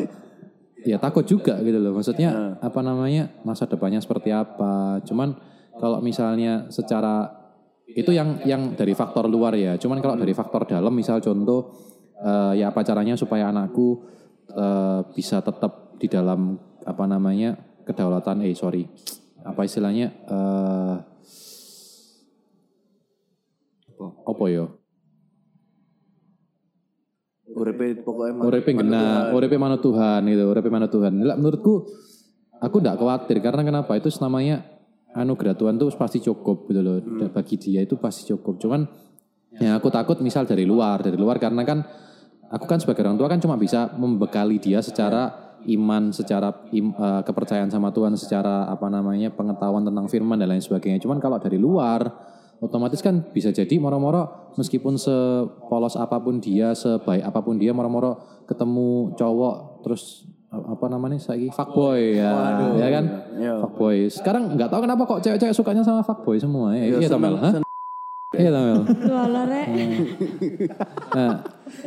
ya 0.85 1.01
takut 1.01 1.27
juga 1.27 1.59
gitu 1.61 1.79
loh. 1.81 1.97
Maksudnya 1.97 2.61
apa 2.63 2.81
namanya 2.81 3.33
masa 3.43 3.67
depannya 3.67 3.99
seperti 3.99 4.31
apa. 4.31 5.03
Cuman 5.03 5.35
kalau 5.77 5.99
misalnya 6.01 6.69
secara 6.69 7.27
itu 7.91 8.13
yang 8.13 8.43
yang 8.45 8.77
dari 8.77 8.93
faktor 8.93 9.27
luar 9.27 9.57
ya. 9.59 9.75
Cuman 9.81 9.99
kalau 9.99 10.15
dari 10.15 10.33
faktor 10.37 10.69
dalam 10.69 10.93
misal 10.95 11.19
contoh 11.19 11.75
eh, 12.21 12.63
ya 12.63 12.71
apa 12.71 12.81
caranya 12.87 13.19
supaya 13.19 13.51
anakku 13.51 14.05
eh, 14.53 15.01
bisa 15.13 15.43
tetap 15.43 15.97
di 15.97 16.07
dalam 16.07 16.57
apa 16.87 17.05
namanya 17.09 17.57
kedaulatan 17.83 18.47
eh 18.47 18.55
sorry 18.55 18.87
apa 19.43 19.63
istilahnya 19.67 20.07
eh 20.27 20.97
apa 24.27 24.45
ya 24.53 24.67
Uripe 28.47 28.71
pokoknya 28.71 28.85
ngena, 28.87 29.05
uripe 29.35 29.57
manut 29.57 29.81
Tuhan 29.81 30.21
gitu, 30.27 30.45
uripe 30.47 30.69
manut 30.71 30.91
Tuhan. 30.91 31.13
Lah 31.23 31.37
menurutku 31.37 31.75
aku 32.57 32.77
ndak 32.79 32.97
khawatir 32.97 33.43
karena 33.43 33.63
kenapa? 33.63 33.97
Itu 33.97 34.09
namanya 34.23 34.63
anugerah 35.13 35.57
Tuhan 35.57 35.81
tuh 35.81 35.89
pasti 35.97 36.21
cukup 36.21 36.69
gitu 36.69 36.81
loh. 36.81 37.01
Dan 37.01 37.29
Bagi 37.33 37.57
dia 37.57 37.81
itu 37.81 37.97
pasti 37.97 38.29
cukup. 38.29 38.61
Cuman 38.61 38.85
ya 39.57 39.81
aku 39.81 39.89
takut 39.89 40.21
misal 40.21 40.45
dari 40.45 40.69
luar, 40.69 41.01
dari 41.01 41.17
luar 41.17 41.41
karena 41.41 41.65
kan 41.65 41.81
aku 42.47 42.65
kan 42.69 42.79
sebagai 42.79 43.03
orang 43.03 43.17
tua 43.17 43.27
kan 43.27 43.41
cuma 43.41 43.57
bisa 43.57 43.91
membekali 43.97 44.61
dia 44.61 44.85
secara 44.85 45.33
iman, 45.67 46.15
secara 46.15 46.53
im- 46.71 46.95
eh, 46.95 47.23
kepercayaan 47.27 47.73
sama 47.73 47.91
Tuhan, 47.91 48.15
secara 48.15 48.69
apa 48.71 48.87
namanya 48.87 49.35
pengetahuan 49.35 49.83
tentang 49.83 50.07
firman 50.07 50.39
dan 50.39 50.55
lain 50.55 50.63
sebagainya. 50.63 51.03
Cuman 51.03 51.19
kalau 51.19 51.41
dari 51.43 51.59
luar 51.59 52.07
otomatis 52.61 53.05
kan 53.05 53.21
bisa 53.31 53.53
jadi 53.53 53.77
moro-moro 53.77 54.53
meskipun 54.57 54.97
sepolos 54.97 55.95
apa 55.95 56.17
pun 56.21 56.41
dia, 56.41 56.73
sebaik 56.73 57.23
apa 57.23 57.41
pun 57.45 57.61
dia 57.61 57.77
moro-moro 57.77 58.45
ketemu 58.49 59.13
cowok 59.15 59.85
terus 59.85 60.25
apa 60.49 60.87
namanya 60.89 61.21
saya 61.21 61.53
fuckboy 61.53 62.17
ya, 62.17 62.33
ya 62.81 62.89
kan? 62.89 63.05
Iya. 63.37 63.55
Fuckboy. 63.67 64.09
Sekarang 64.09 64.57
nggak 64.57 64.73
tahu 64.73 64.81
kenapa 64.89 65.03
kok 65.05 65.21
cewek-cewek 65.21 65.53
sukanya 65.53 65.83
sama 65.85 66.01
fuckboy 66.01 66.41
semua 66.41 66.73
ya. 66.73 66.97
Iya, 66.97 67.09
Tamel, 67.13 67.37
hah? 67.37 67.53
Iya, 68.33 68.51
Tamel. 68.55 68.81
Rek. 69.47 69.69
Nah, 71.13 71.31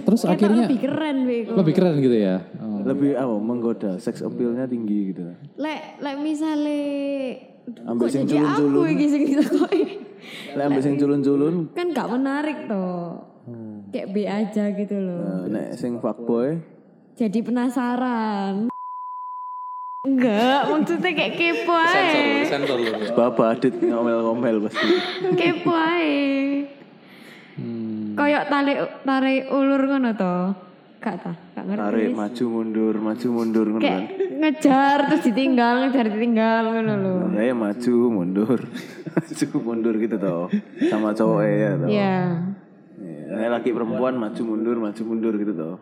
terus 0.05 0.21
Kita 0.23 0.33
akhirnya 0.37 0.65
lebih 0.69 0.79
keren 0.85 1.17
bego. 1.25 1.51
lebih 1.57 1.73
keren 1.73 1.95
gitu 2.03 2.17
ya. 2.19 2.35
Oh. 2.61 2.79
lebih 2.79 3.11
apa 3.11 3.35
menggoda 3.35 3.91
seks 3.99 4.23
appeal-nya 4.23 4.63
tinggi 4.63 5.11
gitu 5.11 5.35
Lek 5.59 5.99
lek 5.99 6.15
misale 6.23 6.79
Kok 7.75 8.07
sing 8.07 8.23
jadi 8.23 8.41
aku 8.41 8.65
culun-culun. 8.65 8.93
iki 8.93 9.05
sing 9.05 9.21
ditakoki. 9.25 9.83
Lah 10.57 10.63
ambek 10.67 10.81
sing 10.81 10.95
culun-culun 10.95 11.55
Kan 11.71 11.87
gak 11.91 12.09
menarik 12.09 12.65
toh. 12.65 13.23
Kayak 13.89 14.07
B 14.09 14.15
aja 14.23 14.63
gitu 14.69 14.95
loh. 14.95 15.45
eh, 15.45 15.49
nek 15.49 15.67
sing 15.73 15.97
fuckboy 15.97 16.61
Jadi 17.13 17.39
penasaran. 17.41 18.69
Enggak, 19.99 20.59
maksudnya 20.65 21.11
kayak 21.11 21.33
kepo 21.35 21.75
aja. 21.75 22.47
sensor 22.47 22.79
lu. 22.79 22.91
Bapak 23.11 23.59
Adit 23.59 23.75
ngomel-ngomel 23.75 24.63
pasti. 24.63 24.87
Kepo 25.35 25.73
aja. 25.75 26.63
Kayak 28.15 28.43
tarik 28.47 28.77
tarik 29.03 29.43
ulur 29.49 29.81
ngono 29.81 30.11
toh. 30.15 30.68
Gak 30.99 31.15
ta, 31.15 31.31
gak 31.55 31.63
ngerti. 31.63 31.79
Tarik 31.79 32.09
maju 32.11 32.43
mundur, 32.51 32.93
maju 32.99 33.27
mundur 33.31 33.65
ngono 33.65 33.79
Kayak 33.81 34.03
kan. 34.03 34.05
ngejar 34.35 34.97
terus 35.07 35.23
ditinggal, 35.25 35.73
ngejar 35.81 36.05
ditinggal 36.09 36.63
ngono 36.69 36.93
lho. 36.97 37.13
Saya 37.31 37.53
maju 37.55 37.93
mundur. 38.11 38.57
maju 39.09 39.45
mundur 39.63 39.93
gitu 39.95 40.15
toh. 40.15 40.45
Sama 40.85 41.15
cowok 41.15 41.41
ya 41.41 41.71
toh. 41.73 41.87
Iya. 41.87 42.17
Ya, 43.29 43.47
laki 43.47 43.71
perempuan 43.71 44.19
maju 44.19 44.41
mundur, 44.43 44.75
maju 44.75 45.01
mundur 45.01 45.33
gitu 45.35 45.53
toh. 45.55 45.75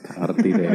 Gak 0.00 0.16
ngerti 0.22 0.48
deh. 0.54 0.70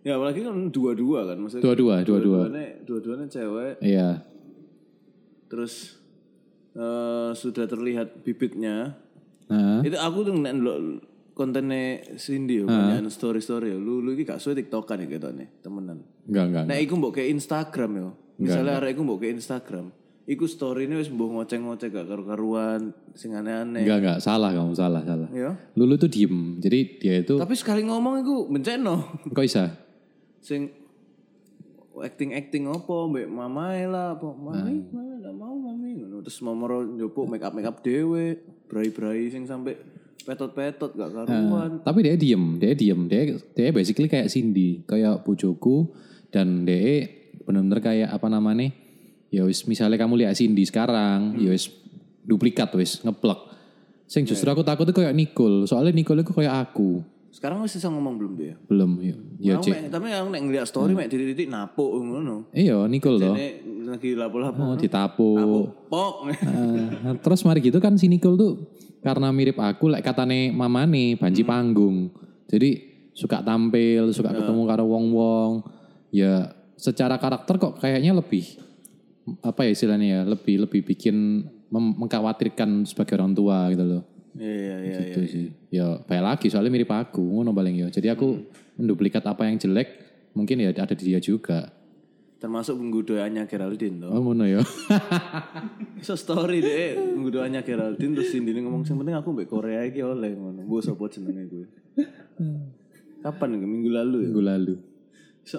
ya 0.00 0.14
apalagi 0.14 0.40
kan 0.40 0.70
dua-dua 0.70 1.20
kan 1.26 1.36
maksudnya. 1.36 1.64
Dua-dua, 1.66 1.94
dua-dua. 2.00 2.40
Dua-duanya, 2.46 2.66
dua-duanya 2.86 3.26
cewek 3.26 3.74
Iya. 3.82 4.22
terus 5.46 5.98
eh, 6.76 7.30
sudah 7.32 7.64
terlihat 7.64 8.20
bibitnya. 8.20 9.00
Nah, 9.46 9.80
Itu 9.80 9.96
aku 9.96 10.18
tuh 10.22 10.34
nek 10.34 10.52
ndelok 10.52 10.78
kontennya 11.32 12.00
Cindy 12.16 12.60
yo, 12.60 12.66
banyak 12.66 13.08
story 13.08 13.38
story 13.38 13.70
yo. 13.70 13.78
Lu 13.78 14.00
lu 14.00 14.12
iki 14.12 14.24
gak 14.24 14.38
suwe 14.38 14.52
TikTokan 14.54 15.02
ya 15.02 15.06
gitu 15.08 15.28
nih, 15.30 15.48
temenan. 15.60 16.02
enggak 16.26 16.44
enggak. 16.48 16.64
Nek 16.66 16.78
iku 16.82 16.92
mbok 16.96 17.12
ke 17.14 17.22
Instagram 17.26 17.90
yo. 17.94 18.08
Misalnya 18.36 18.76
arek 18.76 18.92
iku 18.92 19.02
mbok 19.02 19.20
ke 19.22 19.28
Instagram, 19.30 19.88
iku 20.24 20.44
story 20.44 20.84
ini 20.84 20.98
wis 20.98 21.08
mbok 21.08 21.30
ngoceng-ngoceng 21.32 21.88
gak 21.88 22.06
karu-karuan, 22.06 22.90
sing 23.12 23.32
aneh-aneh. 23.32 23.84
Enggak 23.84 23.98
enggak, 24.00 24.18
salah 24.18 24.50
kamu, 24.50 24.72
salah, 24.74 25.02
salah. 25.04 25.28
Ya. 25.30 25.54
Lulu 25.72 25.94
tuh 25.96 26.08
diem. 26.08 26.58
Jadi 26.58 26.78
dia 26.98 27.14
itu 27.20 27.36
Tapi 27.36 27.54
sekali 27.54 27.84
ngomong 27.84 28.20
iku 28.20 28.48
benceno. 28.48 29.20
kok 29.30 29.40
bisa? 29.40 29.72
Sing 30.40 30.72
acting-acting 32.02 32.68
apa? 32.68 32.96
Mbek 33.08 33.28
mamae 33.30 33.84
lah 33.88 34.18
apa? 34.18 34.28
Mami 34.32 34.84
mami 34.92 35.14
gak 35.22 35.36
mau 35.36 35.54
mami. 35.56 36.02
Ngono. 36.02 36.20
Terus 36.24 36.38
mamoro 36.44 36.84
njupuk 36.84 37.26
make 37.30 37.44
up 37.44 37.52
make 37.56 37.68
up 37.68 37.80
dhewe 37.80 38.40
brai-brai 38.66 39.30
sing 39.30 39.46
sampai 39.48 39.78
petot-petot 40.26 40.92
gak 40.98 41.10
karuan. 41.14 41.70
Tapi 41.86 41.98
dia 42.02 42.14
diem, 42.18 42.44
dia 42.58 42.72
diem, 42.74 43.00
dia 43.06 43.22
dia 43.54 43.68
basically 43.70 44.10
kayak 44.10 44.26
Cindy, 44.26 44.82
kayak 44.82 45.22
pucuku 45.22 45.86
dan 46.34 46.66
dia 46.66 47.06
benar-benar 47.46 47.78
kayak 47.78 48.10
apa 48.10 48.26
namanya? 48.26 48.74
Ya 49.30 49.46
wis 49.46 49.64
misalnya 49.70 49.96
kamu 49.96 50.26
lihat 50.26 50.34
Cindy 50.34 50.66
sekarang, 50.66 51.38
ya 51.38 51.54
wis 51.54 51.70
duplikat 52.26 52.74
wis 52.74 53.00
ngeplek. 53.06 53.38
Sing 54.06 54.22
justru 54.26 54.46
aku 54.46 54.62
takut 54.62 54.86
tuh 54.86 54.94
kayak 54.94 55.14
Nicole, 55.14 55.66
soalnya 55.66 55.94
Nicole 55.94 56.22
itu 56.22 56.34
kayak 56.34 56.70
aku. 56.70 57.02
Sekarang 57.36 57.60
wis 57.60 57.76
bisa 57.76 57.86
ngomong 57.86 58.16
belum 58.16 58.32
dia 58.32 58.56
Belum 58.64 58.96
ya. 58.96 59.12
Ya 59.36 59.54
cek. 59.58 59.92
tapi 59.92 60.08
aku 60.08 60.28
nek 60.30 60.40
ngeliat 60.40 60.64
story 60.64 60.96
mek 60.96 61.06
titik-titik 61.06 61.46
napuk 61.46 61.92
ngono 61.94 62.48
Iya, 62.50 62.88
Nicole 62.88 63.20
loh. 63.20 63.36
Lagi 63.86 64.16
lapo-lapo 64.16 64.62
Oh, 64.62 64.74
ditapu. 64.74 65.30
pok 65.86 66.14
Eh, 66.32 67.12
terus 67.20 67.44
mari 67.44 67.60
gitu 67.60 67.76
kan 67.76 67.94
si 67.94 68.08
Nicole 68.08 68.34
tuh 68.34 68.52
karena 68.98 69.28
mirip 69.30 69.54
aku 69.54 69.86
lek 69.86 70.00
katane 70.00 70.48
mamane 70.50 71.14
banji 71.14 71.44
panggung. 71.44 72.08
Jadi 72.48 72.70
suka 73.12 73.38
tampil, 73.40 74.10
suka 74.10 74.32
ketemu 74.32 74.62
karo 74.64 74.84
wong-wong. 74.86 75.60
Ya 76.10 76.50
secara 76.74 77.16
karakter 77.16 77.56
kok 77.56 77.76
kayaknya 77.76 78.12
lebih 78.12 78.44
apa 79.40 79.62
ya 79.62 79.70
istilahnya 79.70 80.06
ya, 80.06 80.20
lebih 80.24 80.64
lebih 80.64 80.82
bikin 80.84 81.46
mengkhawatirkan 81.68 82.82
sebagai 82.82 83.14
orang 83.14 83.32
tua 83.32 83.68
gitu 83.70 83.84
loh. 83.84 84.02
Iya 84.38 84.54
iya 84.60 84.76
iya 84.84 84.98
Itu 85.12 85.20
sih. 85.26 85.46
Ya 85.72 86.00
baik 86.04 86.22
lagi 86.22 86.46
soalnya 86.52 86.72
mirip 86.72 86.90
aku 86.92 87.20
ngono 87.20 87.52
paling 87.56 87.80
ya. 87.80 87.88
Jadi 87.88 88.12
aku 88.12 88.46
menduplikat 88.76 89.24
apa 89.24 89.48
yang 89.48 89.56
jelek 89.56 89.88
mungkin 90.36 90.60
ya 90.60 90.70
ada 90.72 90.94
di 90.94 91.04
dia 91.04 91.20
juga. 91.20 91.72
termasuk 92.36 92.76
penggodaannya 92.76 93.48
Geraldine 93.48 93.96
tuh 93.96 94.12
Oh 94.12 94.20
ngono 94.20 94.44
ya. 94.44 94.60
so 96.04 96.12
story 96.12 96.60
deh 96.60 97.16
penggodaannya 97.16 97.64
Geraldine 97.64 98.12
terus 98.12 98.28
Cindy 98.28 98.52
ini 98.52 98.60
ngomong 98.60 98.84
sing 98.84 99.00
penting 99.00 99.16
aku 99.16 99.32
mbek 99.32 99.48
Korea 99.48 99.80
iki 99.88 100.04
oleh 100.04 100.36
ngono 100.36 100.68
gue 100.68 100.80
sapa 100.84 101.08
jenenge 101.08 101.48
gue 101.48 101.64
kapan 103.24 103.56
iki? 103.56 103.66
minggu 103.66 103.90
lalu 103.90 104.16
ya 104.20 104.28
Minggu 104.30 104.44
lalu. 104.44 104.74
So, 105.46 105.58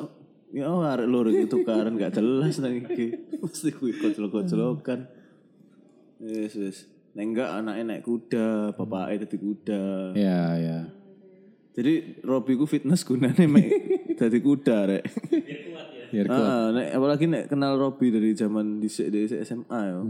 ya 0.51 0.67
oh, 0.67 0.83
arek 0.83 1.07
loro 1.07 1.31
iki 1.31 1.47
tukaran 1.47 1.95
gak 1.95 2.19
jelas 2.19 2.59
nang 2.59 2.75
iki. 2.75 3.15
Mesti 3.39 3.71
kuwi 3.75 3.95
koclok-koclokan. 3.97 4.99
Wis 6.19 6.53
wis. 6.59 6.77
Nek 7.17 7.33
enggak 7.33 7.49
anaknya 7.49 7.97
naik 7.97 8.05
kuda, 8.05 8.77
bapaknya 8.77 9.25
dadi 9.25 9.37
kuda. 9.41 10.13
Ya 10.13 10.53
ya. 10.61 10.85
Jadi 11.73 12.21
Robi 12.21 12.53
ku 12.53 12.69
fitness 12.69 13.01
gunane 13.01 13.49
mek 13.49 13.65
dadi 14.21 14.37
kuda 14.37 14.85
rek. 14.85 15.01
Biar 16.13 16.29
kuat. 16.29 16.45
Ah, 16.45 16.69
nek 16.69 16.93
apalagi 16.93 17.25
nek 17.25 17.49
kenal 17.49 17.73
Robi 17.73 18.13
dari 18.13 18.37
zaman 18.37 18.77
di 18.77 18.85
di 18.85 19.25
SMA 19.25 19.79
yo. 19.89 20.05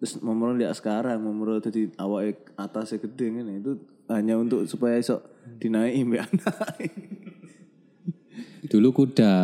Terus 0.00 0.24
momoro 0.24 0.56
lihat 0.56 0.72
sekarang, 0.72 1.20
momoro 1.20 1.60
dadi 1.60 1.92
awake 2.00 2.56
atasnya 2.56 3.04
gede 3.04 3.28
ngene 3.28 3.60
itu 3.60 3.76
hanya 4.08 4.40
untuk 4.40 4.64
supaya 4.64 4.96
iso 4.96 5.20
dinaiki 5.60 6.00
mbek 6.08 6.32
anak. 6.32 6.80
Dulu 8.72 8.88
kuda. 8.96 9.34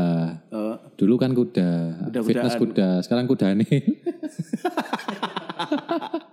Oh, 0.57 0.81
Dulu 0.97 1.21
kan 1.21 1.37
kuda. 1.37 1.69
Kuda-kudaan. 2.09 2.25
Fitness 2.25 2.57
kuda. 2.57 3.05
Sekarang 3.05 3.29
kuda 3.29 3.61
nih. 3.61 3.69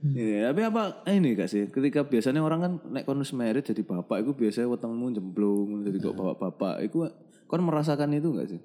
Iya, 0.00 0.52
tapi 0.52 0.60
apa 0.64 1.04
ini 1.12 1.36
gak 1.36 1.50
sih? 1.52 1.68
Ketika 1.68 2.08
biasanya 2.08 2.40
orang 2.40 2.60
kan 2.60 2.72
nek 2.88 3.04
kon 3.04 3.20
wis 3.20 3.36
married 3.36 3.64
jadi 3.64 3.84
bapak 3.84 4.24
itu 4.24 4.32
biasanya 4.32 4.68
wetengmu 4.72 5.12
jemblung 5.12 5.84
jadi 5.84 5.96
kok 6.00 6.16
bapak-bapak. 6.16 6.88
Iku 6.88 7.04
kon 7.44 7.62
merasakan 7.64 8.16
itu 8.16 8.32
gak 8.32 8.48
sih? 8.48 8.60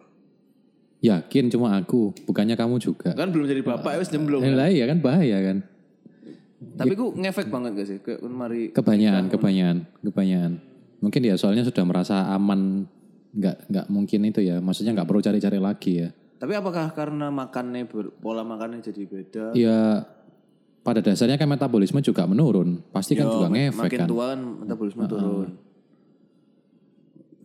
Yakin 1.03 1.51
cuma 1.51 1.75
aku. 1.75 2.15
Bukannya 2.23 2.55
kamu 2.55 2.79
juga. 2.79 3.11
Kan 3.11 3.35
belum 3.35 3.51
jadi 3.51 3.61
bapak 3.67 3.99
wis 3.99 4.11
jemblung. 4.11 4.47
Eh, 4.47 4.55
lah 4.55 4.71
iya 4.71 4.87
kan 4.87 5.03
bahaya 5.03 5.43
kan. 5.43 5.57
Tapi 6.79 6.93
ku 6.95 7.11
ngefek 7.15 7.51
banget 7.51 7.71
gak 7.83 7.87
sih? 7.87 7.97
Kayak 7.99 8.19
mari 8.31 8.71
Kebanyakan, 8.71 9.27
kebanyakan, 9.27 9.77
kebanyakan. 10.07 10.53
Mungkin 11.03 11.21
ya 11.21 11.35
soalnya 11.35 11.67
sudah 11.67 11.83
merasa 11.83 12.31
aman. 12.31 12.87
Nggak, 13.35 13.67
nggak 13.67 13.85
mungkin 13.91 14.19
itu 14.31 14.39
ya. 14.39 14.63
Maksudnya 14.63 14.95
nggak 14.95 15.07
perlu 15.11 15.19
cari-cari 15.19 15.59
lagi 15.59 15.93
ya. 15.99 16.09
Tapi 16.39 16.55
apakah 16.55 16.95
karena 16.95 17.27
makannya 17.27 17.83
pola 18.23 18.47
makannya 18.47 18.79
jadi 18.79 19.03
beda? 19.03 19.45
Ya 19.51 20.07
pada 20.85 21.01
dasarnya 21.01 21.33
kan 21.33 21.49
metabolisme 21.49 21.97
juga 21.99 22.23
menurun. 22.23 22.77
Pasti 22.87 23.17
kan 23.17 23.25
Yo, 23.25 23.33
juga 23.35 23.47
ngefek 23.49 23.81
makin 23.81 23.99
kan. 23.99 24.07
tua 24.07 24.25
kan 24.29 24.39
metabolisme 24.61 25.03
turun. 25.05 25.49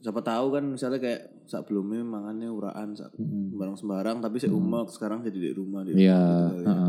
Siapa 0.01 0.21
tahu 0.21 0.47
kan 0.51 0.65
misalnya 0.67 0.97
kayak 0.97 1.21
saat 1.45 1.65
belumnya 1.65 2.01
makannya 2.01 2.49
uraan 2.49 2.93
sak 2.93 3.13
sembarang-sembarang 3.13 4.17
tapi 4.19 4.37
saya 4.37 4.53
umek 4.53 4.89
sekarang 4.89 5.21
jadi 5.21 5.39
di 5.39 5.53
rumah 5.53 5.83
di 5.83 5.93
Iya, 5.99 6.17
rumah 6.17 6.53
gitu 6.55 6.63
ya. 6.63 6.89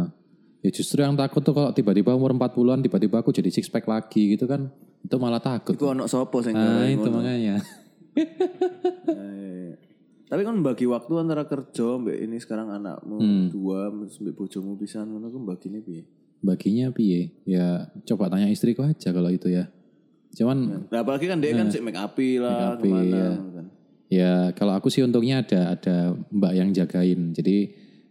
Ya 0.61 0.69
justru 0.69 0.99
yang 0.99 1.15
takut 1.15 1.41
tuh 1.41 1.51
kalau 1.51 1.71
tiba-tiba 1.71 2.13
umur 2.13 2.31
40-an 2.31 2.79
tiba-tiba 2.79 3.17
aku 3.17 3.31
jadi 3.31 3.49
six 3.49 3.65
pack 3.65 3.83
lagi 3.85 4.31
gitu 4.31 4.45
kan. 4.45 4.69
Itu 5.01 5.17
malah 5.17 5.39
takut. 5.39 5.73
Iku 5.73 5.89
ono 5.89 6.05
sopo 6.05 6.39
sing 6.39 6.53
Nah, 6.53 6.85
itu 6.85 7.01
ngono. 7.01 7.17
makanya. 7.17 7.57
Nah, 7.57 7.63
iya, 9.33 9.49
iya. 9.65 9.75
Tapi 10.25 10.41
kan 10.41 10.55
bagi 10.61 10.85
waktu 10.85 11.11
antara 11.17 11.43
kerja 11.43 11.97
mbak 11.97 12.15
ini 12.17 12.37
sekarang 12.37 12.69
anakmu 12.69 13.17
Hmm. 13.17 13.45
dua 13.49 13.89
mbak 13.89 14.07
bojomu 14.31 14.75
pisan 14.75 15.09
ngono 15.09 15.27
ku 15.27 15.41
baginya 15.41 15.81
piye? 15.81 16.05
Baginya 16.41 16.89
piye? 16.89 17.37
Ya 17.45 17.93
coba 18.09 18.29
tanya 18.33 18.49
istriku 18.49 18.81
aja 18.81 19.13
kalau 19.13 19.29
itu 19.29 19.47
ya. 19.49 19.69
Cuman 20.33 20.87
Nah, 20.89 21.05
apalagi 21.05 21.29
kan 21.29 21.37
dia 21.37 21.53
kan 21.53 21.69
sik 21.69 21.85
make 21.85 21.97
up 21.97 22.17
lah 22.17 22.77
Make 22.77 22.81
up-i, 22.81 22.81
ke 22.81 22.89
mana 22.89 23.05
iya. 23.05 23.29
kan. 23.37 23.65
Ya 24.11 24.33
kalau 24.57 24.73
aku 24.75 24.91
sih 24.91 25.05
untungnya 25.05 25.45
ada 25.45 25.77
ada 25.77 25.95
mbak 26.33 26.53
yang 26.57 26.69
jagain. 26.73 27.31
Jadi 27.31 27.57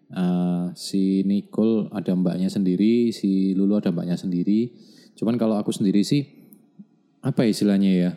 eh, 0.09 0.65
si 0.79 1.27
Nicole 1.27 1.91
ada 1.93 2.15
mbaknya 2.17 2.49
sendiri, 2.49 3.11
si 3.13 3.53
Lulu 3.53 3.77
ada 3.83 3.93
mbaknya 3.93 4.17
sendiri. 4.17 4.73
Cuman 5.19 5.37
kalau 5.37 5.59
aku 5.61 5.75
sendiri 5.75 6.01
sih 6.07 6.25
apa 7.21 7.45
istilahnya 7.45 7.91
ya 7.93 8.11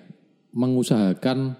mengusahakan 0.56 1.60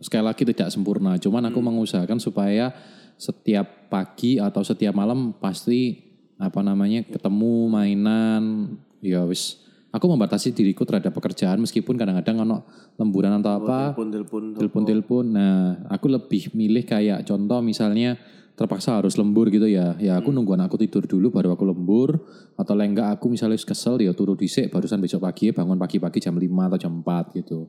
sekali 0.00 0.24
lagi 0.24 0.42
tidak 0.48 0.72
sempurna. 0.72 1.20
Cuman 1.20 1.52
aku 1.52 1.60
mengusahakan 1.60 2.16
supaya 2.16 2.72
setiap 3.20 3.92
pagi 3.92 4.40
atau 4.40 4.64
setiap 4.64 4.96
malam 4.96 5.36
pasti 5.36 6.09
apa 6.40 6.64
namanya 6.64 7.04
ketemu 7.04 7.68
mainan 7.68 8.74
ya 9.04 9.28
wis 9.28 9.60
aku 9.92 10.06
membatasi 10.08 10.56
diriku 10.56 10.88
terhadap 10.88 11.12
pekerjaan 11.12 11.60
meskipun 11.60 11.98
kadang-kadang 11.98 12.46
ono 12.46 12.64
lemburan 12.96 13.42
atau 13.42 13.60
apa 13.60 13.92
Telepon-telepon 13.92 14.42
telepon-telepon. 14.56 15.24
Nah, 15.34 15.84
aku 15.90 16.06
lebih 16.08 16.54
milih 16.54 16.86
kayak 16.86 17.26
contoh 17.26 17.58
misalnya 17.60 18.16
terpaksa 18.54 19.00
harus 19.00 19.16
lembur 19.16 19.48
gitu 19.48 19.66
ya. 19.66 19.96
Ya 19.98 20.20
aku 20.20 20.30
nunggu 20.30 20.56
anakku 20.56 20.76
tidur 20.76 21.04
dulu 21.04 21.32
baru 21.32 21.56
aku 21.56 21.64
lembur 21.64 22.22
atau 22.54 22.74
lenggak 22.76 23.08
aku 23.08 23.32
misalnya 23.32 23.56
kesel 23.56 24.00
ya 24.00 24.12
turu 24.12 24.36
dhisik 24.36 24.68
barusan 24.68 25.00
besok 25.00 25.24
pagi 25.24 25.50
bangun 25.50 25.80
pagi-pagi 25.80 26.20
jam 26.20 26.36
5 26.36 26.44
atau 26.44 26.78
jam 26.78 26.92
4 27.00 27.36
gitu. 27.40 27.68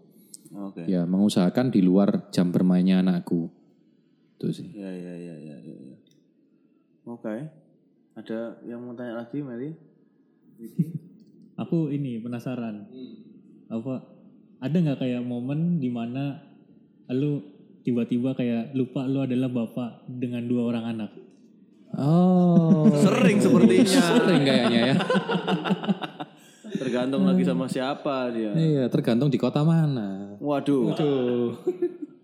Oke. 0.51 0.83
Ya, 0.83 1.07
mengusahakan 1.07 1.71
di 1.71 1.79
luar 1.79 2.27
jam 2.35 2.51
bermainnya 2.51 2.99
anakku. 2.99 3.47
Itu 4.35 4.51
sih. 4.51 4.67
Ya 4.75 4.91
ya 4.91 5.15
ya 5.15 5.35
ya 5.39 5.55
ya. 5.63 5.75
ya. 5.79 5.97
Oke. 7.07 7.60
Ada 8.11 8.59
yang 8.67 8.83
mau 8.83 8.91
tanya 8.91 9.23
lagi 9.23 9.39
Mary? 9.39 9.71
Aku 11.55 11.87
ini 11.87 12.19
penasaran. 12.19 12.85
Apa 13.71 14.03
ada 14.59 14.75
nggak 14.77 14.99
kayak 14.99 15.23
momen 15.23 15.79
di 15.79 15.87
mana 15.87 16.43
lu 17.11 17.39
tiba-tiba 17.81 18.35
kayak 18.35 18.75
lupa 18.75 19.07
lu 19.07 19.23
adalah 19.23 19.47
bapak 19.47 20.05
dengan 20.11 20.43
dua 20.45 20.61
orang 20.75 20.85
anak? 20.91 21.11
Oh, 21.95 22.87
Sering 23.03 23.39
sepertinya. 23.39 23.99
sering 23.99 24.43
kayaknya 24.43 24.79
ya. 24.91 24.95
Tergantung 26.81 27.23
lagi 27.27 27.43
sama 27.43 27.67
siapa 27.67 28.31
dia. 28.31 28.51
Iya, 28.55 28.83
tergantung 28.87 29.29
di 29.29 29.37
kota 29.37 29.61
mana. 29.61 30.33
Waduh. 30.39 30.95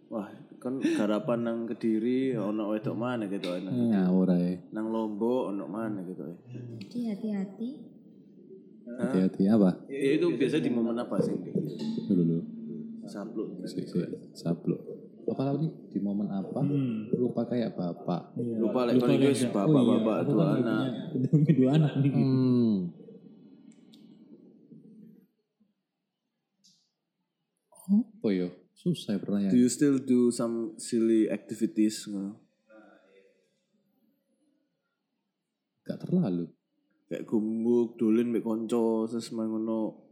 Wah, 0.07 0.27
kan 0.57 0.81
garapan 0.81 1.39
nang 1.45 1.57
Kediri 1.69 2.33
ono 2.33 2.73
wedok 2.73 2.97
mana 2.97 3.29
gitu 3.29 3.45
nang, 3.61 3.93
Ngawur 3.93 4.33
ae. 4.33 4.57
nang 4.73 4.89
Lombok 4.89 5.53
ono 5.53 5.65
mana 5.69 6.01
gitu. 6.01 6.25
Jadi 6.81 6.99
hati-hati. 7.13 7.69
Hati-hati 8.87 9.43
apa? 9.45 9.69
Ya, 9.85 10.17
itu 10.17 10.25
biasa 10.33 10.57
di 10.57 10.69
momen 10.73 10.97
apa 10.97 11.21
sih? 11.21 11.35
Dulu. 12.07 12.39
Si, 13.07 13.79
si, 13.85 13.99
sabluk. 14.33 14.79
Apa 15.27 15.53
tadi 15.53 15.67
di 15.91 15.99
momen 15.99 16.27
apa? 16.31 16.63
Lupa 17.13 17.43
kayak 17.45 17.75
bapak. 17.75 18.31
Lupa 18.35 18.87
lek 18.87 18.95
kon 18.97 19.11
wis 19.19 19.43
bapak-bapak 19.47 20.15
Aku 20.23 20.31
dua 20.33 20.45
kan 20.55 20.63
anak. 20.63 20.87
dua 21.51 21.69
anak 21.75 21.93
nih. 21.99 22.11
Hmm. 22.11 22.75
Apa 27.87 28.27
ya? 28.31 28.47
Susah 28.87 29.15
ya 29.15 29.19
Do 29.19 29.23
pertanyaan. 29.27 29.51
you 29.51 29.67
still 29.67 29.99
do 29.99 30.31
some 30.31 30.79
silly 30.79 31.27
activities? 31.27 32.07
Gak 35.83 35.99
terlalu. 36.07 36.47
Kayak 37.07 37.23
gumbuk, 37.27 37.99
dolin 37.99 38.31
mek 38.31 38.43
konco, 38.43 39.07
terus 39.07 39.31
ngono. 39.31 40.07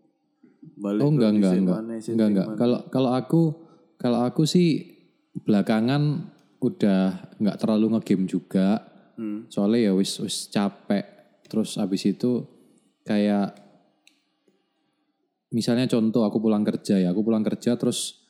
Balik 0.75 1.03
Oh 1.03 1.11
enggak 1.13 1.31
enggak 1.39 1.53
enggak. 1.61 1.79
sing 2.03 2.13
Enggak 2.17 2.29
enggak. 2.31 2.47
Kalau 2.59 2.79
kalau 2.91 3.11
aku 3.15 3.41
kalau 3.95 4.19
aku 4.27 4.43
sih 4.43 4.97
belakangan 5.35 6.31
udah 6.59 7.31
nggak 7.39 7.59
terlalu 7.59 7.95
ngegame 7.95 8.25
juga. 8.27 8.81
Hmm. 9.15 9.47
Soalnya 9.47 9.91
ya 9.91 9.93
wis 9.95 10.19
wis 10.19 10.51
capek. 10.51 11.05
Terus 11.45 11.77
abis 11.77 12.03
itu 12.09 12.43
kayak 13.05 13.53
misalnya 15.53 15.85
contoh 15.87 16.25
aku 16.25 16.41
pulang 16.41 16.65
kerja 16.65 16.97
ya, 16.99 17.13
aku 17.13 17.21
pulang 17.21 17.45
kerja 17.45 17.77
terus 17.77 18.24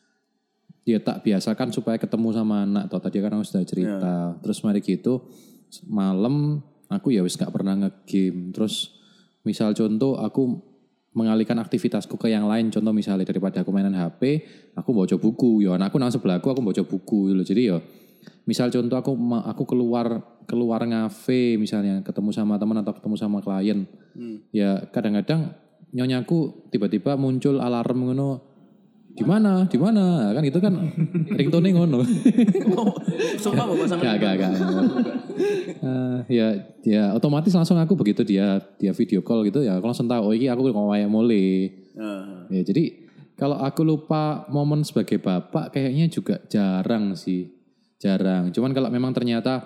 dia 0.85 1.01
tak 1.01 1.25
biasakan 1.25 1.73
supaya 1.73 1.97
ketemu 1.97 2.29
sama 2.29 2.61
anak 2.61 2.93
atau 2.93 3.01
tadi 3.01 3.17
kan 3.17 3.33
aku 3.33 3.43
sudah 3.43 3.65
cerita. 3.65 4.13
Terus 4.39 4.61
mari 4.61 4.85
gitu 4.85 5.25
malam 5.89 6.61
aku 6.93 7.09
ya 7.09 7.25
wis 7.25 7.35
gak 7.35 7.49
pernah 7.49 7.73
ngegame. 7.73 8.53
Terus 8.53 8.93
misal 9.41 9.73
contoh 9.73 10.21
aku 10.21 10.61
mengalihkan 11.17 11.57
aktivitasku 11.57 12.21
ke 12.21 12.29
yang 12.29 12.45
lain. 12.45 12.69
Contoh 12.69 12.93
misalnya 12.93 13.25
daripada 13.25 13.65
aku 13.65 13.73
mainan 13.73 13.97
HP, 13.97 14.45
aku 14.77 14.93
baca 14.93 15.15
buku. 15.17 15.65
Ya 15.65 15.73
anakku 15.73 15.97
nang 15.97 16.13
sebelahku 16.13 16.53
aku 16.53 16.61
baca 16.61 16.83
buku 16.85 17.33
gitu. 17.33 17.41
Jadi 17.55 17.61
ya 17.73 17.81
misal 18.45 18.69
contoh 18.69 18.97
aku 19.01 19.17
aku 19.41 19.63
keluar 19.65 20.21
keluar 20.45 20.85
ngafe 20.85 21.57
misalnya 21.57 22.05
ketemu 22.05 22.29
sama 22.29 22.61
teman 22.61 22.77
atau 22.85 22.93
ketemu 22.93 23.15
sama 23.17 23.41
klien. 23.41 23.89
Ya 24.53 24.85
kadang-kadang 24.93 25.57
nyonyaku 25.95 26.69
tiba-tiba 26.69 27.17
muncul 27.17 27.57
alarm 27.57 28.05
ngono 28.05 28.54
di 29.15 29.23
mana? 29.23 29.63
Di 29.65 29.79
mana? 29.79 30.35
Kan 30.35 30.43
itu 30.43 30.59
kan. 30.59 30.73
Ringtone 31.39 31.71
ngono. 31.71 32.03
Sumpah 33.39 33.63
bapak 33.63 33.87
sama 33.87 34.03
gak 34.03 34.15
gak 34.19 34.33
gak 34.39 34.51
ya 36.31 36.47
ya 36.81 37.11
otomatis 37.13 37.51
langsung 37.51 37.77
aku 37.77 37.93
begitu 37.95 38.25
dia 38.25 38.59
dia 38.75 38.91
video 38.91 39.23
call 39.23 39.47
gitu 39.47 39.63
ya. 39.63 39.79
Aku 39.79 39.87
langsung 39.87 40.11
tahu 40.11 40.31
oh 40.31 40.33
ini 40.35 40.51
aku 40.51 40.67
ngomongnya 40.67 41.07
mulai 41.07 41.71
Ah, 41.95 42.43
ya 42.51 42.59
jadi 42.59 43.07
kalau 43.39 43.55
aku 43.59 43.87
lupa 43.87 44.47
momen 44.51 44.83
sebagai 44.83 45.15
bapak 45.19 45.71
kayaknya 45.71 46.11
juga 46.11 46.43
jarang 46.51 47.15
sih. 47.15 47.51
Jarang. 47.99 48.51
Cuman 48.51 48.75
kalau 48.75 48.91
memang 48.91 49.15
ternyata 49.15 49.63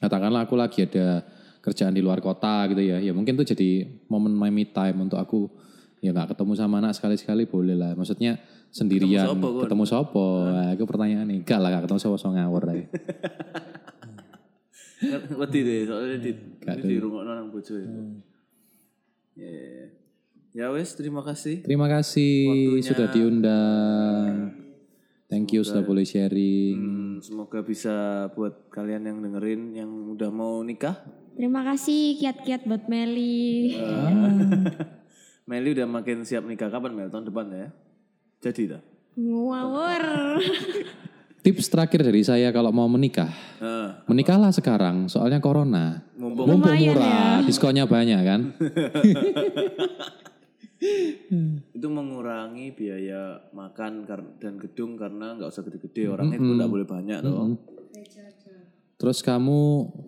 katakanlah 0.00 0.48
aku 0.48 0.56
lagi 0.56 0.88
ada 0.88 1.24
kerjaan 1.60 1.92
di 1.92 2.00
luar 2.00 2.24
kota 2.24 2.64
gitu 2.72 2.80
ya 2.80 3.02
ya 3.02 3.12
mungkin 3.12 3.36
tuh 3.36 3.44
jadi 3.44 3.84
momen 4.08 4.32
my 4.32 4.48
me 4.48 4.64
time 4.68 4.96
untuk 5.04 5.20
aku. 5.20 5.48
Ya 6.00 6.14
nggak 6.14 6.32
ketemu 6.32 6.52
sama 6.56 6.80
anak 6.80 6.96
sekali-sekali 6.96 7.44
boleh 7.44 7.76
lah. 7.76 7.92
Maksudnya 7.92 8.40
sendirian 8.70 9.26
Ketemu 9.26 9.40
sopo, 9.40 9.48
ketemu 9.64 9.84
sopo 9.84 10.28
Nah, 10.48 10.70
itu 10.76 10.84
pertanyaan 10.84 11.26
nih 11.28 11.38
enggak 11.42 11.58
lah 11.58 11.68
gak 11.74 11.82
ketemu 11.88 12.00
sopo 12.00 12.16
so 12.20 12.28
ngawur 12.32 12.62
aja. 12.70 12.86
Wedi 15.38 15.60
deh, 15.62 15.86
soalnya 15.86 16.18
di 16.18 16.32
Gak 16.58 16.82
di 16.82 16.98
rungokno 16.98 17.30
nang 17.30 17.54
bojo 17.54 17.74
itu. 17.78 18.00
Ya, 19.38 19.46
ya, 19.46 19.66
ya. 19.70 19.86
Ya 20.58 20.66
wes, 20.74 20.98
terima 20.98 21.22
kasih. 21.22 21.62
Terima 21.62 21.86
kasih 21.86 22.82
sudah 22.82 23.06
diundang. 23.14 24.50
Thank 25.28 25.52
you 25.52 25.60
sudah 25.60 25.84
boleh 25.84 26.08
sharing. 26.08 26.74
Hmm, 26.80 27.14
semoga 27.20 27.60
bisa 27.60 28.26
buat 28.32 28.72
kalian 28.72 29.04
yang 29.04 29.18
dengerin 29.20 29.62
yang 29.76 29.90
udah 30.16 30.32
mau 30.32 30.64
nikah. 30.64 31.04
Terima 31.36 31.62
kasih 31.68 32.16
kiat-kiat 32.16 32.64
buat 32.64 32.88
Meli. 32.88 33.76
Meli 35.48 35.68
udah 35.76 35.84
makin 35.84 36.24
siap 36.24 36.48
nikah 36.48 36.72
kapan 36.72 36.96
Mel? 36.96 37.12
Tahun 37.12 37.28
depan 37.28 37.46
ya? 37.52 37.68
Jadi 38.38 38.62
dah. 38.70 38.82
Ngawur. 39.18 40.04
Tips 41.48 41.70
terakhir 41.70 42.02
dari 42.02 42.20
saya 42.26 42.50
kalau 42.50 42.74
mau 42.74 42.90
menikah, 42.90 43.30
menikahlah 44.10 44.50
sekarang, 44.50 45.06
soalnya 45.06 45.38
corona. 45.38 46.02
mumpung 46.18 46.60
murah, 46.60 47.40
diskonnya 47.46 47.86
banyak 47.86 48.20
kan. 48.26 48.40
itu 51.78 51.88
mengurangi 51.90 52.74
biaya 52.74 53.50
makan 53.54 54.06
dan 54.38 54.58
gedung 54.58 54.98
karena 54.98 55.38
nggak 55.38 55.50
usah 55.50 55.62
gede-gede 55.62 56.10
orangnya 56.10 56.38
pun 56.42 56.58
nggak 56.58 56.72
boleh 56.74 56.86
banyak 56.90 57.18
loh. 57.22 57.54
Terus 58.98 59.22
kamu 59.22 59.60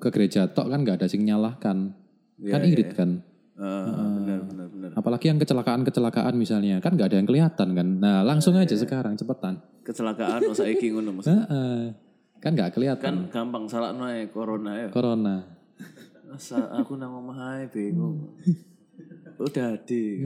ke 0.03 0.11
gereja 0.11 0.51
tok 0.51 0.67
kan 0.67 0.83
nggak 0.83 0.99
ada 0.99 1.07
sing 1.07 1.23
nyalahkan, 1.23 1.95
kan 2.43 2.63
irit 2.67 2.91
kan. 2.93 3.23
Benar 3.61 4.41
benar 4.49 4.67
benar. 4.73 4.91
Apalagi 4.97 5.29
yang 5.29 5.37
kecelakaan-kecelakaan 5.37 6.33
misalnya, 6.33 6.81
kan 6.81 6.97
nggak 6.97 7.13
ada 7.13 7.17
yang 7.21 7.29
kelihatan 7.29 7.69
kan. 7.77 7.89
Nah 8.01 8.25
langsung 8.25 8.57
aja 8.57 8.73
sekarang 8.73 9.21
cepetan. 9.21 9.61
Kecelakaan 9.85 10.49
masa 10.49 10.65
iki 10.65 10.89
ngono. 10.89 11.21
Heeh. 11.21 11.93
Kan 12.41 12.57
nggak 12.57 12.73
kelihatan. 12.73 13.05
Kan 13.05 13.17
gampang 13.29 13.69
salah 13.69 13.93
naik 13.93 14.33
corona 14.33 14.81
ya. 14.81 14.89
Corona. 14.89 15.45
Masa 16.25 16.73
aku 16.73 16.97
nang 16.97 17.13
omah 17.13 17.69
bingung. 17.69 18.33
Udah 19.37 19.77
di. 19.85 20.25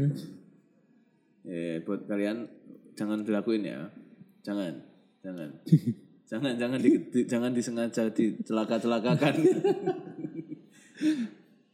Eh 1.43 1.83
buat 1.83 2.07
kalian 2.07 2.47
jangan 2.95 3.27
dilakuin 3.27 3.67
ya. 3.67 3.91
Jangan. 4.47 4.79
Jangan. 5.27 5.51
jangan 6.31 6.55
jangan 6.55 6.79
di, 6.79 7.03
di- 7.11 7.27
jangan 7.27 7.51
disengaja 7.51 8.15
dicelaka-celakakan. 8.15 9.35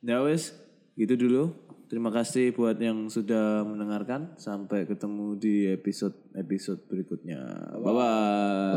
ya 0.08 0.24
wes, 0.24 0.56
gitu 1.00 1.16
dulu. 1.16 1.44
Terima 1.90 2.14
kasih 2.14 2.54
buat 2.54 2.78
yang 2.78 3.10
sudah 3.10 3.66
mendengarkan. 3.66 4.38
Sampai 4.38 4.86
ketemu 4.86 5.34
di 5.34 5.66
episode 5.74 6.14
episode 6.38 6.86
berikutnya. 6.86 7.42
Bye 7.82 7.94
bye. 7.98 8.74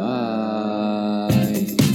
Bye. 1.30 1.93